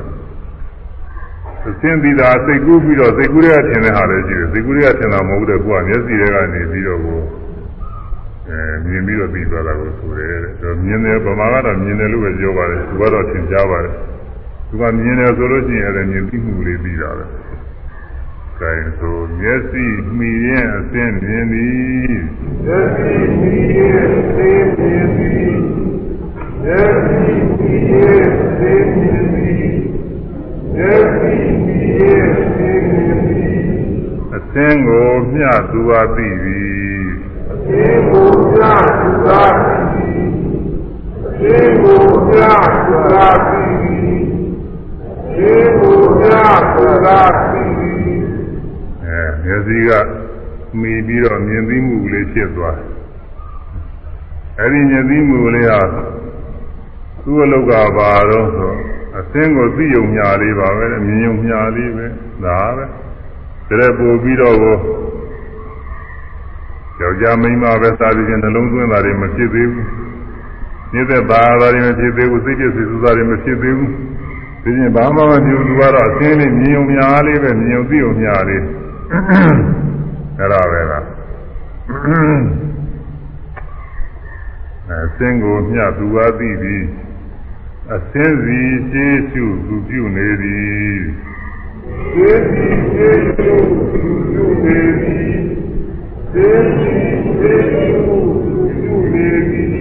[1.69, 7.21] အသင်းပြီးတာစိတ်ကူးပြီးတော့စိတ်ကူးတွေကထင်တဲ့ဟာလည်းရှိတယ်စိတ်ကူးတွေကထင်တာမဟုတ်တဲ့ကိုကမျက်စိတဲကနေပြီးတော့ကို
[8.49, 10.29] အဲမြင်ပြီးတော့ပြီးသွားတာကိုဆိုတယ်
[10.62, 13.95] တဲ့မြင်တယ်ဗမာကတော့မြင်တယ်လို့ပဲပြောပါတယ်သူကတော့သင်ကြားပါတယ်
[14.69, 17.25] သူကမြင်တယ်ဆိုလို့ရှိရင်လည်းမြင်ပြီးမှုလေးပြီးတာပဲ
[18.61, 19.85] အဲဆိုမျက်စိ
[20.16, 22.19] မှီရင်အသင်းမြင်သည်
[22.65, 25.53] မျက်စိမှီရင်အသင်းမြင်သည်
[26.65, 29.70] မျက်စိမှီရင်အသင်းမြင်သည်
[30.74, 31.35] မျက်စိ
[31.65, 33.62] မှီရင်အသင်းမြင်သည်
[34.35, 38.62] အသင်းကိုမျှသူဟာသိသည်ေကိုပြ
[39.01, 39.45] သူသာ
[41.41, 42.43] သေကိုပြ
[42.87, 46.32] သူသာသေကိုပြ
[46.74, 47.60] သူသာအဲ
[49.45, 49.91] မျက်စိက
[50.81, 52.79] မှီပြီးတော့မြင်သိမှုလေးဖြစ်သွား
[54.59, 55.81] အဲဒီမြင်သိမှုလေးဟာ
[57.25, 58.73] သူ့အလောက်ကဘာတော့ဆို
[59.19, 62.07] အသင်းကိုသိယုံညာလေးပါပဲမြင်ယုံညာလေးပဲ
[62.45, 62.85] ဒါပဲ
[63.69, 64.57] ဒါလည်းပို့ပြီးတော့
[67.01, 69.87] ယောက်ျားမိန်းမပဲစားပြီးချင်းနှလုံးသွင်းတာတွေမဖြစ်သေးဘူး။
[70.93, 73.91] နေတဲ့ဘာသာတွေမဖြစ်သေးဘူးစိတ်ပြည့်စုံတာတွေမဖြစ်သေးဘူး။
[74.62, 78.62] ဒီချင်းဘာမှမဖြစ်ဘူးသူကတော့အသင်းလေးမြင်ုံများလေးပဲမြင်ုံသိုံများလေး
[79.11, 81.05] အဲ့ဒါပဲလား။
[84.89, 86.85] အဲသင်ကိုမျှသူပါသိသည်
[87.93, 88.61] အသင်းစီ
[88.91, 90.99] ရှေးရှုသူပြုနေသည်။
[92.11, 93.55] ရှေးစီရှေးရှု
[93.93, 95.41] သူပြုနေသည်
[96.35, 97.01] သေတိ
[97.41, 98.16] သေယု
[98.53, 99.78] ပြုနေသည်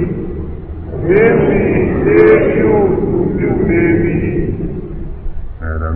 [1.08, 1.62] သေတိ
[2.04, 2.20] သေ
[2.60, 2.76] ယု
[3.36, 4.19] ပြုနေသည်အဲဒါ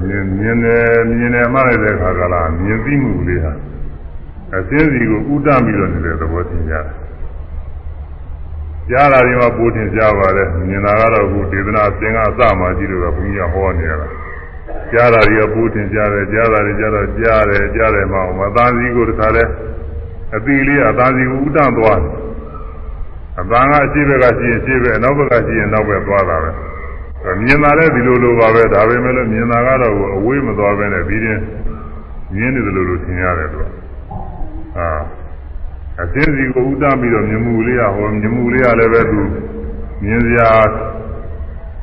[0.01, 3.53] မြင်မြင်တယ်မြင်တယ်မှလိုက်တဲ့အခါကလာမြင်သိမှုလေးဟာ
[4.55, 7.03] အသင်းစီကိုဥဒပြီးတော့နေတဲ့သဘောသင်ရတယ်
[8.89, 14.07] ကြားလာရင်မှပိုးထင်ရှားပါတယ်မြင်တာကတော့ခုဒေသနာသင်္ကအစမှရှိလို့ကဘုန်းကြီးကဟောနေရတာ
[14.91, 19.43] ကြားတာတွေကပူတင်ကြားတယ်ကြားတာတွေကြတော့ကြားတယ်ကြားတယ်မှမသားစည်းကိုတခါလဲ
[20.35, 21.99] အပီလေးအသားစည်းကိုဥတန့်သွား
[23.39, 26.51] အသားကအရှိဘက်ကရှိရင်ရှိဘက်အနောက်ဘက်ကရှိရင်နောက်ဘက်သွားတာပဲ
[27.43, 31.39] မြင်တာလည်းဒီလိုလိုပါပဲဒါပေမဲ့လည်းမြင်တာကတော့အဝေးမသွားပဲနဲ့ပြီးရင်
[32.35, 33.65] မြင်နေတယ်လို့လို့ထင်ရတယ်သူက
[34.77, 34.87] အာ
[36.01, 39.21] အသိစီကိုဥတန့်ပြီးတော့မြင်မှုလေးကဟောမြင်မှုလေးကလည်းပဲသူ
[40.03, 40.49] မြင်စရာ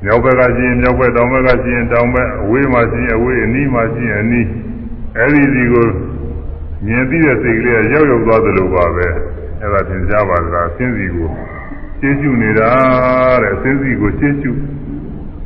[0.04, 4.46] မြောက်ဘက်ကရှိရင်မြောက်ဘက်တောင်ဘက်ကရှိရင်တောင်ဘက်အဝေးမှာရှိရင်အဝေးအနီးမှာရှိရင်အနီး
[5.18, 5.86] အဲဒီစီကို
[6.86, 9.06] မြင်ပြီးတဲ့စိတ်ကလေးကရောက်ရောက်သွားသလိုပါပဲ
[9.62, 11.28] အဲဒါသင်ကြားပါလားအင်းစီကို
[12.00, 12.70] ရှင်းရှုနေတာ
[13.42, 14.50] တဲ့အင်းစီကိုရှင်းရှု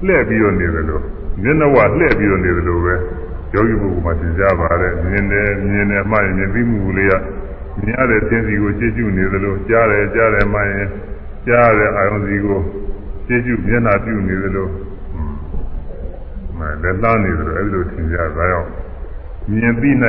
[0.06, 1.02] လှည့်ပြီးတော့နေတယ်လို့
[1.42, 2.94] မျက်နှာဝလှည့်ပြီးတော့နေတယ်လို့ပဲ
[3.54, 7.14] ယောဂီပုဂ္ဂိုလ်မှာသင်ကြားပါတယ်မြင်တယ်မြင်တယ်မှရင်မြင်ပြီးမှုလေးက
[7.78, 10.88] မြင်ရတဲ့အင်းစီကိုရှင်းရှုနေတယ်လို့ကြားတယ်ကြားတယ်မှရင်
[11.46, 12.60] ကြားရတဲ့အာယုံစီကို
[13.26, 14.68] ကျေကျုမျက်နှာပြုနေသလို
[16.58, 18.68] မဲလက်သားနေသလိုအဲဒီလိုသင်ကြဒါကြောင့်
[19.52, 19.94] မြင်ပြီး၌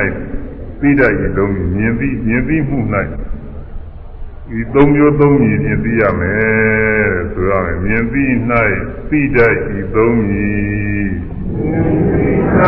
[0.80, 2.78] ပြီးတတ်ရင်လုံးမြင်ပြီးမြင်ပြီးမှု၌
[4.50, 8.30] ဒီသုံးမျိုးသုံးမြည်ဖြင့်သိရမယ်ဆိုရမယ်မြင်ပြီး၌
[9.08, 11.08] ပြီးတတ်ဤသုံးမြည်
[11.54, 12.38] မြင်ပြီး၌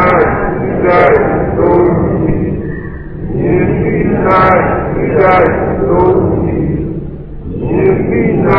[0.58, 1.12] ပြီးတတ်
[1.58, 1.90] သုံး
[2.24, 2.50] မြည်
[3.36, 4.06] မြင်ပြီး၌
[4.92, 5.46] ပြီးတတ်
[5.88, 6.68] သုံးမြည်
[7.60, 8.30] မြင်ပြီး၌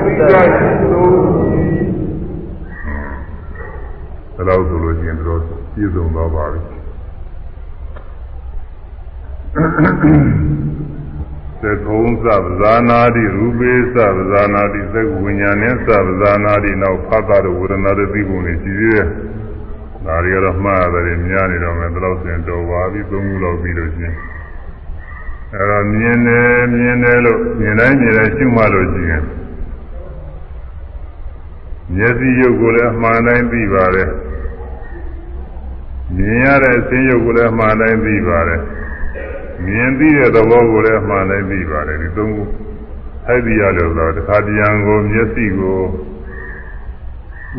[0.00, 0.48] ပြီးတတ်
[0.90, 1.14] သုံး
[4.36, 5.40] ဒါတော့ဆိုလို့ရှိရင်တို့
[5.74, 6.60] ပြည့်စုံသွားပါပြီ
[11.64, 19.06] သကုံသဗ္ဇာနာတိရူပေသဗ္ဇာနာတိသက္ကဝိညာဉ်နဲ့သဗ္ဇာနာတိနောက်ဖတ်တာတို့ဝေဒနာတွေသိပုံတွေရှိသေးတယ်။
[20.06, 24.14] ဒါတွေကတော့မှားရတယ်များနေတော့မယ်ဒီလောက်စင်တော်ပါပြီသုံးခုလောက်ပြီးလို့ရှိရင်
[25.54, 29.22] အဲတော့မြင်တယ်မြင်တယ်လို့မြင်တိုင်းမြင်တိုင်းရှုမှလို့ရှိရင်
[31.96, 34.10] မျက်စိရုပ်ကိုလည်းအမှန်တိုင်းသိပါတယ်
[36.16, 38.60] မြင်ရတဲ့အစင်းရုပ်ကိုလည်းအမှန်တိုင်းသိပါတယ်
[39.66, 42.44] မြင်သိတဲ့သဘောကိုလည်းအမှန်တိုင်းသိပါတယ်ဒီသုံးခု
[43.26, 45.78] အဲ့ဒီရလို့ဆိုတော့တခါတရံကိုမျက်စိကို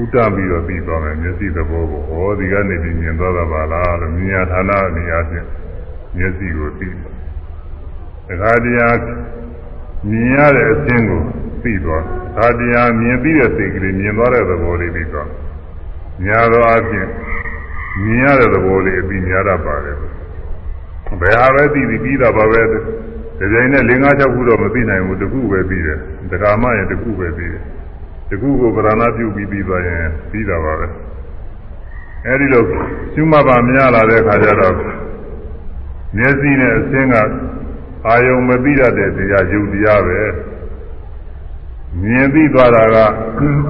[0.02, 5.50] ဥတ္တပြီးတော့ပြီးသွားမယ်မျက်စိသဘောကိုဟောဒီကနေပြီးမြင်သွားတာပါလားလို့မြင်ရဌာနအနေအချင်း
[6.18, 6.96] မျက်စိကိုပြီး
[8.28, 8.88] တခါတရံ
[10.10, 11.22] မြင်ရတဲ့အစင်းကို
[11.62, 12.04] ပြီးသွား
[12.38, 15.30] ဒါတရားမြင်ပြီးတဲ့စိတ်ကလေးမြင်သွားတဲ့သဘောလေးပြီးသွား
[16.26, 17.10] ညာတော့အချင်း
[18.04, 19.98] မြင်ရတဲ့သဘောလေးအပြီးညာတတ်ပါတယ်
[21.22, 22.78] ဘယ်ဟာပဲသိပြီးပြီးတာပါပဲဒီ
[23.52, 26.00] ကြိမ်နဲ့၄၅၆ခုတော့မသိနိုင်ဘူးတခုပဲပြီးတယ်
[26.32, 27.64] ဒကာမရင်တခုပဲပြီးတယ်
[28.30, 30.88] တခုကိုဗရဏပြုပြီးပြီးသွားရင်ပြီးတာပါပဲ
[32.26, 32.64] အဲဒီလို
[33.14, 34.76] ကျွမပါမရလာတဲ့ခါကျတော့
[36.18, 37.16] မျက်စိနဲ့အစင်းက
[38.08, 40.20] အာယုံမသိရတဲ့တရားယုတ်တရားပဲ
[42.02, 42.96] မြင်သိသွားတာက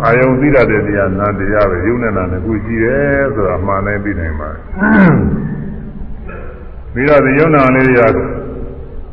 [0.06, 4.62] အာယုံသိရတဲ့တရားနာတရားပဲယုံနဲ့နာနဲ့ကိုကြည့်တယ်ဆိုတာမှန်နိုင်ပြီးနိုင်ပါတယ်
[6.96, 8.18] ပြီးတော့ဒီယုံနာလေးတွေက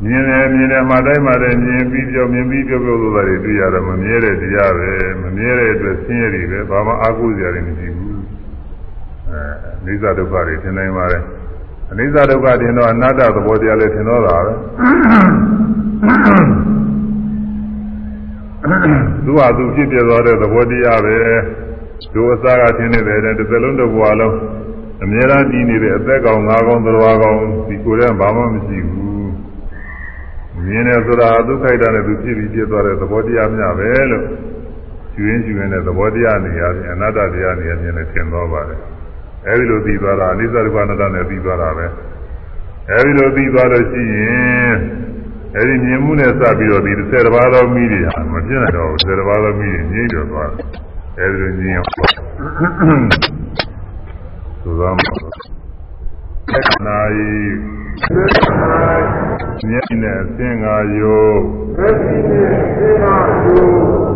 [0.03, 4.91] မြင်တယ်မြင်တယ်မှတိုင်းမှတိုင်းမြင်ပြီးပြောမြင်ပြီးပြောပြောလို့တွေတွေ့ရတော့မမြဲတဲ့တရားပဲ
[5.23, 8.15] မမြဲတဲ့အတွက်ဆင်းရဲတွေပဲဘာမှအာကိုးစရာတွေမရှိဘူး
[9.29, 9.41] အဲ
[9.79, 11.23] အနိစ္စဒုက္ခတွေထင်နိုင်ပါတယ်
[11.91, 14.53] အနိစ္စဒုက္ခတင်တော့အနတ္တသဘောတရားလည်းထင်တော့တာပဲ
[19.25, 21.15] သူ့ဟာသူဖြစ်ပြသွားတဲ့သဘောတရားပဲ
[22.13, 24.35] သူအစားကထင်းနေတယ်တဲ့တစ်စလုံးတစ်ဘဝလုံး
[25.03, 29.31] အများအားကြီးနေတဲ့အသက်ကောင်ငါးကောင်သရဝါကောင်ဒီကိုယ်တည်းဘာမှမရှိဘူး
[30.65, 34.25] မြင်တယ်ဆိုတာဒုက္ခိတနဲ့သူဖြစ်ပြီးပြသွားတဲ့သဘောတရားမျှပဲလို့
[35.13, 38.79] ကျွင်းကျွင်းတဲ့သဘောတရားနေရာပြင်အနတ္တတရားနေရာပြင်လည်းထင်သွားပါတယ်
[39.47, 41.85] အဲဒီလိုသိသွားတာအနိစ္စဒုက္ခအနတ္တနဲ့သိသွားတာပဲ
[42.91, 44.75] အဲဒီလိုသိသွားလို့ရှိရင်
[45.57, 50.67] အဲဒီမြင်မှုနဲ့စပြီးတော့ဒီ30တပါးသောမိတွေဟာမပြည့်နိုင်တော့ဘူး30တပါးသောမိတွေငြိမ့်တော့သွားတယ်
[51.19, 53.42] အဲဒီလိုငြိမ့်အောင်
[54.63, 55.11] သုသောမှာ
[56.47, 57.33] သက္ကနာယီ
[59.67, 61.27] မြင်နဲ့သင်္ဃာယော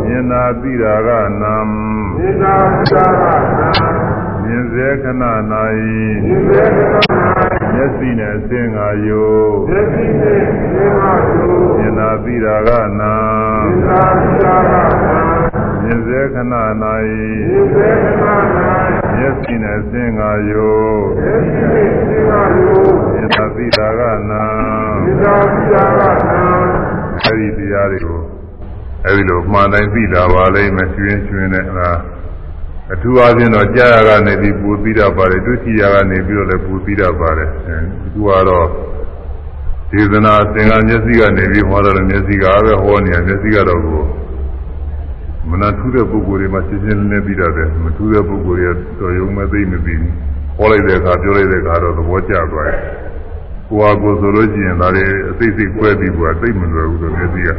[0.01, 1.09] မြင်နာသိတာက
[1.41, 1.55] နံ
[2.17, 3.23] မြင်နာသိတာက
[3.59, 3.69] နံ
[4.43, 9.35] မြင်စေခဏနာယီမြင်စေခဏနာယီမျက်စိနဲ့သင်္ဃာယော
[9.69, 10.41] မျက်စိနဲ့
[10.73, 12.69] သင်္ဃာယောမြင်နာသိတာက
[12.99, 13.13] နာ
[13.65, 14.73] မြင်နာသိတာက
[15.05, 15.36] နာ
[15.81, 20.79] မြင်စေခဏနာယီမြင်စေခဏနာယီမျက်စိနဲ့သင်္ဃာယော
[21.19, 22.81] မျက်စိနဲ့သင်္ဃာယော
[23.13, 24.43] မြင်နာသိတာကနာ
[25.03, 26.39] မြင်နာသိတာကနာ
[27.23, 28.21] အဲဒီတရားတွေကို
[29.05, 31.91] အဲဒီလိုမှန်တိုင်းသိတာပါလိမ့်မယ်ကျွင်းကျွင်းနဲ့အဲဒါ
[32.93, 38.67] အထူးအားဖြင့်တော့ကြာရကနေပြီးပူသီးတတ်ပါတယ်ဒုတိယကနေပြီးတော့လည်းပူသီးတတ်ပါတယ်အခုကတော့
[39.91, 44.01] ဒေသနာသင်္ကန်းမျက်စိကနေပြီးဟောတော့မျက်စိကပဲဟောနေရမျက်စိကတော့ကို
[45.51, 48.69] မနာထူးတဲ့ပုဂ္ဂိုလ်တွေမှာရှင်းရှင်းလင်းလင်းပြီးတတ်တယ်မထူးတဲ့ပုဂ္ဂိုလ်တွေ
[48.99, 50.13] တော့ယုံမဲ့သိမ့်မပြီးဘူး
[50.57, 52.79] ဟောလိုက်တဲ့အခါပြောလိုက်တဲ့အခါတော့သဘောကျသွားတယ်
[53.69, 57.49] ကိုဟာကိုဆိုလို့ရှိရင်ဒါတွေအသိစိတ်ကွဲပြီးကွာသိမလွယ်ဘူးဆိုမျက်စိက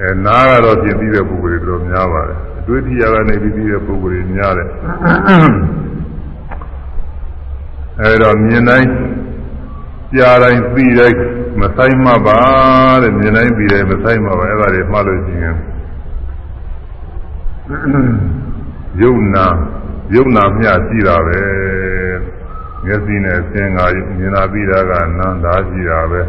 [0.00, 4.68] အဲနားကတော့ပြင်ပြီးတဲ့ပုဂ္ဂိုလ်တွေတော်များပါတယ်အတွေ့အထိရကနေပြီးပြီးတဲ့ပုဂ္ဂိုလ်တွေများတယ်
[8.00, 8.88] အဲတော့မြင်တိုင်း
[10.14, 11.18] ကြားတိုင်းသိတိုင်း
[11.60, 12.38] မဆိုင်မှပါ
[13.02, 15.56] တဲ့မြင်တိုင်းသိတိုင်းမဆိုင်မှပါအဲ့ဒါတွေမှတ်လို့ရှိရင်
[17.66, 19.46] ယုံနာ
[20.14, 21.40] ယုံနာမျှရှိတာပဲ
[22.84, 23.78] မျက်စိနဲ့အစင်က
[24.18, 26.20] မြင်တာပြီးတာကနန္တာရှိတာပဲ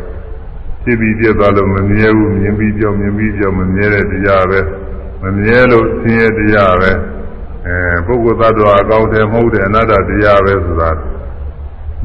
[0.83, 4.59] ဖြစ်ပြီးပြတ်သွားလို့မမြဲဘူးမြင်ပြီးကြောက်မြင်ပြီးကြောက်မမြဲတဲ့တရားပဲ
[5.23, 6.91] မမြဲလို့ဆင်းရဲတရားပဲ
[7.67, 10.91] အဲပုဂ္ဂိုလ်သတ္တဝါအကောင်းတယ်မဟုတ်တဲ့အနတ္တတရားပဲဆိုတာ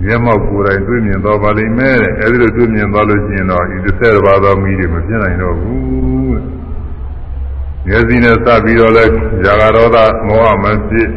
[0.02, 6.44] မျက်မှောက်ကိုယ်တိုင်တွေ့မြင်တော့ပါလိမ့်မယ်တဲ့အဲဒီလိုတွေ့မြင်သွားလို့ရှိရင်တော့ဒီတစ်ဆယ်ပါးသောမိတွေမဖြစ်နိုင်တော့ဘူးတဲ့
[7.86, 9.04] မျက်စိနဲ့စပြီးတော့လဲ
[9.44, 11.10] ဇာကရောဒမောဟမဖြစ်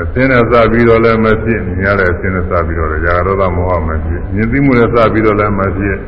[0.00, 5.98] အစင်းနဲ့စပြီးတော့လည်းမဖြစ်မြင်ရတဲ့အစင်းနဲ့စပြီးတော့လည်းဇာကရောဒမောဟမဖြစ်မြင်သိမှုနဲ့စပြီးတော့လည်းမဖြစ်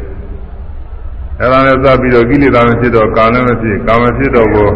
[1.40, 4.68] အဲဒါနဲ့စပြီးတော့ကိလေသာမဖြစ်တော့ကာလည်းမဖြစ်ကာမဖြစ်တော့ကို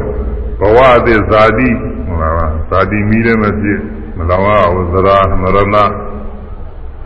[0.61, 1.69] ဘဝအသစ်ဇာတိ
[2.07, 3.79] ဟုတ်လားဇာတိမီးလည်းမဖြစ်
[4.19, 5.77] မလောင်ရဝဇရာမရဏ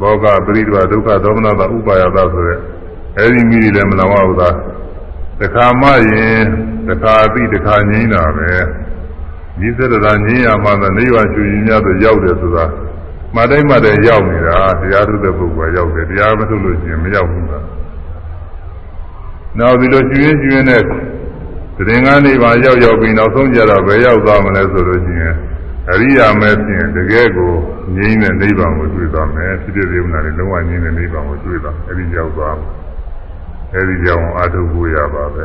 [0.01, 2.59] ဘောဂပရိဒဝဒုက္ခဒေါမနတာဥပါယတာဆိုတဲ့
[3.19, 4.49] အဲဒီမီးတွေလည်းမလောင်ရဘူးသာ
[5.41, 6.43] တခါမှရင်
[6.89, 8.51] တခါပြီးတခါငြိမ်းတာပဲ
[9.61, 12.65] ဒီစရတာငြိမ်းရမှသာနိဗ္ဗာန်ရှင်ရင်များဆိုရောက်တယ်ဆိုတာ
[13.37, 17.53] မတိုင်းမတိုင်းရောက်နေတာတရားထုတဲ့ပုဂ္ဂိုလ်ကရောက်တယ်တရားမထုလို့ရှိရင်မရောက်ဘူးက
[19.59, 20.83] နောက်ဒီလိုကျွင်းကျွင်းနဲ့
[21.77, 25.35] တရင်ကနေပါရောက်ရောက်ပြီးနောက်ဆုံးကြတော့ဘယ်ရောက်သွားမလဲဆိုလို့ရှိရင်
[25.91, 27.53] အရိယာမဲဖြင့်တကယ်ကို
[27.97, 32.84] ငြိမ်းတဲ့နိဗ္ဗာန်ကိုတွေ့သွားမယ်ဖြစ်ဖြစ်သေးမလားလုံးဝငြိမ်းတဲ့နိဗ္ဗာန်ကိုတွေ့သွားအဲဒီရောက်သွားမယ်
[33.77, 35.45] အဲဒီကြောင့်အာထုဖို့ရပါပဲ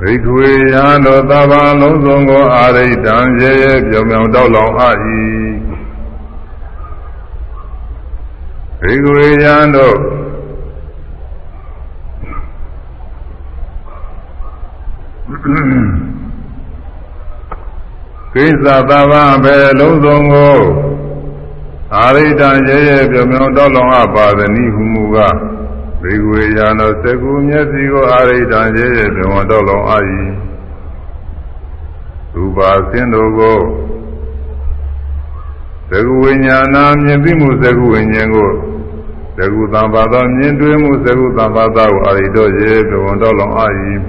[0.00, 4.90] ဘိက္ခွေယံတို့သဗ္ဗလုံးစုံကိုအာရိတံရေရေပြောင်ပြောင်တောက်လောင်အာ၏
[8.80, 9.96] ဘိက္ခွေယံတို့
[18.34, 20.58] ကိစ္စသဗ္ဗဘေလုံးစုံကို
[21.96, 25.36] အာရိတံရေရေပြောင်ပြောင်တောက်လောင်အပ်ပါသည်ဟုမူကား
[26.02, 29.98] ဘေကွေယာနောသကုမျက်စိကိုအာရိတံရေရေပြောင်ပြောင်တောက်လောင်အာ၏
[32.34, 33.58] ရူပါဆင်းတို့ကို
[35.90, 38.50] သကုဝိညာဏမြင်သိမှုသကုဝိညာဉ်ကို
[39.38, 43.66] သကုသံပါသောမြင်တွေ့မှုသကုသံပါသောကိုအာရိတောရေပြောင်ပြောင်တောက်လောင်အာ၏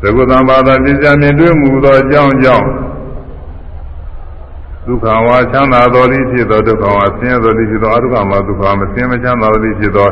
[0.00, 2.68] သကုသံပါသောပြစ္ဆာမြင်တွေ့မှုသောအကြောင်းကြောင့်
[4.86, 10.10] ဒုက္ခဝါချမ်းသာတော်သည်ဖြစ်သောဒုက္ခဝါဆင်းရဲတော်သည်ဖြစ်သောအဒုက္ခမှာဒုက္ခမဆင်းမချမ်းသာတော်သည်ဖြစ်သော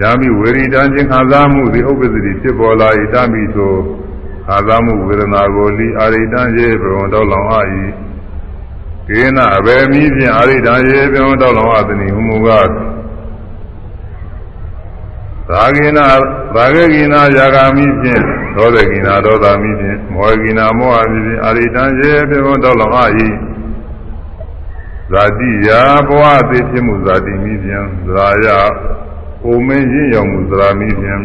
[0.00, 3.72] ယာမိဝေရိတံခြင်းခံစားမှုသည်ဥပ္ပဒတိဖြစ်ပေါ်လာ၏တမိဆို
[4.46, 7.60] ခံစားမှုဝေဒနာကိုလိအာရိတံရေဘဝံတော်လောင်အာ၏
[9.08, 12.68] ကေနအဘယ်မီးဖြင့်အာရိတံရေဘဝံတော်လောင်အသနိဟုမူကား
[15.48, 16.06] သာဂိနာ
[16.54, 18.22] သာဂကိနာယာဂာမိဖြင့်
[18.56, 23.06] ဒေါသကိနာဒေါသမိဖြင့်မောဟကိနာမောဟမိဖြင့်အာရိတံရေဘဝံတော်လောင်အာ၏
[25.10, 28.46] ဇာတိယာဘဝအသေးဖြစ်မှုဇာတိမိဖြင့်ဇရာယ
[29.42, 31.22] ပုံမင်းရင့်ရောက်မှုဇရာမိဖြင့်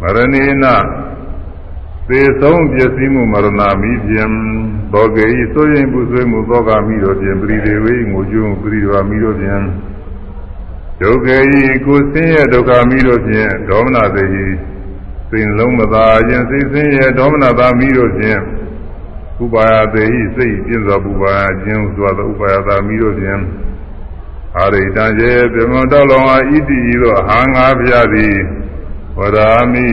[0.00, 0.64] မရဏိန
[2.08, 3.48] သေဆုံးပျက်စီးမှုမရဏ
[3.80, 4.30] မိဖြင့်
[4.92, 9.62] ဘောဂေဤဆိုရင်ပူဆွေးမှုသောကမိတို့ဖြင့်ပရိဒေဝေငိုကြုံပရိဒေဝမိတို့ဖြင့်
[11.00, 14.46] ဒုက္ခေဤကိုဆင်းရဲဒုက္ခမိတို့ဖြင့်ဒေါမနသေဤ
[15.30, 18.40] စိတ်လုံးမသာခြင်းစိတ်ဆင်းရဲဒေါမနသာမိတို့ဖြင့်
[19.42, 23.42] ဥပါယသေဟိစိတ်ပြင်းစွာပူပါယခြင်းစွာသောဥပါယသာမိတို့ဖြင့်
[24.58, 28.36] အာရိတံရေပြမတော်လောင်အာဣတိဤသို့ဟာငါဖျားသည်
[29.18, 29.88] ဝရာမိ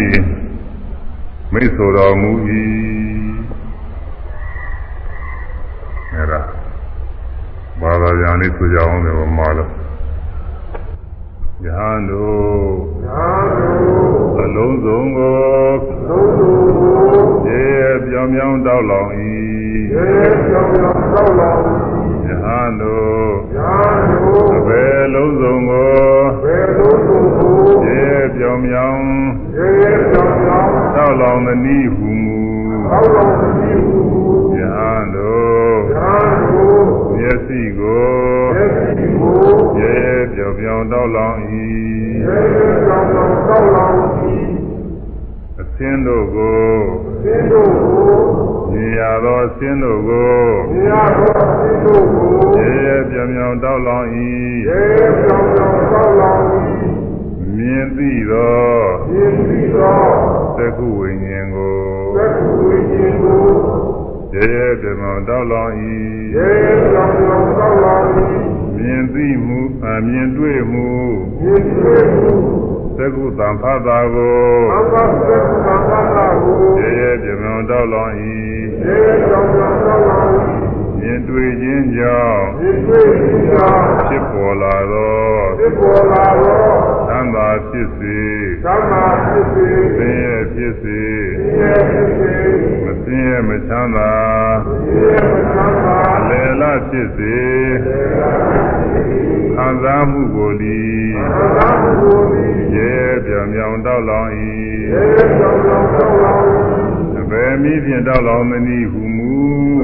[1.53, 2.31] မိတ်ဆိုတော်မူ၏
[6.13, 6.41] အဲ့ဒါ
[7.81, 9.80] ဘာသာပြန်လေးဆိုကြအောင်လေမာလို့
[11.65, 12.71] ယဟန်တို့
[13.03, 15.39] ယဟန်တို့အလုံးစုံကို
[16.07, 17.11] လုံးစုံကို
[17.47, 17.65] ရေ
[18.05, 19.09] ပြောင်းပြောင်းတောက်လောင်၏
[19.93, 20.05] ရေ
[20.47, 21.59] ပြောင်းပြောင်းတောက်လောင်၏
[22.27, 25.91] ယဟန်တို့ယဟန်တို့အဘယ်လုံးစုံကို
[26.43, 27.55] ဘယ်လုံးစုံကို
[27.85, 28.03] ရေ
[28.35, 29.03] ပြောင်းပြောင်း
[29.57, 32.39] ရေပြောင်းပြောင်းတောက်လောင်သည်နည်းဟုမူ
[32.91, 34.21] တောက်လောင်သည်နည်းဟုမူ
[34.57, 36.85] ယဟန်တို့ယဟန်တို့
[37.17, 38.05] မျက်စိကို
[38.55, 39.20] မျက်စိကို
[39.79, 39.95] ရေ
[40.33, 41.37] ပြောင်ပြောင်တောက်လောင်၏
[42.25, 42.37] ရေ
[42.85, 43.95] ပြောင်ပြောင်တောက်လောင်၏
[45.59, 46.65] အသင်းတို့ကို
[47.07, 48.13] အသင်းတို့ကို
[48.71, 50.39] မြင်ရသောအသင်းတို့ကို
[50.71, 54.05] မြင်ရသောအသင်းတို့ကိုရေပြောင်ပြောင်တောက်လောင်၏
[54.67, 54.79] ရေ
[55.19, 56.41] ပြောင်ပြောင်တောက်လောင်၏
[57.55, 58.61] မြင်သိသော
[59.11, 59.99] မြင်သိသော
[60.57, 61.75] သသက်ခုဝိညာဉ်ကို
[62.15, 62.31] သက်
[62.65, 63.41] ဝိညာဉ်ကို
[64.33, 65.71] ရေရေပြမတောက်လောင်၏
[66.35, 66.47] ရေ
[66.95, 68.50] ရောင်ရောင်သောက်လာသည်
[68.83, 70.89] မြင်သိမှုအမြင်တွေ့မှု
[71.43, 72.31] မြင်တွေ့မှု
[72.97, 74.39] သက်ခုတံဖတ်တာကို
[74.73, 78.11] အဘသက်သာသာကိုရေရေပြမတောက်လောင်၏
[78.85, 78.95] ရေ
[79.31, 80.59] ရောင်ရောင်သောက်လာသည်
[80.99, 85.21] မြင်တွေ့ခြင်းကြောင့်မြင်တွေ့ခြင်းကြောင့်ဖြစ်ပေါ်လာသော
[85.59, 86.63] ဖြစ်ပေါ်လာသော
[87.09, 88.19] သံသာဖြစ်စေ
[88.65, 89.67] သမ္မာဖြစ်စေ
[89.97, 91.01] သင်ရဲ့ဖြစ်စေ
[91.59, 92.70] ဉာဏ်ဖြစ်စေမစ
[93.17, 97.39] င်းရဲ့မချမ်းသာဉာဏ်မသမ္မာအလယ်လဖြစ်စေ
[99.55, 100.81] ခံစားမှုကိုဒီ
[101.57, 102.91] သာမှုကိုသည်ရေ
[103.25, 104.53] ပြောင်ပြောင်တောက်လောင်ရေ၏
[104.91, 106.71] ရောင်ရောင်သောက်လာသည်
[107.19, 109.33] အဘယ်မိဖြင့်တောက်လောင်မနည်းဟုမူ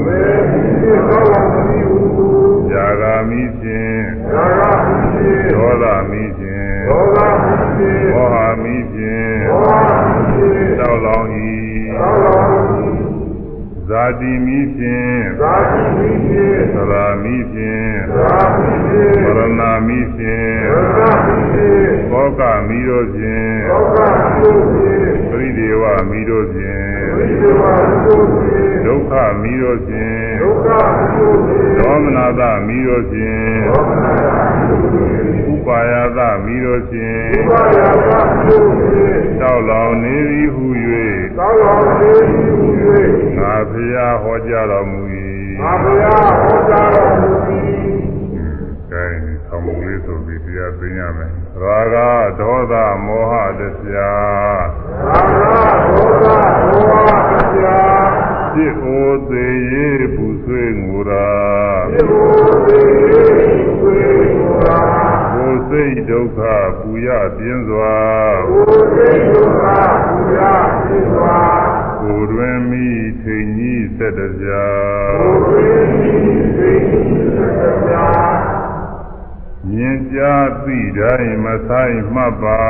[0.06, 0.20] ဘေ
[0.52, 0.62] ဒီ
[1.10, 2.02] သောက်လာသည်ဟု
[2.70, 4.02] ဇာဂာမိဖြင့်
[4.34, 9.92] သာရဖြစ်စေဒေါသမိဖြင့်ဒေါသဖြစ်စေမောဟမိဖြင့်မောဟ
[10.30, 11.28] ဖြစ်စေတောက်လောင်
[13.98, 20.58] သောက်လာသည်၏ဇာတိမိဖြင့်သာတိဖြစ်စေသရာမိဖြင့်သာဖြစ်စေမရဏမိဖြင့်
[20.98, 21.68] သာဖြစ်စေ
[22.12, 24.00] ဘောကမိတို့ဖြင့်သောက
[24.38, 24.94] ဖြစ်စေ
[25.30, 27.64] ပရိဒေဝမိတို့ဖြင့်ဝိသေဝ
[28.06, 30.68] သုစေဒုက္ခမိတို့ဖြင့်ဒုက္ခ
[31.12, 34.14] ဖြစ်စေဒေါမနတမိတို့ဖြင့်သောမနာ
[34.56, 38.12] ဖြစ်စေဥပါယသမိတို့ဖြင့်ဘာယာက
[38.42, 39.04] ဖြစ်စေ
[39.42, 40.68] တောက်လောင်နေသည်ဟု
[41.38, 42.44] သောတော်စေရှိဟု၍
[43.40, 45.02] ငါဖျားဟောကြားတော်မူ၍
[45.62, 47.68] ငါ၏ဘုရားဟောကြားတော်မူသည်
[48.92, 49.06] ကဲ
[49.46, 51.32] ဆောင်းမလေးဆိုပြီးတရားသိရမယ်
[51.62, 52.74] ရာဂဒေါသ
[53.06, 53.62] မောဟတ
[53.94, 54.66] ရား
[55.06, 56.26] သာသာဒေါသ
[56.70, 58.08] ဒေါဝတရား
[58.54, 61.30] ဖြစ်အိုသေးရေပူဆွေးငိုရာ
[61.92, 62.28] ဒီလို
[62.68, 62.82] သေ
[63.82, 63.98] ဝေ
[64.66, 64.82] ရာ
[65.34, 66.40] ကိုယ်စိတ်ဒုက္ခ
[66.80, 67.08] ပူရ
[67.38, 67.98] ပြင်းစွာ
[68.48, 68.60] ဘု
[68.98, 69.66] ရားဒုက္ခ
[70.08, 71.38] ဘုရားဖြစ်စွာ
[72.08, 72.88] ကိုယ်တွင်မိ
[73.22, 74.68] ထိန်ကြီးဆက်တပြာ
[75.20, 75.30] ဘု
[75.68, 76.16] ရားသိ
[76.58, 76.74] သိ
[77.38, 78.08] သရာ
[79.72, 82.64] မြင်ကြားသိတိုင်းမဆိုင်မှတ်ပါ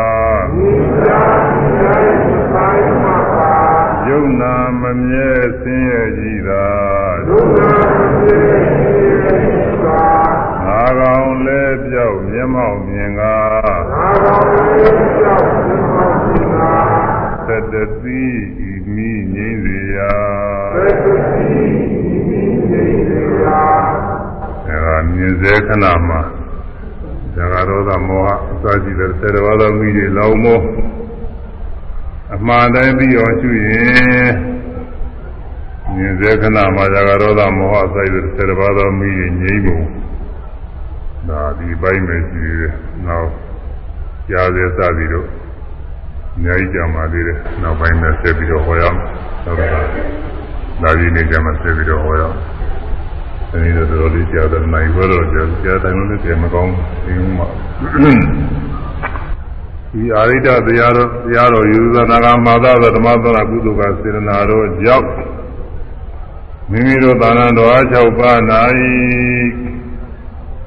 [0.55, 1.21] မိစ္ဆာ
[1.81, 2.21] တိုင်း
[2.53, 3.53] ဆိုင်မှာပါ
[4.09, 5.31] ယုံနာမမြဲ
[5.61, 6.67] ဆင်းရဲကြည်သာ
[7.27, 7.59] ဒုက္ခ
[8.19, 10.07] ဖြစ်စွာ
[10.65, 14.47] ငါကောင်လဲပြောက်မျက်မှောက်မြင်ကားအာရောင်
[15.19, 16.75] ကြောင့်ဒီမှာဒီနာ
[17.47, 18.76] သတ္တတိဤမိငိမ့်စေ
[19.97, 20.11] ရာ
[20.73, 21.13] သေတိ
[22.29, 22.41] မိ
[22.71, 22.83] နေ
[23.43, 23.61] ရာ
[24.67, 26.21] အဲဒါမြင်စေခဏမှာ
[27.33, 30.59] ဇဂရောဓမောဟအစရှိတဲ့စေတဝါသောမိတွေလောင်မော
[32.35, 34.31] အမှားတိုင်းပြီးအောင်ရှုရင်
[35.95, 39.79] မြင်စေခဏမှာဇဂရောဓမောဟအစရှိတဲ့စေတဝါသောမိတွေငြိမ့်ပုံ
[41.29, 42.73] ဒါဒီပိုင်းပဲရှိသေးတယ်
[43.05, 43.29] နောက်
[44.29, 45.27] ကြားစေစသည်တို့
[46.37, 48.97] အများကြီးကြာမှသေးတယ်နောက်ပိုင်းမှာဆက်ပြီးတော့ဟောရအောင်
[49.43, 52.37] ဟုတ်ကဲ့ဒါကြီးနေကြမှာဆက်ပြီးတော့ဟောရအောင်
[53.51, 56.73] အဲဒီတော့တော်တော်လေးကြာတယ်နိုင်ဘဲတော့ကြာကြာတိုင်းလည်းကြာမကောင်း
[57.05, 57.47] ဘူးမှာ
[59.91, 65.07] ဒီအာရိတတရားတော်တရားတော်ယူဇနာကမာသသဓမ္မသနာကုသကစေရနာတော်ကြောင့်
[66.71, 68.37] မိမိတို့သာနာတော်၆ပါး၌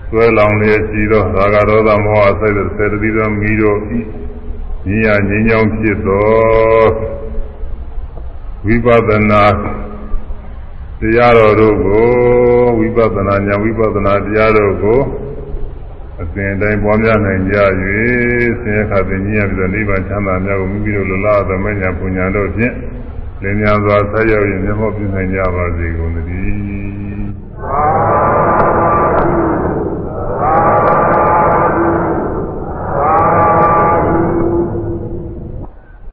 [0.08, 3.78] ဆွဲလောင်လျက်ရှိသောသာဂရောသမောဟစိတ်စေတသိသောမိတို့
[4.88, 6.88] ဤညီရငြိမ်းချောင်းဖြစ်သော
[8.66, 9.44] ဝိပဿနာ
[11.00, 12.08] တရားတော်တို့ကို
[12.78, 15.00] ဝိပဿနာဉာဏ်ဝိပဿနာတရားတို့ကို
[16.20, 17.56] အစဉ်တိုင်းပွားများနိုင်ကြ၍
[18.60, 22.74] ဆင်းရဲခါသိဉာဏ်ပြီးတော့နိဗ္ဗာန်ချမ်းသာများကိုမိမိတို့လိုလားသမဉာဏ်ပူညာတို့ဖြင့်
[23.42, 27.30] လင်းများစွာဆက်ရောက်ရင်မျက်မှောက်ပြုနိုင်ကြပါစေကုန်သတည်း
[27.64, 28.49] အာ